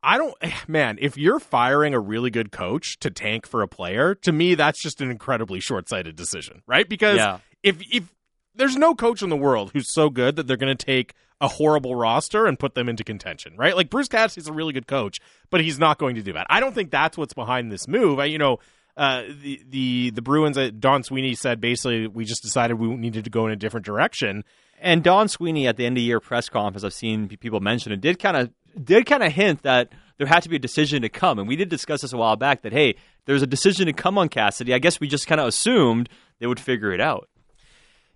I 0.00 0.18
don't, 0.18 0.34
man, 0.68 0.98
if 1.00 1.16
you're 1.16 1.40
firing 1.40 1.94
a 1.94 2.00
really 2.00 2.30
good 2.30 2.52
coach 2.52 2.98
to 3.00 3.10
tank 3.10 3.46
for 3.46 3.62
a 3.62 3.68
player, 3.68 4.14
to 4.16 4.30
me, 4.30 4.54
that's 4.54 4.80
just 4.80 5.00
an 5.00 5.10
incredibly 5.10 5.58
short 5.58 5.88
sighted 5.88 6.14
decision, 6.14 6.62
right? 6.66 6.88
Because 6.88 7.16
yeah. 7.16 7.38
if, 7.64 7.78
if 7.90 8.12
there's 8.54 8.76
no 8.76 8.94
coach 8.94 9.20
in 9.22 9.30
the 9.30 9.36
world 9.36 9.72
who's 9.72 9.92
so 9.92 10.10
good 10.10 10.36
that 10.36 10.46
they're 10.46 10.56
going 10.56 10.76
to 10.76 10.84
take 10.86 11.14
a 11.40 11.48
horrible 11.48 11.94
roster 11.94 12.46
and 12.46 12.58
put 12.58 12.74
them 12.74 12.88
into 12.88 13.04
contention, 13.04 13.56
right? 13.56 13.76
Like 13.76 13.90
Bruce 13.90 14.08
Cassidy's 14.08 14.48
a 14.48 14.52
really 14.52 14.72
good 14.72 14.86
coach, 14.86 15.20
but 15.50 15.60
he's 15.60 15.78
not 15.78 15.98
going 15.98 16.14
to 16.14 16.22
do 16.22 16.32
that. 16.32 16.46
I 16.48 16.60
don't 16.60 16.74
think 16.74 16.90
that's 16.90 17.18
what's 17.18 17.34
behind 17.34 17.70
this 17.70 17.88
move. 17.88 18.18
I, 18.18 18.26
you 18.26 18.38
know, 18.38 18.58
uh, 18.96 19.22
the 19.42 19.60
the 19.68 20.10
the 20.10 20.22
Bruins. 20.22 20.56
Uh, 20.56 20.70
Don 20.78 21.02
Sweeney 21.02 21.34
said 21.34 21.60
basically 21.60 22.06
we 22.06 22.24
just 22.24 22.42
decided 22.42 22.78
we 22.78 22.94
needed 22.94 23.24
to 23.24 23.30
go 23.30 23.46
in 23.46 23.52
a 23.52 23.56
different 23.56 23.84
direction. 23.84 24.44
And 24.80 25.02
Don 25.02 25.28
Sweeney 25.28 25.66
at 25.66 25.76
the 25.76 25.86
end 25.86 25.96
of 25.96 26.02
year 26.02 26.20
press 26.20 26.48
conference, 26.48 26.84
I've 26.84 26.94
seen 26.94 27.28
people 27.28 27.60
mention 27.60 27.92
it, 27.92 28.00
did 28.00 28.18
kind 28.18 28.36
of 28.36 28.50
did 28.82 29.06
kind 29.06 29.22
of 29.22 29.32
hint 29.32 29.62
that 29.62 29.90
there 30.18 30.26
had 30.26 30.44
to 30.44 30.48
be 30.48 30.56
a 30.56 30.60
decision 30.60 31.02
to 31.02 31.08
come. 31.08 31.38
And 31.38 31.48
we 31.48 31.56
did 31.56 31.68
discuss 31.68 32.02
this 32.02 32.12
a 32.12 32.16
while 32.16 32.36
back 32.36 32.62
that 32.62 32.72
hey, 32.72 32.94
there's 33.26 33.42
a 33.42 33.46
decision 33.46 33.86
to 33.86 33.92
come 33.92 34.16
on 34.18 34.28
Cassidy. 34.28 34.72
I 34.72 34.78
guess 34.78 35.00
we 35.00 35.08
just 35.08 35.26
kind 35.26 35.40
of 35.40 35.48
assumed 35.48 36.08
they 36.38 36.46
would 36.46 36.60
figure 36.60 36.92
it 36.92 37.00
out. 37.00 37.28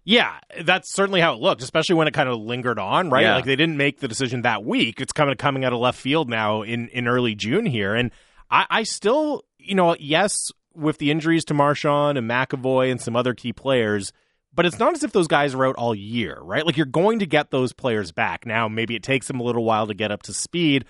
Yeah, 0.09 0.38
that's 0.62 0.90
certainly 0.90 1.20
how 1.20 1.34
it 1.34 1.40
looked, 1.40 1.61
especially 1.61 1.96
when 1.96 2.09
it 2.09 2.14
kind 2.14 2.30
of 2.30 2.40
lingered 2.40 2.78
on, 2.78 3.11
right? 3.11 3.24
Yeah. 3.24 3.34
Like 3.34 3.44
they 3.44 3.56
didn't 3.56 3.76
make 3.76 4.00
the 4.00 4.09
decision 4.09 4.40
that 4.40 4.64
week. 4.64 5.02
It's 5.02 5.12
kind 5.12 5.30
of 5.30 5.36
coming 5.36 5.66
out 5.66 5.74
of 5.74 5.80
left 5.80 6.00
field 6.00 6.30
now 6.30 6.62
in, 6.62 6.88
in 6.88 7.06
early 7.06 7.34
June 7.34 7.66
here. 7.66 7.94
And 7.94 8.11
I, 8.50 8.64
I 8.70 8.82
still, 8.84 9.44
you 9.59 9.74
know, 9.74 9.94
yes, 10.00 10.50
with 10.74 10.96
the 10.96 11.11
injuries 11.11 11.44
to 11.44 11.54
Marchand 11.54 12.16
and 12.16 12.26
McAvoy 12.26 12.90
and 12.90 12.98
some 12.98 13.16
other 13.16 13.34
key 13.34 13.52
players, 13.52 14.14
but 14.54 14.64
it's 14.64 14.78
not 14.78 14.94
as 14.94 15.04
if 15.04 15.12
those 15.12 15.28
guys 15.28 15.54
are 15.54 15.66
out 15.66 15.76
all 15.76 15.94
year, 15.94 16.38
right? 16.40 16.64
Like 16.64 16.78
you're 16.78 16.86
going 16.86 17.18
to 17.18 17.26
get 17.26 17.50
those 17.50 17.74
players 17.74 18.11
back. 18.11 18.46
Now, 18.46 18.66
maybe 18.66 18.96
it 18.96 19.02
takes 19.02 19.26
them 19.26 19.40
a 19.40 19.44
little 19.44 19.64
while 19.64 19.88
to 19.88 19.94
get 19.94 20.11
up 20.11 20.22
to 20.22 20.32
speed. 20.32 20.86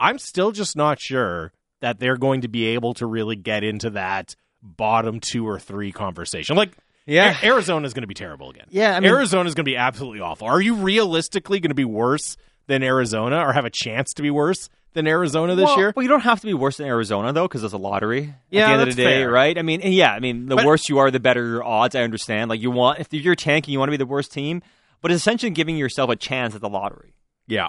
I'm 0.00 0.18
still 0.18 0.52
just 0.52 0.74
not 0.74 0.98
sure 0.98 1.52
that 1.82 1.98
they're 1.98 2.16
going 2.16 2.40
to 2.40 2.48
be 2.48 2.68
able 2.68 2.94
to 2.94 3.04
really 3.04 3.36
get 3.36 3.62
into 3.62 3.90
that 3.90 4.36
bottom 4.62 5.20
two 5.20 5.46
or 5.46 5.58
three 5.58 5.92
conversation. 5.92 6.56
Like, 6.56 6.78
Yeah. 7.06 7.36
A- 7.42 7.46
Arizona 7.46 7.86
is 7.86 7.94
going 7.94 8.02
to 8.02 8.06
be 8.08 8.14
terrible 8.14 8.50
again. 8.50 8.66
Yeah, 8.70 8.96
I 8.96 9.00
mean- 9.00 9.10
Arizona 9.10 9.48
is 9.48 9.54
going 9.54 9.64
to 9.64 9.70
be 9.70 9.76
absolutely 9.76 10.20
awful. 10.20 10.46
Are 10.48 10.60
you 10.60 10.74
realistically 10.74 11.60
going 11.60 11.70
to 11.70 11.74
be 11.74 11.84
worse 11.84 12.36
than 12.66 12.82
Arizona, 12.82 13.38
or 13.46 13.52
have 13.52 13.64
a 13.66 13.70
chance 13.70 14.14
to 14.14 14.22
be 14.22 14.30
worse 14.30 14.70
than 14.94 15.06
Arizona 15.06 15.54
this 15.54 15.64
well, 15.66 15.76
year? 15.76 15.92
Well, 15.94 16.02
you 16.02 16.08
don't 16.08 16.20
have 16.22 16.40
to 16.40 16.46
be 16.46 16.54
worse 16.54 16.78
than 16.78 16.86
Arizona 16.86 17.32
though, 17.32 17.46
because 17.46 17.62
it's 17.62 17.74
a 17.74 17.78
lottery. 17.78 18.34
Yeah, 18.50 18.62
at 18.62 18.66
the 18.66 18.72
end 18.72 18.80
that's 18.80 18.90
of 18.90 18.96
the 18.96 19.02
day, 19.02 19.20
fair. 19.22 19.30
right? 19.30 19.58
I 19.58 19.62
mean, 19.62 19.80
yeah, 19.82 20.12
I 20.12 20.20
mean, 20.20 20.46
the 20.46 20.56
But- 20.56 20.64
worse 20.64 20.88
you 20.88 20.98
are, 20.98 21.10
the 21.10 21.20
better 21.20 21.44
your 21.44 21.64
odds. 21.64 21.94
I 21.94 22.02
understand. 22.02 22.48
Like 22.48 22.60
you 22.62 22.70
want, 22.70 23.00
if 23.00 23.12
you're 23.12 23.34
tanking, 23.34 23.72
you 23.72 23.78
want 23.78 23.88
to 23.88 23.92
be 23.92 23.96
the 23.98 24.06
worst 24.06 24.32
team, 24.32 24.62
but 25.02 25.10
it's 25.10 25.20
essentially 25.20 25.50
giving 25.50 25.76
yourself 25.76 26.08
a 26.10 26.16
chance 26.16 26.54
at 26.54 26.62
the 26.62 26.68
lottery. 26.70 27.12
Yeah. 27.46 27.68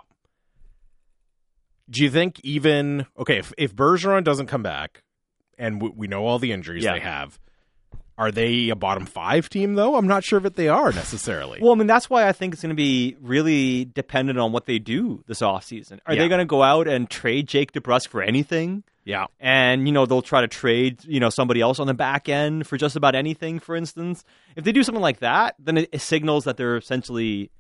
Do 1.90 2.02
you 2.04 2.10
think 2.10 2.40
even 2.44 3.06
okay 3.18 3.38
if 3.38 3.54
if 3.58 3.76
Bergeron 3.76 4.24
doesn't 4.24 4.48
come 4.48 4.64
back, 4.64 5.04
and 5.58 5.82
we, 5.82 5.90
we 5.90 6.08
know 6.08 6.26
all 6.26 6.40
the 6.40 6.52
injuries 6.52 6.84
Yeah. 6.84 6.94
they 6.94 7.00
have, 7.02 7.38
are 8.18 8.32
they 8.32 8.70
a 8.70 8.76
bottom 8.76 9.06
five 9.06 9.50
team 9.50 9.76
though? 9.76 9.96
I'm 9.96 10.08
not 10.08 10.24
sure 10.24 10.40
that 10.40 10.56
they 10.56 10.68
are 10.70 10.92
necessarily. 10.94 11.60
Well, 11.62 11.72
I 11.74 11.76
mean, 11.76 11.88
that's 11.88 12.10
why 12.10 12.28
I 12.28 12.32
think 12.32 12.54
it's 12.54 12.62
going 12.62 12.70
to 12.70 12.76
be 12.76 13.16
really 13.22 13.86
dependent 13.86 14.40
on 14.40 14.52
what 14.52 14.66
they 14.66 14.80
do 14.80 15.24
this 15.28 15.42
offseason. 15.42 16.00
Are 16.06 16.14
Yeah. 16.14 16.22
they 16.24 16.28
going 16.30 16.40
to 16.40 16.46
go 16.46 16.64
out 16.64 16.88
and 16.88 17.10
trade 17.10 17.48
Jake 17.48 17.74
DeBrusk 17.74 18.08
for 18.08 18.22
anything? 18.22 18.84
yeah, 19.08 19.26
And, 19.40 19.86
you 19.88 19.92
know, 19.92 20.06
they'll 20.08 20.24
try 20.24 20.42
to 20.42 20.48
trade, 20.48 21.04
you 21.06 21.20
know, 21.20 21.30
somebody 21.30 21.62
else 21.62 21.80
on 21.80 21.86
the 21.86 21.94
back 21.94 22.28
end 22.28 22.66
for 22.66 22.76
just 22.76 22.96
about 22.96 23.14
anything, 23.14 23.60
for 23.60 23.76
instance. 23.76 24.24
If 24.56 24.64
they 24.64 24.72
do 24.72 24.82
something 24.82 25.02
like 25.02 25.20
that, 25.20 25.54
then 25.60 25.78
it, 25.78 25.90
it 25.92 26.00
signals 26.02 26.46
that 26.46 26.58
they're 26.58 26.76
essentially 26.78 27.52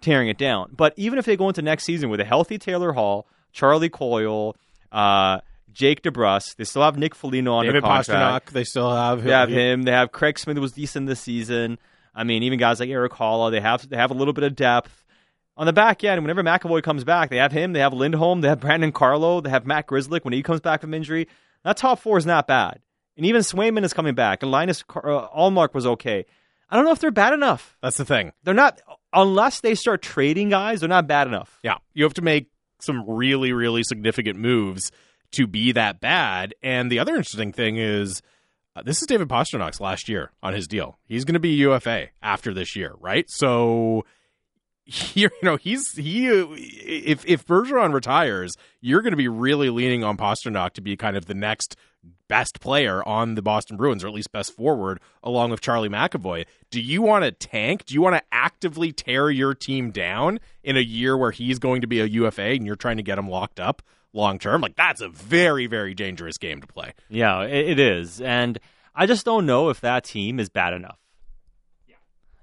tearing 0.00 0.28
it 0.28 0.38
down. 0.38 0.70
But 0.76 0.94
even 0.96 1.18
if 1.18 1.26
they 1.26 1.36
go 1.36 1.48
into 1.48 1.60
next 1.60 1.84
season 1.84 2.08
with 2.08 2.20
a 2.20 2.24
healthy 2.24 2.56
Taylor 2.58 2.92
Hall, 2.92 3.26
Charlie 3.52 3.88
Coyle, 3.90 4.56
uh, 4.92 5.40
Jake 5.72 6.02
DeBrusk, 6.02 6.56
they 6.56 6.64
still 6.64 6.82
have 6.82 6.96
Nick 6.96 7.14
Foligno 7.14 7.54
on 7.54 7.66
David 7.66 7.82
contract. 7.82 8.46
Pastrnak, 8.46 8.52
they 8.52 8.64
still 8.64 8.94
have 8.94 9.22
They 9.22 9.30
have 9.30 9.48
him. 9.48 9.82
They 9.82 9.92
have 9.92 10.12
Craig 10.12 10.38
Smith 10.38 10.56
who 10.56 10.62
was 10.62 10.72
decent 10.72 11.06
this 11.06 11.20
season. 11.20 11.78
I 12.14 12.24
mean, 12.24 12.42
even 12.42 12.58
guys 12.58 12.80
like 12.80 12.88
Erik 12.88 13.12
Haula, 13.12 13.50
they 13.50 13.60
have 13.60 13.88
they 13.88 13.96
have 13.96 14.10
a 14.10 14.14
little 14.14 14.32
bit 14.32 14.44
of 14.44 14.56
depth. 14.56 15.04
On 15.58 15.66
the 15.66 15.72
back 15.72 16.04
end, 16.04 16.22
whenever 16.22 16.42
McAvoy 16.42 16.82
comes 16.82 17.04
back, 17.04 17.30
they 17.30 17.38
have 17.38 17.52
him, 17.52 17.72
they 17.72 17.80
have 17.80 17.94
Lindholm, 17.94 18.42
they 18.42 18.48
have 18.48 18.60
Brandon 18.60 18.92
Carlo, 18.92 19.40
they 19.40 19.50
have 19.50 19.66
Matt 19.66 19.86
Grzelcyk 19.86 20.24
when 20.24 20.34
he 20.34 20.42
comes 20.42 20.60
back 20.60 20.82
from 20.82 20.92
injury. 20.92 21.28
That 21.64 21.78
top 21.78 21.98
four 21.98 22.18
is 22.18 22.26
not 22.26 22.46
bad. 22.46 22.80
And 23.16 23.24
even 23.24 23.40
Swayman 23.40 23.82
is 23.82 23.94
coming 23.94 24.14
back, 24.14 24.42
and 24.42 24.52
Linus 24.52 24.82
Car- 24.82 25.10
uh, 25.10 25.28
Ullmark 25.30 25.72
was 25.72 25.86
okay. 25.86 26.26
I 26.68 26.76
don't 26.76 26.84
know 26.84 26.92
if 26.92 26.98
they're 26.98 27.10
bad 27.10 27.32
enough. 27.32 27.76
That's 27.82 27.96
the 27.96 28.04
thing. 28.04 28.32
They're 28.44 28.52
not, 28.52 28.80
unless 29.14 29.60
they 29.60 29.74
start 29.74 30.02
trading 30.02 30.50
guys, 30.50 30.80
they're 30.80 30.88
not 30.90 31.06
bad 31.06 31.26
enough. 31.26 31.58
Yeah, 31.62 31.76
you 31.94 32.04
have 32.04 32.14
to 32.14 32.22
make 32.22 32.50
some 32.80 33.04
really, 33.08 33.52
really 33.52 33.82
significant 33.82 34.38
moves 34.38 34.90
to 35.36 35.46
be 35.46 35.72
that 35.72 36.00
bad. 36.00 36.54
And 36.62 36.90
the 36.90 36.98
other 36.98 37.14
interesting 37.14 37.52
thing 37.52 37.76
is, 37.76 38.22
uh, 38.74 38.82
this 38.82 39.00
is 39.00 39.06
David 39.06 39.28
Pastrnak's 39.28 39.80
last 39.80 40.08
year 40.08 40.32
on 40.42 40.52
his 40.52 40.68
deal. 40.68 40.98
He's 41.04 41.24
going 41.24 41.34
to 41.34 41.40
be 41.40 41.50
UFA 41.50 42.08
after 42.22 42.52
this 42.52 42.76
year, 42.76 42.94
right? 43.00 43.28
So, 43.30 44.04
you 45.14 45.30
know, 45.42 45.56
he's 45.56 45.92
he. 45.92 46.26
If 46.28 47.24
if 47.26 47.46
Bergeron 47.46 47.92
retires, 47.92 48.56
you're 48.80 49.02
going 49.02 49.12
to 49.12 49.16
be 49.16 49.28
really 49.28 49.70
leaning 49.70 50.04
on 50.04 50.16
Pasternak 50.16 50.72
to 50.74 50.80
be 50.80 50.96
kind 50.96 51.16
of 51.16 51.26
the 51.26 51.34
next 51.34 51.76
best 52.28 52.60
player 52.60 53.06
on 53.06 53.34
the 53.34 53.42
Boston 53.42 53.76
Bruins, 53.76 54.04
or 54.04 54.08
at 54.08 54.14
least 54.14 54.30
best 54.30 54.54
forward, 54.54 55.00
along 55.22 55.50
with 55.50 55.60
Charlie 55.60 55.88
McAvoy. 55.88 56.44
Do 56.70 56.80
you 56.80 57.02
want 57.02 57.24
to 57.24 57.32
tank? 57.32 57.84
Do 57.84 57.94
you 57.94 58.02
want 58.02 58.16
to 58.16 58.22
actively 58.30 58.92
tear 58.92 59.30
your 59.30 59.54
team 59.54 59.90
down 59.90 60.38
in 60.62 60.76
a 60.76 60.80
year 60.80 61.16
where 61.16 61.30
he's 61.30 61.58
going 61.58 61.80
to 61.80 61.86
be 61.86 62.00
a 62.00 62.06
UFA 62.06 62.42
and 62.42 62.66
you're 62.66 62.76
trying 62.76 62.98
to 62.98 63.02
get 63.02 63.18
him 63.18 63.28
locked 63.28 63.58
up 63.58 63.82
long 64.16 64.38
term? 64.38 64.60
Like 64.60 64.74
that's 64.76 65.00
a 65.00 65.08
very, 65.08 65.66
very 65.66 65.94
dangerous 65.94 66.38
game 66.38 66.60
to 66.60 66.66
play. 66.66 66.92
Yeah, 67.08 67.42
it, 67.42 67.70
it 67.70 67.78
is. 67.78 68.20
And 68.20 68.58
I 68.94 69.06
just 69.06 69.24
don't 69.24 69.46
know 69.46 69.68
if 69.68 69.80
that 69.82 70.04
team 70.04 70.40
is 70.40 70.48
bad 70.48 70.72
enough. 70.72 70.98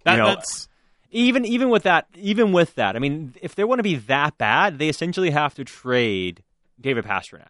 That, 0.05 0.17
know, 0.17 0.27
that's 0.27 0.67
even 1.11 1.45
even 1.45 1.69
with 1.69 1.83
that 1.83 2.07
even 2.15 2.51
with 2.51 2.75
that 2.75 2.97
i 2.97 2.99
mean 2.99 3.33
if 3.41 3.55
they 3.55 3.63
want 3.63 3.79
to 3.79 3.83
be 3.83 3.95
that 3.95 4.37
bad 4.37 4.77
they 4.77 4.89
essentially 4.89 5.29
have 5.29 5.53
to 5.53 5.63
trade 5.63 6.43
david 6.81 7.05
pastrnak 7.05 7.47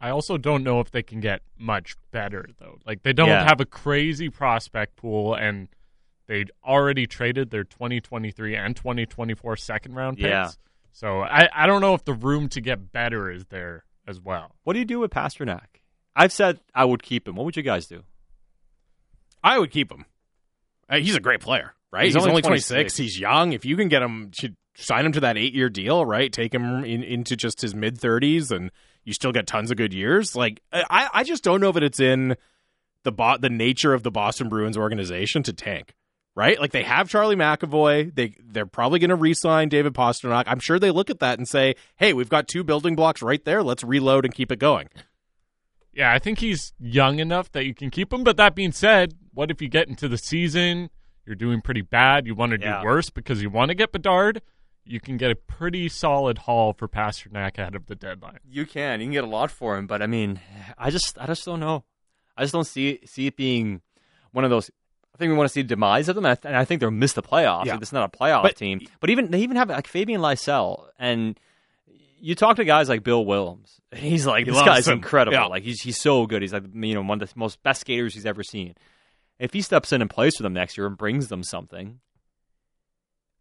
I 0.00 0.10
also 0.10 0.36
don't 0.36 0.64
know 0.64 0.80
if 0.80 0.90
they 0.90 1.02
can 1.02 1.20
get 1.20 1.40
much 1.56 1.96
better 2.10 2.46
though. 2.58 2.78
Like 2.84 3.04
they 3.04 3.14
don't 3.14 3.28
Yeah. 3.28 3.44
have 3.48 3.60
a 3.60 3.64
crazy 3.64 4.28
prospect 4.28 4.96
pool, 4.96 5.34
and 5.34 5.68
they 6.26 6.44
already 6.62 7.06
traded 7.06 7.48
their 7.50 7.64
2023 7.64 8.54
and 8.54 8.76
2024 8.76 9.56
second 9.56 9.94
round 9.94 10.18
picks. 10.18 10.28
Yeah. 10.28 10.50
So 10.94 11.20
I, 11.20 11.48
I 11.54 11.66
don't 11.66 11.82
know 11.82 11.92
if 11.94 12.04
the 12.04 12.14
room 12.14 12.48
to 12.50 12.60
get 12.62 12.90
better 12.92 13.30
is 13.30 13.44
there 13.50 13.84
as 14.06 14.18
well. 14.20 14.52
what 14.64 14.72
do 14.72 14.78
you 14.78 14.84
do 14.84 14.98
with 15.00 15.10
pastrnak 15.10 15.80
i've 16.16 16.32
said 16.32 16.60
i 16.74 16.84
would 16.84 17.02
keep 17.02 17.26
him 17.28 17.36
what 17.36 17.44
would 17.44 17.56
you 17.56 17.62
guys 17.62 17.86
do 17.86 18.02
I 19.42 19.58
would 19.58 19.70
keep 19.70 19.92
him. 19.92 20.06
Uh, 20.88 20.96
he's 20.96 21.16
a 21.16 21.20
great 21.20 21.40
player, 21.40 21.74
right? 21.92 22.04
He's 22.06 22.14
He's, 22.14 22.22
only 22.22 22.30
only 22.30 22.42
26. 22.42 22.68
26. 22.68 22.96
He's 22.96 23.20
young. 23.20 23.52
If 23.52 23.66
you 23.66 23.76
can 23.76 23.88
get 23.88 24.00
him, 24.00 24.30
should 24.32 24.56
sign 24.74 25.04
him 25.04 25.12
to 25.12 25.20
that 25.20 25.36
eight 25.36 25.54
year 25.54 25.68
deal, 25.68 26.06
right? 26.06 26.32
Take 26.32 26.54
him 26.54 26.82
in, 26.84 27.02
into 27.02 27.36
just 27.36 27.60
his 27.60 27.74
mid 27.74 28.00
30s, 28.00 28.50
and 28.50 28.70
you 29.04 29.12
still 29.12 29.32
get 29.32 29.46
tons 29.46 29.70
of 29.70 29.76
good 29.76 29.92
years. 29.92 30.34
Like 30.34 30.62
I, 30.72 31.10
I 31.12 31.24
just 31.24 31.44
don't 31.44 31.60
know 31.60 31.72
that 31.72 31.82
it's 31.82 32.00
in 32.00 32.36
the 33.02 33.12
bo- 33.12 33.36
the 33.36 33.50
nature 33.50 33.92
of 33.92 34.02
the 34.02 34.10
Boston 34.10 34.48
Bruins 34.48 34.78
organization 34.78 35.42
to 35.42 35.52
tank. 35.52 35.94
Right, 36.36 36.58
like 36.58 36.72
they 36.72 36.82
have 36.82 37.08
Charlie 37.08 37.36
McAvoy. 37.36 38.12
They 38.12 38.34
they're 38.44 38.66
probably 38.66 38.98
going 38.98 39.10
to 39.10 39.14
re-sign 39.14 39.68
David 39.68 39.94
Pastrnak. 39.94 40.44
I'm 40.48 40.58
sure 40.58 40.80
they 40.80 40.90
look 40.90 41.08
at 41.08 41.20
that 41.20 41.38
and 41.38 41.46
say, 41.46 41.76
"Hey, 41.94 42.12
we've 42.12 42.28
got 42.28 42.48
two 42.48 42.64
building 42.64 42.96
blocks 42.96 43.22
right 43.22 43.44
there. 43.44 43.62
Let's 43.62 43.84
reload 43.84 44.24
and 44.24 44.34
keep 44.34 44.50
it 44.50 44.58
going." 44.58 44.88
Yeah, 45.92 46.12
I 46.12 46.18
think 46.18 46.40
he's 46.40 46.72
young 46.80 47.20
enough 47.20 47.52
that 47.52 47.66
you 47.66 47.72
can 47.74 47.88
keep 47.90 48.12
him. 48.12 48.24
But 48.24 48.36
that 48.38 48.56
being 48.56 48.72
said, 48.72 49.14
what 49.32 49.52
if 49.52 49.62
you 49.62 49.68
get 49.68 49.86
into 49.88 50.08
the 50.08 50.18
season, 50.18 50.90
you're 51.24 51.36
doing 51.36 51.60
pretty 51.60 51.82
bad, 51.82 52.26
you 52.26 52.34
want 52.34 52.50
to 52.50 52.58
Yeah. 52.60 52.80
do 52.80 52.86
worse 52.86 53.10
because 53.10 53.40
you 53.40 53.48
want 53.48 53.68
to 53.68 53.76
get 53.76 53.92
Bedard? 53.92 54.42
You 54.84 54.98
can 54.98 55.16
get 55.16 55.30
a 55.30 55.36
pretty 55.36 55.88
solid 55.88 56.38
haul 56.38 56.72
for 56.72 56.88
Pastrnak 56.88 57.58
ahead 57.58 57.76
of 57.76 57.86
the 57.86 57.94
deadline. 57.94 58.40
you 58.44 58.66
can 58.66 59.00
you 59.00 59.06
can 59.06 59.12
get 59.12 59.22
a 59.22 59.28
lot 59.28 59.50
for 59.52 59.78
him 59.78 59.86
but 59.86 60.02
i 60.02 60.06
mean 60.06 60.40
i 60.76 60.90
just 60.90 61.16
i 61.18 61.26
just 61.26 61.42
don't 61.44 61.60
know 61.60 61.84
i 62.36 62.42
just 62.42 62.52
don't 62.52 62.66
see 62.66 62.98
see 63.06 63.26
it 63.28 63.36
being 63.36 63.80
one 64.32 64.44
of 64.44 64.50
those 64.50 64.70
I 65.14 65.16
think 65.18 65.30
we 65.30 65.36
want 65.36 65.48
to 65.48 65.52
see 65.52 65.62
the 65.62 65.68
demise 65.68 66.08
of 66.08 66.16
them, 66.16 66.24
and 66.24 66.32
I, 66.32 66.34
th- 66.34 66.44
and 66.46 66.56
I 66.56 66.64
think 66.64 66.80
they'll 66.80 66.90
miss 66.90 67.12
the 67.12 67.22
playoffs. 67.22 67.66
Yeah. 67.66 67.76
It's 67.80 67.92
not 67.92 68.12
a 68.12 68.18
playoff 68.18 68.42
But- 68.42 68.56
team, 68.56 68.80
but 69.00 69.10
even 69.10 69.30
they 69.30 69.40
even 69.40 69.56
have 69.56 69.68
like 69.68 69.86
Fabian 69.86 70.20
Lysell, 70.20 70.86
and 70.98 71.38
you 72.20 72.34
talk 72.34 72.56
to 72.56 72.64
guys 72.64 72.88
like 72.88 73.02
Bill 73.04 73.24
Willems, 73.24 73.80
he's 73.94 74.26
like, 74.26 74.46
He 74.46 74.50
this 74.50 74.62
guy's 74.62 74.88
him. 74.88 74.94
incredible. 74.94 75.36
Yeah. 75.36 75.44
Like 75.44 75.62
he's 75.62 75.80
he's 75.82 76.00
so 76.00 76.26
good. 76.26 76.42
He's 76.42 76.52
like 76.52 76.64
you 76.74 76.94
know 76.94 77.02
one 77.02 77.20
of 77.22 77.28
the 77.32 77.38
most 77.38 77.62
best 77.62 77.82
skaters 77.82 78.14
he's 78.14 78.26
ever 78.26 78.42
seen. 78.42 78.74
If 79.38 79.52
he 79.52 79.62
steps 79.62 79.92
in 79.92 80.00
and 80.00 80.08
plays 80.10 80.36
for 80.36 80.42
them 80.42 80.52
next 80.54 80.76
year 80.78 80.86
and 80.86 80.96
brings 80.96 81.28
them 81.28 81.42
something, 81.42 82.00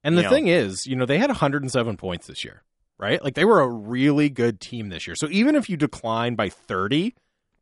And 0.03 0.17
the 0.17 0.23
know. 0.23 0.29
thing 0.29 0.47
is, 0.47 0.85
you 0.85 0.95
know, 0.95 1.05
they 1.05 1.17
had 1.19 1.29
107 1.29 1.97
points 1.97 2.27
this 2.27 2.43
year, 2.43 2.63
right? 2.97 3.23
Like 3.23 3.35
they 3.35 3.45
were 3.45 3.61
a 3.61 3.67
really 3.69 4.29
good 4.29 4.59
team 4.59 4.89
this 4.89 5.07
year. 5.07 5.15
So 5.15 5.27
even 5.31 5.55
if 5.55 5.69
you 5.69 5.77
decline 5.77 6.35
by 6.35 6.49
30, 6.49 7.13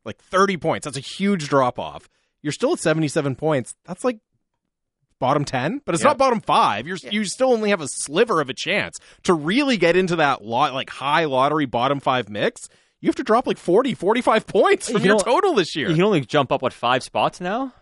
like 0.04 0.18
30 0.22 0.56
points, 0.56 0.84
that's 0.86 0.96
a 0.96 1.00
huge 1.00 1.48
drop 1.48 1.78
off. 1.78 2.08
You're 2.42 2.52
still 2.52 2.72
at 2.72 2.80
77 2.80 3.36
points. 3.36 3.74
That's 3.86 4.04
like 4.04 4.18
bottom 5.18 5.44
10, 5.44 5.80
but 5.84 5.94
it's 5.94 6.02
Yeah. 6.02 6.10
not 6.10 6.18
bottom 6.18 6.40
5. 6.40 6.86
You're 6.86 6.98
you 7.10 7.24
still 7.24 7.52
only 7.52 7.70
have 7.70 7.80
a 7.80 7.88
sliver 7.88 8.40
of 8.40 8.48
a 8.50 8.54
chance 8.54 8.98
to 9.22 9.34
really 9.34 9.76
get 9.76 9.96
into 9.96 10.16
that 10.16 10.44
lot 10.44 10.74
like 10.74 10.90
high 10.90 11.24
lottery 11.24 11.66
bottom 11.66 12.00
5 12.00 12.28
mix. 12.28 12.68
You 13.00 13.08
have 13.08 13.16
to 13.16 13.22
drop 13.24 13.46
like 13.46 13.58
40, 13.58 13.94
45 13.94 14.46
points 14.46 14.88
You 14.88 14.94
from 14.98 15.04
your 15.04 15.18
total 15.20 15.54
this 15.54 15.74
year. 15.76 15.88
you 15.88 15.94
can 15.94 16.04
only 16.04 16.20
jump 16.22 16.50
up 16.52 16.62
what 16.62 16.72
five 16.72 17.02
spots 17.02 17.40
now 17.40 17.72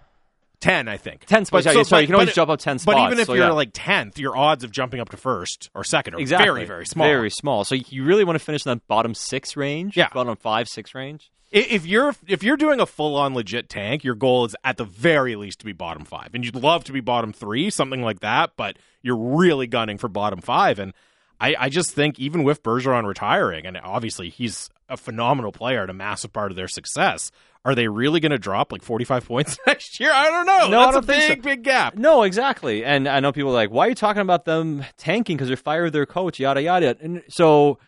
ten, 0.60 0.88
I 0.88 0.96
think. 0.96 1.24
ten 1.26 1.44
spots. 1.44 1.64
But- 1.64 1.74
yeah, 1.74 1.80
so- 1.80 1.82
sorry, 1.84 2.02
you 2.02 2.06
but- 2.06 2.08
can 2.08 2.14
always 2.16 2.28
but- 2.28 2.34
jump 2.34 2.50
up 2.50 2.58
ten 2.60 2.78
spots. 2.78 2.96
But 2.96 3.06
even 3.06 3.18
if 3.18 3.26
so 3.26 3.34
you're 3.34 3.46
yeah. 3.46 3.52
like 3.52 3.70
tenth, 3.72 4.18
your 4.18 4.36
odds 4.36 4.64
of 4.64 4.70
jumping 4.70 5.00
up 5.00 5.08
to 5.10 5.16
first 5.16 5.70
or 5.74 5.84
second 5.84 6.14
are 6.14 6.20
exactly 6.20 6.46
very, 6.46 6.64
very 6.66 6.86
small. 6.86 7.06
very 7.06 7.30
small. 7.30 7.64
So 7.64 7.74
you 7.74 8.04
really 8.04 8.24
want 8.24 8.38
to 8.38 8.44
finish 8.44 8.64
in 8.66 8.70
that 8.70 8.86
bottom 8.86 9.14
six 9.14 9.56
range, 9.56 9.96
Yeah. 9.96 10.08
bottom 10.12 10.36
five, 10.36 10.68
six 10.68 10.94
range. 10.94 11.30
If 11.52 11.84
you're 11.84 12.14
if 12.28 12.44
you're 12.44 12.56
doing 12.56 12.78
a 12.78 12.86
full 12.86 13.16
on 13.16 13.34
legit 13.34 13.68
tank, 13.68 14.04
your 14.04 14.14
goal 14.14 14.44
is 14.44 14.54
at 14.62 14.76
the 14.76 14.84
very 14.84 15.34
least 15.34 15.58
to 15.60 15.64
be 15.64 15.72
bottom 15.72 16.04
five, 16.04 16.28
and 16.32 16.44
you'd 16.44 16.54
love 16.54 16.84
to 16.84 16.92
be 16.92 17.00
bottom 17.00 17.32
three, 17.32 17.70
something 17.70 18.02
like 18.02 18.20
that. 18.20 18.52
But 18.56 18.76
you're 19.02 19.16
really 19.16 19.66
gunning 19.66 19.98
for 19.98 20.08
bottom 20.08 20.40
five, 20.40 20.78
and 20.78 20.92
I, 21.40 21.54
I 21.58 21.68
just 21.70 21.92
think 21.92 22.18
even 22.18 22.42
with 22.44 22.62
Bergeron 22.62 23.06
retiring, 23.06 23.66
and 23.66 23.78
obviously 23.78 24.28
he's 24.28 24.68
a 24.88 24.96
phenomenal 24.96 25.52
player 25.52 25.80
and 25.82 25.90
a 25.90 25.94
massive 25.94 26.32
part 26.32 26.50
of 26.50 26.56
their 26.56 26.68
success, 26.68 27.30
are 27.64 27.74
they 27.74 27.88
really 27.88 28.20
going 28.20 28.32
to 28.32 28.38
drop 28.38 28.72
like 28.72 28.82
45 28.82 29.24
points 29.26 29.58
next 29.66 29.98
year? 30.00 30.12
I 30.12 30.26
don't 30.26 30.46
know. 30.46 30.68
No, 30.68 30.80
I 30.80 30.84
That's 30.84 30.94
don't 30.96 31.04
a 31.04 31.06
think 31.06 31.22
so. 31.22 31.28
big, 31.28 31.42
big 31.42 31.62
gap. 31.64 31.94
No, 31.96 32.22
exactly. 32.24 32.84
And 32.84 33.08
I 33.08 33.20
know 33.20 33.32
people 33.32 33.50
are 33.50 33.54
like, 33.54 33.70
why 33.70 33.86
are 33.86 33.88
you 33.90 33.94
talking 33.94 34.22
about 34.22 34.44
them 34.44 34.84
tanking 34.96 35.36
because 35.36 35.48
they 35.48 35.56
fired 35.56 35.92
their 35.92 36.06
coach, 36.06 36.38
yada 36.38 36.62
yada. 36.62 36.96
And 37.00 37.22
so 37.28 37.78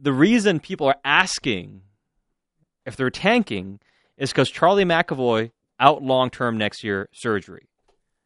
the 0.00 0.12
reason 0.12 0.58
people 0.60 0.86
are 0.86 0.96
asking 1.04 1.82
if 2.86 2.96
they're 2.96 3.10
tanking 3.10 3.80
is 4.16 4.30
because 4.30 4.50
Charlie 4.50 4.84
McAvoy 4.84 5.50
out 5.78 6.02
long 6.02 6.30
term 6.30 6.56
next 6.58 6.82
year 6.84 7.08
surgery. 7.12 7.68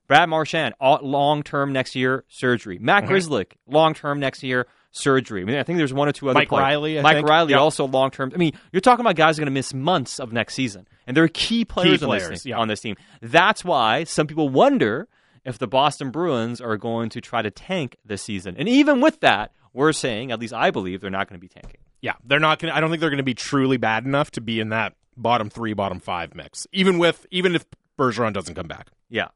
Brad 0.07 0.29
Marchand 0.29 0.75
long 0.81 1.43
term 1.43 1.73
next 1.73 1.95
year 1.95 2.25
surgery. 2.29 2.79
Matt 2.79 3.05
Mm-hmm. 3.05 3.13
Grzelcyk 3.13 3.53
long 3.67 3.95
term 3.95 4.21
next 4.21 4.43
year 4.43 4.67
surgery. 4.93 5.43
I 5.43 5.45
mean, 5.45 5.57
I 5.57 5.63
think 5.63 5.79
there's 5.79 5.93
one 5.93 6.09
or 6.09 6.13
two 6.13 6.29
other 6.31 6.39
Mike 6.41 6.49
players. 6.49 6.65
Reilly, 6.65 6.99
I 6.99 7.03
Mike 7.03 7.17
think. 7.17 7.29
Reilly 7.29 7.51
Yep. 7.53 7.61
also 7.61 7.87
long 7.87 8.11
term. 8.11 8.33
I 8.35 8.39
mean, 8.39 8.53
you're 8.73 8.81
talking 8.81 9.05
about 9.05 9.17
guys 9.17 9.39
are 9.39 9.43
going 9.43 9.47
to 9.47 9.53
miss 9.53 9.75
months 9.75 10.19
of 10.19 10.33
next 10.33 10.55
season, 10.55 10.89
and 11.07 11.17
they're 11.17 11.29
key 11.29 11.65
players, 11.65 12.03
on, 12.03 12.09
players, 12.09 12.29
this 12.29 12.43
team, 12.45 12.51
yeah. 12.51 12.59
on 12.59 12.69
this 12.69 12.81
team. 12.81 12.97
That's 13.21 13.65
why 13.65 14.05
some 14.05 14.27
people 14.27 14.49
wonder 14.49 15.09
if 15.45 15.59
the 15.59 15.67
Boston 15.67 16.11
Bruins 16.11 16.61
are 16.61 16.77
going 16.77 17.09
to 17.11 17.21
try 17.21 17.43
to 17.43 17.51
tank 17.51 17.97
this 18.05 18.23
season. 18.23 18.57
And 18.59 18.69
even 18.69 19.01
with 19.01 19.21
that, 19.21 19.53
we're 19.73 19.93
saying, 19.93 20.33
at 20.33 20.41
least 20.41 20.55
I 20.55 20.71
believe, 20.71 21.01
they're 21.01 21.11
not 21.11 21.29
going 21.29 21.39
to 21.39 21.45
be 21.45 21.49
tanking. 21.49 21.81
Yeah, 22.01 22.15
they're 22.25 22.41
not 22.41 22.59
going. 22.59 22.73
I 22.73 22.81
don't 22.81 22.91
think 22.91 23.01
they're 23.01 23.11
going 23.11 23.19
to 23.19 23.23
be 23.25 23.35
truly 23.35 23.77
bad 23.77 24.05
enough 24.05 24.31
to 24.33 24.41
be 24.41 24.61
in 24.61 24.71
that 24.71 24.95
bottom 25.17 25.51
three, 25.51 25.75
bottom 25.75 26.01
five 26.01 26.35
mix. 26.35 26.67
Even 26.73 26.99
with 26.99 27.27
even 27.31 27.55
if 27.55 27.65
Bergeron 27.99 28.33
doesn't 28.33 28.55
come 28.55 28.67
back. 28.67 28.89
Yeah. 29.09 29.29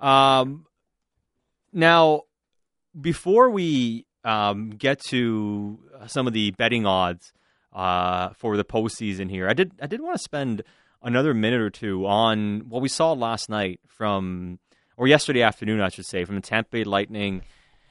Um, 0.00 0.66
now, 1.72 2.22
before 2.98 3.50
we 3.50 4.06
um, 4.24 4.70
get 4.70 5.00
to 5.08 5.78
some 6.06 6.26
of 6.26 6.32
the 6.32 6.52
betting 6.52 6.86
odds 6.86 7.32
uh, 7.72 8.30
for 8.30 8.56
the 8.56 8.64
postseason 8.64 9.30
here, 9.30 9.48
I 9.48 9.54
did 9.54 9.72
I 9.80 9.86
did 9.86 10.00
want 10.00 10.16
to 10.16 10.22
spend 10.22 10.62
another 11.04 11.34
minute 11.34 11.60
or 11.60 11.70
two 11.70 12.06
on 12.06 12.60
what 12.68 12.82
we 12.82 12.88
saw 12.88 13.12
last 13.12 13.48
night 13.48 13.78
from, 13.86 14.58
or 14.96 15.06
yesterday 15.06 15.42
afternoon, 15.42 15.80
I 15.80 15.90
should 15.90 16.06
say, 16.06 16.24
from 16.24 16.36
the 16.36 16.40
Tampa 16.40 16.70
Bay 16.70 16.84
Lightning 16.84 17.42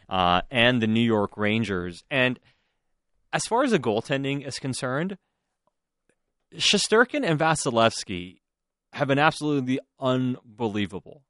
uh, 0.10 0.42
and 0.50 0.82
the 0.82 0.88
New 0.88 1.02
York 1.02 1.38
Rangers. 1.38 2.04
And 2.10 2.40
as 3.32 3.46
far 3.46 3.64
as 3.64 3.72
the 3.72 3.80
goaltending 3.80 4.46
is 4.46 4.60
concerned, 4.60 5.18
Shesterkin 6.56 7.24
and 7.24 7.40
Vasilevskiy 7.40 8.40
have 8.94 9.08
been 9.08 9.20
absolutely 9.20 9.80
unbelievable. 10.00 11.24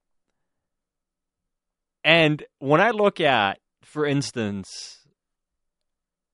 And 2.04 2.44
when 2.60 2.82
I 2.82 2.92
look 2.92 3.22
at, 3.22 3.60
for 3.82 4.06
instance, 4.06 5.00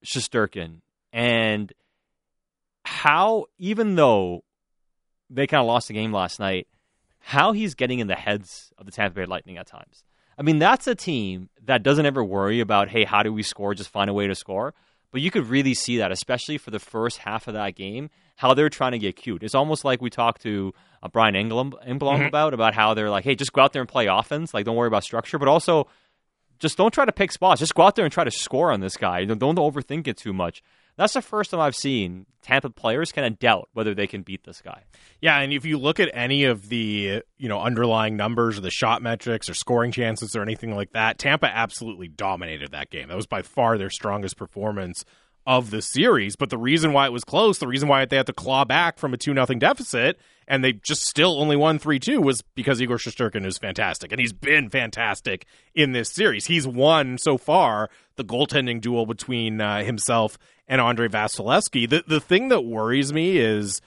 Shesterkin 0.05 0.81
and 1.13 1.71
how, 2.83 3.45
even 3.57 3.95
though 3.95 4.43
they 5.29 5.47
kind 5.47 5.61
of 5.61 5.67
lost 5.67 5.87
the 5.87 5.93
game 5.93 6.11
last 6.11 6.39
night, 6.39 6.67
how 7.19 7.51
he's 7.51 7.75
getting 7.75 7.99
in 7.99 8.07
the 8.07 8.15
heads 8.15 8.71
of 8.77 8.85
the 8.85 8.91
Tampa 8.91 9.15
Bay 9.15 9.25
Lightning 9.25 9.57
at 9.57 9.67
times. 9.67 10.03
I 10.37 10.41
mean, 10.41 10.57
that's 10.57 10.87
a 10.87 10.95
team 10.95 11.49
that 11.65 11.83
doesn't 11.83 12.05
ever 12.05 12.23
worry 12.23 12.61
about, 12.61 12.89
hey, 12.89 13.03
how 13.03 13.23
do 13.23 13.33
we 13.33 13.43
score? 13.43 13.75
Just 13.75 13.89
find 13.89 14.09
a 14.09 14.13
way 14.13 14.25
to 14.25 14.35
score. 14.35 14.73
But 15.11 15.21
you 15.21 15.31
could 15.31 15.47
really 15.47 15.73
see 15.73 15.97
that, 15.97 16.11
especially 16.11 16.57
for 16.57 16.71
the 16.71 16.79
first 16.79 17.17
half 17.19 17.47
of 17.47 17.55
that 17.55 17.75
game, 17.75 18.09
how 18.37 18.53
they're 18.53 18.69
trying 18.69 18.93
to 18.93 18.99
get 18.99 19.15
cute. 19.15 19.43
It's 19.43 19.55
almost 19.55 19.83
like 19.83 20.01
we 20.01 20.09
talked 20.09 20.41
to 20.43 20.73
uh, 21.01 21.07
Brian 21.07 21.35
Engblom, 21.35 21.73
Engblom 21.87 22.27
about 22.27 22.53
about 22.53 22.73
how 22.73 22.93
they're 22.93 23.09
like, 23.09 23.23
hey, 23.23 23.35
just 23.35 23.53
go 23.53 23.61
out 23.61 23.73
there 23.73 23.81
and 23.81 23.89
play 23.89 24.07
offense. 24.07 24.53
Like, 24.53 24.65
don't 24.65 24.75
worry 24.75 24.87
about 24.87 25.03
structure, 25.03 25.37
but 25.37 25.47
also 25.47 25.87
just 26.59 26.77
don't 26.77 26.93
try 26.93 27.05
to 27.05 27.11
pick 27.11 27.31
spots. 27.31 27.59
Just 27.59 27.75
go 27.75 27.83
out 27.83 27.95
there 27.95 28.05
and 28.05 28.11
try 28.11 28.23
to 28.23 28.31
score 28.31 28.71
on 28.71 28.81
this 28.81 28.97
guy. 28.97 29.25
Don't, 29.25 29.39
don't 29.39 29.55
overthink 29.55 30.07
it 30.07 30.17
too 30.17 30.33
much. 30.33 30.61
That's 30.97 31.13
the 31.13 31.21
first 31.21 31.51
time 31.51 31.61
I've 31.61 31.77
seen 31.77 32.25
Tampa 32.41 32.69
players 32.69 33.13
kind 33.13 33.25
of 33.25 33.39
doubt 33.39 33.69
whether 33.71 33.95
they 33.95 34.05
can 34.05 34.21
beat 34.21 34.43
this 34.43 34.61
guy. 34.61 34.83
Yeah, 35.21 35.39
and 35.39 35.53
if 35.53 35.63
you 35.63 35.77
look 35.77 36.01
at 36.01 36.09
any 36.13 36.43
of 36.43 36.67
the 36.67 37.23
you 37.37 37.47
know 37.47 37.61
underlying 37.61 38.17
numbers 38.17 38.57
or 38.57 38.61
the 38.61 38.69
shot 38.69 39.01
metrics 39.01 39.49
or 39.49 39.53
scoring 39.53 39.93
chances 39.93 40.35
or 40.35 40.41
anything 40.41 40.75
like 40.75 40.91
that, 40.91 41.17
Tampa 41.17 41.47
absolutely 41.47 42.09
dominated 42.09 42.71
that 42.71 42.89
game. 42.89 43.07
That 43.07 43.15
was 43.15 43.27
by 43.27 43.43
far 43.43 43.77
their 43.77 43.89
strongest 43.89 44.35
performance 44.35 45.05
of 45.47 45.71
the 45.71 45.81
series. 45.81 46.35
But 46.35 46.49
the 46.49 46.57
reason 46.57 46.91
why 46.91 47.05
it 47.05 47.13
was 47.13 47.23
close, 47.23 47.59
the 47.59 47.67
reason 47.67 47.87
why 47.87 48.03
they 48.03 48.17
had 48.17 48.27
to 48.27 48.33
claw 48.33 48.65
back 48.65 48.99
from 48.99 49.13
a 49.13 49.17
two 49.17 49.33
nothing 49.33 49.59
deficit, 49.59 50.19
and 50.49 50.63
they 50.63 50.73
just 50.73 51.03
still 51.05 51.39
only 51.39 51.55
won 51.55 51.77
three 51.77 51.99
two, 51.99 52.19
was 52.19 52.41
because 52.55 52.81
Igor 52.81 52.97
Shesterkin 52.97 53.45
is 53.45 53.59
fantastic, 53.59 54.11
and 54.11 54.19
he's 54.19 54.33
been 54.33 54.69
fantastic 54.69 55.45
in 55.75 55.91
this 55.93 56.09
series. 56.09 56.47
He's 56.47 56.67
won 56.67 57.19
so 57.19 57.37
far 57.37 57.89
the 58.15 58.25
goaltending 58.25 58.81
duel 58.81 59.05
between 59.05 59.61
uh, 59.61 59.83
himself 59.83 60.37
and 60.67 60.81
Andrei 60.81 61.07
Vasilevskiy. 61.07 61.87
The 61.87 62.03
the 62.05 62.19
thing 62.19 62.49
that 62.49 62.61
worries 62.61 63.13
me 63.13 63.37
is 63.37 63.79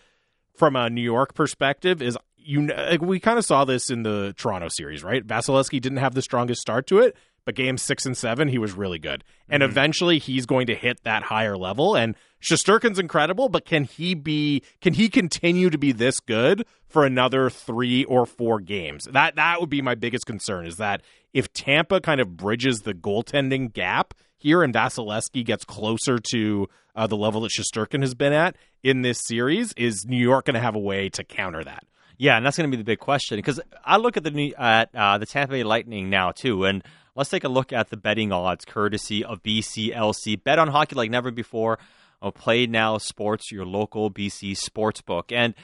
from 0.57 0.77
a 0.77 0.89
New 0.89 1.03
York 1.03 1.35
perspective 1.35 2.01
is 2.01 2.17
you 2.37 2.69
like 2.69 3.03
we 3.03 3.19
kind 3.19 3.39
of 3.39 3.45
saw 3.45 3.65
this 3.65 3.91
in 3.91 4.05
the 4.05 4.33
Toronto 4.39 4.69
series, 4.69 5.03
right? 5.03 5.27
Vasilevsky 5.27 5.81
didn't 5.81 5.99
have 5.99 6.15
the 6.15 6.23
strongest 6.23 6.61
start 6.61 6.87
to 6.87 7.01
it, 7.01 7.17
but 7.45 7.55
game 7.55 7.77
6 7.77 8.07
and 8.07 8.17
7 8.17 8.49
he 8.49 8.59
was 8.59 8.73
really 8.73 8.99
good. 8.99 9.25
And 9.49 9.63
eventually 9.63 10.19
he's 10.19 10.47
going 10.47 10.67
to 10.67 10.75
hit 10.75 11.03
that 11.05 11.25
higher 11.25 11.57
level 11.57 11.97
and 11.97 12.15
Shesterkin's 12.43 12.99
incredible, 12.99 13.49
but 13.49 13.65
can 13.65 13.85
he 13.85 14.15
be 14.15 14.63
can 14.81 14.95
he 14.95 15.09
continue 15.09 15.71
to 15.71 15.79
be 15.79 15.93
this 15.93 16.19
good 16.19 16.67
for 16.89 17.07
another 17.07 17.49
3 17.49 18.05
or 18.05 18.27
4 18.27 18.61
games? 18.61 19.05
That 19.05 19.37
that 19.37 19.61
would 19.61 19.71
be 19.71 19.81
my 19.81 19.95
biggest 19.95 20.27
concern 20.27 20.67
is 20.67 20.77
that 20.77 21.03
if 21.33 21.53
Tampa 21.53 22.01
kind 22.01 22.21
of 22.21 22.37
bridges 22.37 22.81
the 22.81 22.95
goaltending 22.95 23.73
gap 23.73 24.15
here 24.37 24.63
and 24.63 24.75
Vasilevskiy 24.75 25.45
gets 25.45 25.65
closer 25.65 26.19
to 26.33 26.69
uh, 26.95 27.07
the 27.07 27.17
level 27.17 27.43
that 27.43 27.53
Shosturkin 27.53 28.01
has 28.01 28.15
been 28.15 28.33
at 28.33 28.57
in 28.83 29.03
this 29.03 29.21
series, 29.25 29.73
is 29.75 30.05
New 30.05 30.17
York 30.17 30.47
going 30.47 30.55
to 30.55 30.61
have 30.61 30.75
a 30.75 30.81
way 30.81 31.09
to 31.11 31.25
counter 31.25 31.63
that? 31.63 31.85
Yeah, 32.19 32.37
and 32.37 32.45
that's 32.45 32.57
going 32.57 32.71
to 32.71 32.77
be 32.77 32.81
the 32.81 32.87
big 32.87 32.99
question 32.99 33.39
because 33.39 33.61
I 33.85 33.97
look 33.97 34.17
at 34.17 34.25
the 34.25 34.55
at 34.57 34.95
uh, 34.95 35.19
the 35.19 35.27
Tampa 35.27 35.53
Bay 35.53 35.65
Lightning 35.65 36.11
now 36.11 36.33
too, 36.33 36.65
and 36.65 36.83
let's 37.15 37.31
take 37.31 37.45
a 37.45 37.49
look 37.49 37.73
at 37.73 37.91
the 37.91 37.97
betting 37.97 38.33
odds 38.33 38.65
courtesy 38.65 39.25
of 39.25 39.43
BCLC. 39.43 40.43
Bet 40.43 40.59
on 40.59 40.69
hockey 40.69 40.95
like 40.97 41.11
never 41.11 41.31
before. 41.31 41.79
Oh, 42.21 42.31
Play 42.31 42.67
Now 42.67 42.99
Sports, 42.99 43.51
your 43.51 43.67
local 43.67 44.11
BC 44.11 44.57
sports 44.57 45.01
book, 45.01 45.33
and 45.33 45.55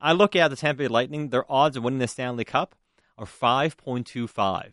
I 0.00 0.12
look 0.12 0.34
at 0.34 0.48
the 0.48 0.56
Tampa 0.56 0.78
Bay 0.84 0.88
Lightning. 0.88 1.28
Their 1.28 1.50
odds 1.50 1.76
of 1.76 1.82
winning 1.84 1.98
the 1.98 2.08
Stanley 2.08 2.44
Cup 2.44 2.74
are 3.18 3.26
five 3.26 3.76
point 3.76 4.06
two 4.06 4.26
five 4.26 4.72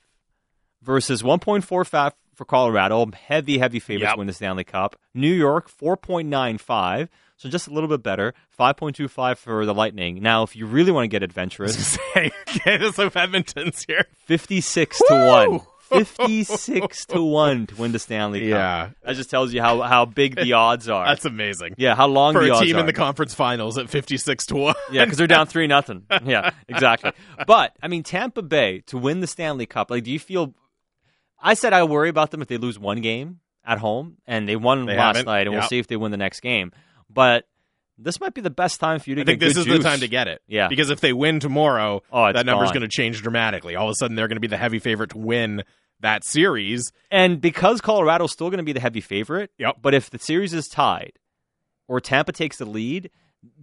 versus 0.82 1.24
one 1.24 1.40
point 1.40 1.64
four 1.66 1.84
five 1.86 2.14
for 2.34 2.46
Colorado. 2.46 3.06
Heavy, 3.14 3.58
heavy 3.58 3.80
favorites 3.80 4.04
Yep. 4.10 4.14
to 4.14 4.18
win 4.20 4.28
the 4.28 4.34
Stanley 4.34 4.64
Cup. 4.64 4.96
New 5.14 5.34
York 5.34 5.68
four 5.70 5.98
point 5.98 6.30
nine 6.30 6.58
five. 6.58 7.10
So 7.36 7.50
just 7.50 7.68
a 7.68 7.72
little 7.74 7.90
bit 7.90 8.02
better, 8.04 8.34
five 8.50 8.78
point 8.78 8.96
two 8.96 9.10
five 9.10 9.38
for 9.38 9.66
the 9.66 9.74
Lightning. 9.74 10.22
Now, 10.22 10.44
if 10.44 10.56
you 10.56 10.66
really 10.66 10.92
want 10.94 11.04
to 11.04 11.08
get 11.10 11.24
adventurous, 11.24 11.98
Say, 12.14 12.32
get 12.64 12.82
some 12.94 13.12
Edmonton's 13.14 13.84
here. 13.86 14.06
56 14.26 14.98
to 15.10 15.14
1. 15.50 15.60
56 15.90 17.06
to 17.08 17.22
1 17.22 17.68
to 17.68 17.76
win 17.76 17.92
the 17.92 18.00
Stanley 18.00 18.40
Cup. 18.42 18.50
Yeah. 18.50 18.90
That 19.04 19.16
just 19.16 19.30
tells 19.30 19.54
you 19.54 19.62
how, 19.62 19.82
how 19.82 20.06
big 20.06 20.36
the 20.36 20.54
odds 20.54 20.90
are. 20.90 21.06
That's 21.06 21.26
amazing. 21.26 21.76
yeah, 21.78 21.96
how 21.96 22.08
long 22.08 22.34
For 22.34 22.44
the 22.44 22.50
a 22.52 22.54
odds 22.56 22.62
team 22.68 22.76
are. 22.78 22.80
in 22.80 22.86
the 22.86 22.94
conference 22.94 23.34
finals 23.34 23.78
at 23.78 23.90
56 23.90 24.46
to 24.48 24.56
1. 24.56 24.76
yeah, 24.92 25.04
because 25.06 25.18
they're 25.18 25.28
down 25.28 25.48
3 25.48 25.68
nothing. 25.68 26.04
Yeah, 26.26 26.52
exactly. 26.68 27.12
But, 27.48 27.76
I 27.82 27.88
mean, 27.88 28.04
Tampa 28.04 28.42
Bay 28.42 28.82
to 28.88 28.98
win 28.98 29.20
the 29.20 29.28
Stanley 29.28 29.66
Cup, 29.66 29.92
like, 29.92 30.04
do 30.04 30.12
you 30.12 30.20
feel. 30.20 30.54
I 31.42 31.56
said 31.56 31.74
I 31.74 31.84
worry 31.84 32.08
about 32.10 32.32
them 32.32 32.42
if 32.42 32.48
they 32.48 32.58
lose 32.58 32.80
one 32.80 33.02
game 33.02 33.40
at 33.66 33.78
home, 33.80 34.18
and 34.26 34.48
they 34.48 34.56
won 34.56 34.86
They 34.86 34.96
last 34.96 35.18
haven't. 35.18 35.26
night, 35.26 35.48
and 35.48 35.56
we'll 35.56 35.68
see 35.68 35.80
if 35.80 35.88
they 35.88 35.98
win 35.98 36.12
the 36.12 36.18
next 36.18 36.40
game. 36.40 36.72
But 37.10 37.46
this 37.98 38.20
might 38.20 38.34
be 38.34 38.42
the 38.42 38.50
best 38.50 38.80
time 38.80 39.00
for 39.00 39.10
you 39.10 39.16
to 39.18 39.22
I 39.22 39.24
get 39.24 39.32
think 39.32 39.40
this 39.42 39.58
is 39.58 39.66
juice. 39.66 39.78
the 39.78 39.84
time 39.84 40.00
to 40.00 40.08
get 40.08 40.28
it. 40.28 40.42
Yeah. 40.48 40.68
Because 40.68 40.90
if 40.90 41.00
they 41.00 41.14
win 41.14 41.40
tomorrow, 41.40 42.02
Oh, 42.12 42.32
that 42.32 42.46
number's 42.46 42.72
going 42.72 42.82
to 42.82 42.88
change 42.88 43.22
dramatically. 43.22 43.76
All 43.76 43.88
of 43.88 43.92
a 43.92 43.96
sudden, 43.96 44.16
they're 44.16 44.28
going 44.28 44.38
to 44.38 44.42
be 44.42 44.48
the 44.48 44.58
heavy 44.58 44.80
favorite 44.80 45.12
to 45.12 45.18
win 45.18 45.64
that 46.00 46.24
series. 46.26 46.92
And 47.12 47.40
because 47.40 47.80
Colorado's 47.82 48.32
still 48.32 48.50
going 48.50 48.58
to 48.58 48.64
be 48.64 48.74
the 48.74 48.80
heavy 48.80 49.00
favorite, 49.02 49.52
Yep. 49.58 49.78
but 49.82 49.94
if 49.94 50.10
the 50.10 50.20
series 50.20 50.54
is 50.54 50.68
tied 50.68 51.14
or 51.88 52.02
Tampa 52.02 52.32
takes 52.32 52.58
the 52.58 52.66
lead, 52.66 53.10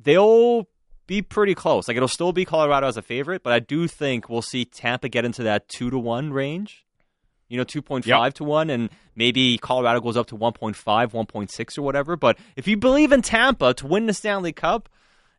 they'll 0.00 0.68
be 1.06 1.22
pretty 1.22 1.54
close. 1.54 1.88
Like 1.88 1.96
it'll 1.96 2.08
still 2.08 2.32
be 2.32 2.44
Colorado 2.44 2.86
as 2.86 2.96
a 2.96 3.02
favorite, 3.02 3.42
but 3.42 3.52
I 3.52 3.58
do 3.58 3.88
think 3.88 4.28
we'll 4.28 4.42
see 4.42 4.64
Tampa 4.64 5.08
get 5.08 5.24
into 5.24 5.42
that 5.42 5.68
2 5.68 5.90
to 5.90 5.98
1 5.98 6.32
range. 6.32 6.84
You 7.50 7.58
know, 7.58 7.64
2.5 7.64 8.06
Yep. 8.06 8.34
to 8.34 8.44
1 8.44 8.70
and 8.70 8.88
maybe 9.14 9.58
Colorado 9.58 10.00
goes 10.00 10.16
up 10.16 10.28
to 10.28 10.36
1.5, 10.36 11.12
1.6 11.12 11.76
or 11.78 11.82
whatever, 11.82 12.16
but 12.16 12.38
if 12.56 12.66
you 12.66 12.76
believe 12.78 13.12
in 13.12 13.20
Tampa 13.20 13.74
to 13.74 13.86
win 13.86 14.06
the 14.06 14.14
Stanley 14.14 14.52
Cup 14.52 14.88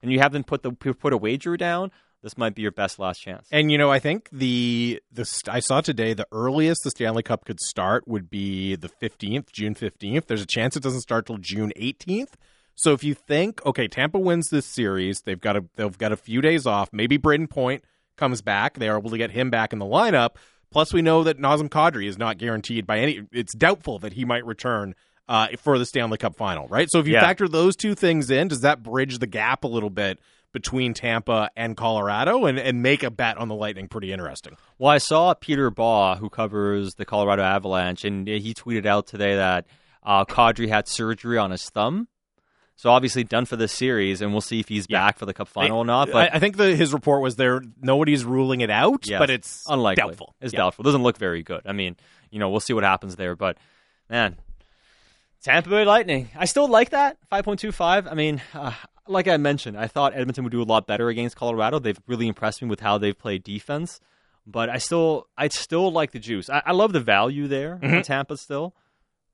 and 0.03 0.11
you 0.11 0.19
haven't 0.19 0.45
put 0.45 0.61
the 0.61 0.71
put 0.71 1.13
a 1.13 1.17
wager 1.17 1.57
down, 1.57 1.89
this 2.21 2.37
might 2.37 2.53
be 2.53 2.61
your 2.61 2.71
best 2.71 2.99
last 2.99 3.19
chance. 3.19 3.47
And 3.51 3.71
you 3.71 3.77
know, 3.79 3.89
I 3.89 3.97
think 3.99 4.29
the 4.31 5.01
the 5.11 5.25
I 5.49 5.59
saw 5.59 5.81
today 5.81 6.13
the 6.13 6.27
earliest 6.31 6.81
the 6.83 6.91
Stanley 6.91 7.23
Cup 7.23 7.45
could 7.45 7.59
start 7.59 8.07
would 8.07 8.29
be 8.29 8.75
the 8.75 8.89
15th, 8.89 9.51
June 9.51 9.73
15th. 9.73 10.27
There's 10.27 10.41
a 10.43 10.45
chance 10.45 10.75
it 10.75 10.83
doesn't 10.83 11.01
start 11.01 11.25
till 11.25 11.37
June 11.37 11.71
18th. 11.77 12.33
So 12.75 12.93
if 12.93 13.03
you 13.03 13.13
think, 13.13 13.65
okay, 13.65 13.87
Tampa 13.87 14.19
wins 14.19 14.49
this 14.49 14.65
series, 14.65 15.21
they've 15.21 15.39
got 15.39 15.55
a 15.55 15.63
they've 15.77 15.97
got 15.97 16.11
a 16.11 16.17
few 16.17 16.41
days 16.41 16.67
off. 16.67 16.89
Maybe 16.91 17.17
Brayden 17.17 17.49
Point 17.49 17.83
comes 18.17 18.41
back. 18.41 18.77
They 18.77 18.89
are 18.89 18.97
able 18.97 19.09
to 19.11 19.17
get 19.17 19.31
him 19.31 19.49
back 19.49 19.71
in 19.73 19.79
the 19.79 19.85
lineup. 19.85 20.31
Plus, 20.71 20.93
we 20.93 21.01
know 21.01 21.23
that 21.23 21.37
Nazem 21.37 21.69
Kadri 21.69 22.07
is 22.07 22.17
not 22.17 22.37
guaranteed 22.37 22.87
by 22.87 22.99
any. 22.99 23.21
It's 23.31 23.53
doubtful 23.53 23.99
that 23.99 24.13
he 24.13 24.25
might 24.25 24.45
return 24.45 24.95
uh, 25.27 25.47
for 25.57 25.77
the 25.77 25.85
Stanley 25.85 26.17
Cup 26.17 26.35
final, 26.35 26.67
right? 26.67 26.89
So 26.89 26.99
if 26.99 27.07
you 27.07 27.13
Yeah. 27.13 27.21
factor 27.21 27.47
those 27.47 27.75
two 27.75 27.95
things 27.95 28.29
in, 28.31 28.47
does 28.47 28.61
that 28.61 28.81
bridge 28.83 29.19
the 29.19 29.27
gap 29.27 29.63
a 29.63 29.67
little 29.67 29.89
bit 29.89 30.19
between 30.53 30.93
Tampa 30.93 31.49
and 31.55 31.77
Colorado 31.77 32.45
and, 32.45 32.59
and 32.59 32.81
make 32.81 33.03
a 33.03 33.11
bet 33.11 33.37
on 33.37 33.47
the 33.47 33.55
Lightning 33.55 33.87
pretty 33.87 34.11
interesting? 34.11 34.57
Well, 34.77 34.89
I 34.91 34.97
saw 34.97 35.33
Peter 35.33 35.69
Baugh, 35.69 36.15
who 36.15 36.29
covers 36.29 36.95
the 36.95 37.05
Colorado 37.05 37.43
Avalanche, 37.43 38.03
and 38.03 38.27
he 38.27 38.53
tweeted 38.53 38.85
out 38.85 39.07
today 39.07 39.35
that 39.35 39.65
uh, 40.03 40.25
Kadri 40.25 40.67
had 40.67 40.87
surgery 40.89 41.37
on 41.37 41.51
his 41.51 41.69
thumb. 41.69 42.07
So 42.81 42.89
obviously 42.89 43.23
done 43.23 43.45
for 43.45 43.55
this 43.57 43.71
series, 43.71 44.21
and 44.23 44.31
we'll 44.31 44.41
see 44.41 44.59
if 44.59 44.67
he's 44.67 44.87
Yeah. 44.89 44.97
back 45.05 45.19
for 45.19 45.27
the 45.27 45.35
Cup 45.35 45.47
final 45.47 45.77
or 45.77 45.85
not. 45.85 46.09
But 46.11 46.33
I, 46.33 46.37
I 46.37 46.39
think 46.39 46.57
the, 46.57 46.75
his 46.75 46.93
report 46.93 47.21
was 47.21 47.35
there. 47.35 47.61
Nobody's 47.79 48.25
ruling 48.25 48.61
it 48.61 48.71
out, 48.71 49.05
Yes. 49.07 49.19
but 49.19 49.29
it's 49.29 49.65
unlikely. 49.69 50.01
doubtful. 50.01 50.33
It's 50.41 50.51
Yeah. 50.51 50.61
doubtful. 50.61 50.81
It 50.81 50.87
doesn't 50.87 51.03
look 51.03 51.15
very 51.19 51.43
good. 51.43 51.61
I 51.67 51.73
mean, 51.73 51.95
you 52.31 52.39
know, 52.39 52.49
we'll 52.49 52.59
see 52.59 52.73
what 52.73 52.83
happens 52.83 53.17
there. 53.17 53.35
But 53.35 53.57
man, 54.09 54.35
Tampa 55.43 55.69
Bay 55.69 55.85
Lightning. 55.85 56.29
I 56.35 56.45
still 56.45 56.67
like 56.67 56.89
that 56.89 57.17
five 57.29 57.45
point 57.45 57.59
two 57.59 57.71
five. 57.71 58.07
I 58.07 58.15
mean, 58.15 58.41
uh, 58.55 58.71
like 59.07 59.27
I 59.27 59.37
mentioned, 59.37 59.77
I 59.77 59.85
thought 59.85 60.15
Edmonton 60.15 60.43
would 60.43 60.51
do 60.51 60.61
a 60.61 60.63
lot 60.63 60.87
better 60.87 61.07
against 61.09 61.35
Colorado. 61.35 61.77
They've 61.77 61.99
really 62.07 62.27
impressed 62.27 62.63
me 62.63 62.67
with 62.67 62.79
how 62.79 62.97
they've 62.97 63.17
played 63.17 63.43
defense. 63.43 63.99
But 64.47 64.69
I 64.69 64.79
still, 64.79 65.27
I 65.37 65.49
still 65.49 65.91
like 65.91 66.13
the 66.13 66.19
juice. 66.19 66.49
I, 66.49 66.63
I 66.65 66.71
love 66.71 66.93
the 66.93 66.99
value 66.99 67.47
there 67.47 67.79
Mm-hmm. 67.81 68.01
Tampa 68.01 68.37
still 68.37 68.73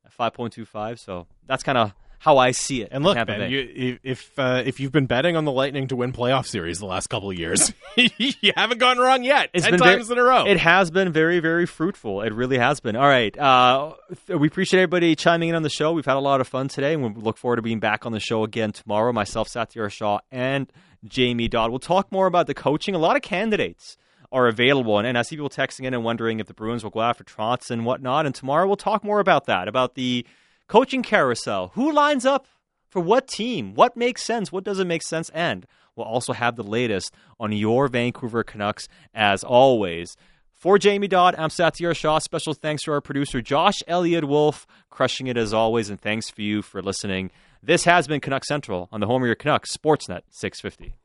at 0.06 0.12
five 0.12 0.34
point 0.34 0.52
two 0.52 0.66
five. 0.66 1.00
So 1.00 1.28
that's 1.46 1.64
kind 1.64 1.78
of 1.78 1.94
how 2.20 2.38
I 2.38 2.52
see 2.52 2.82
it. 2.82 2.90
And 2.92 3.04
look, 3.04 3.26
Bay. 3.28 3.50
you, 3.50 4.00
if 4.04 4.32
uh, 4.38 4.64
if 4.66 4.80
you've 4.80 4.92
been 4.92 5.06
betting 5.06 5.36
on 5.36 5.46
the 5.46 5.52
Lightning 5.52 5.88
to 5.90 5.96
win 5.96 6.12
playoff 6.12 6.46
series 6.48 6.80
the 6.80 6.86
last 6.86 7.08
couple 7.08 7.30
of 7.30 7.38
years, 7.38 7.74
you 7.96 8.52
haven't 8.56 8.80
gone 8.80 8.98
wrong 8.98 9.24
yet. 9.24 9.50
It's 9.54 9.64
Ten 9.64 9.74
been 9.74 9.80
times 9.80 10.08
very- 10.08 10.20
in 10.20 10.26
a 10.26 10.28
row. 10.28 10.46
It 10.46 10.58
has 10.60 10.92
been 10.92 11.12
very, 11.12 11.40
very 11.40 11.66
fruitful. 11.66 12.22
It 12.22 12.34
really 12.34 12.58
has 12.58 12.80
been. 12.80 12.96
All 12.96 13.08
right. 13.08 13.38
Uh, 13.38 13.94
we 14.28 14.48
appreciate 14.48 14.82
everybody 14.82 15.16
chiming 15.16 15.50
in 15.50 15.56
on 15.56 15.64
the 15.64 15.70
show. 15.70 15.92
We've 15.94 16.06
had 16.06 16.18
a 16.18 16.20
lot 16.20 16.42
of 16.42 16.48
fun 16.48 16.68
today, 16.68 16.94
and 16.94 17.04
we 17.16 17.22
look 17.22 17.38
forward 17.38 17.58
to 17.58 17.62
being 17.62 17.80
back 17.80 18.06
on 18.06 18.12
the 18.12 18.20
show 18.20 18.44
again 18.44 18.72
tomorrow. 18.72 19.14
Myself, 19.14 19.48
Satiar 19.50 19.92
Shah, 19.92 20.20
and 20.32 20.72
Jamie 21.06 21.48
Dowd. 21.48 21.70
We'll 21.70 21.80
talk 21.80 22.12
more 22.12 22.28
about 22.28 22.48
the 22.48 22.54
coaching. 22.54 22.96
A 22.96 23.00
lot 23.00 23.16
of 23.16 23.22
candidates 23.22 23.98
are 24.32 24.48
available, 24.48 24.98
and, 24.98 25.08
and 25.08 25.18
I 25.18 25.22
see 25.22 25.36
people 25.36 25.50
texting 25.50 25.86
in 25.86 25.94
and 25.94 26.04
wondering 26.04 26.40
if 26.40 26.48
the 26.48 26.54
Bruins 26.54 26.84
will 26.84 26.92
go 26.92 27.02
after 27.02 27.24
Trotz 27.24 27.70
and 27.72 27.86
whatnot. 27.86 28.26
And 28.26 28.36
tomorrow 28.36 28.68
we'll 28.68 28.76
talk 28.76 29.04
more 29.04 29.20
about 29.20 29.46
that, 29.46 29.68
about 29.68 29.96
the 29.96 30.26
coaching 30.68 31.04
carousel. 31.04 31.72
Who 31.74 31.92
lines 31.92 32.26
up 32.26 32.48
for 32.90 33.02
what 33.02 33.28
team? 33.28 33.74
What 33.74 33.98
makes 33.98 34.24
sense? 34.24 34.52
What 34.52 34.64
doesn't 34.64 34.88
make 34.88 35.04
sense? 35.04 35.30
And 35.34 35.66
we'll 35.96 36.06
also 36.08 36.34
have 36.34 36.56
the 36.56 36.64
latest 36.64 37.14
on 37.40 37.52
your 37.52 37.88
Vancouver 37.88 38.44
Canucks 38.44 38.88
as 39.14 39.44
always. 39.44 40.16
For 40.52 40.80
Jamie 40.80 41.08
Dowd, 41.08 41.36
I'm 41.38 41.50
Satiar 41.50 41.96
Shah. 41.96 42.20
Special 42.20 42.54
thanks 42.54 42.84
to 42.84 42.92
our 42.92 43.02
producer, 43.02 43.42
Josh 43.42 43.84
Elliott 43.88 44.26
Wolf, 44.26 44.66
crushing 44.90 45.28
it 45.28 45.38
as 45.38 45.54
always. 45.54 45.90
And 45.90 46.02
thanks 46.02 46.30
for 46.30 46.42
you 46.42 46.62
for 46.62 46.82
listening. 46.82 47.30
This 47.62 47.84
has 47.86 48.08
been 48.08 48.22
Canuck 48.22 48.44
Central 48.44 48.90
on 48.92 49.00
the 49.00 49.08
home 49.08 49.22
of 49.22 49.28
your 49.28 49.36
Canucks, 49.36 49.76
Sportsnet 49.76 50.22
650. 50.32 50.98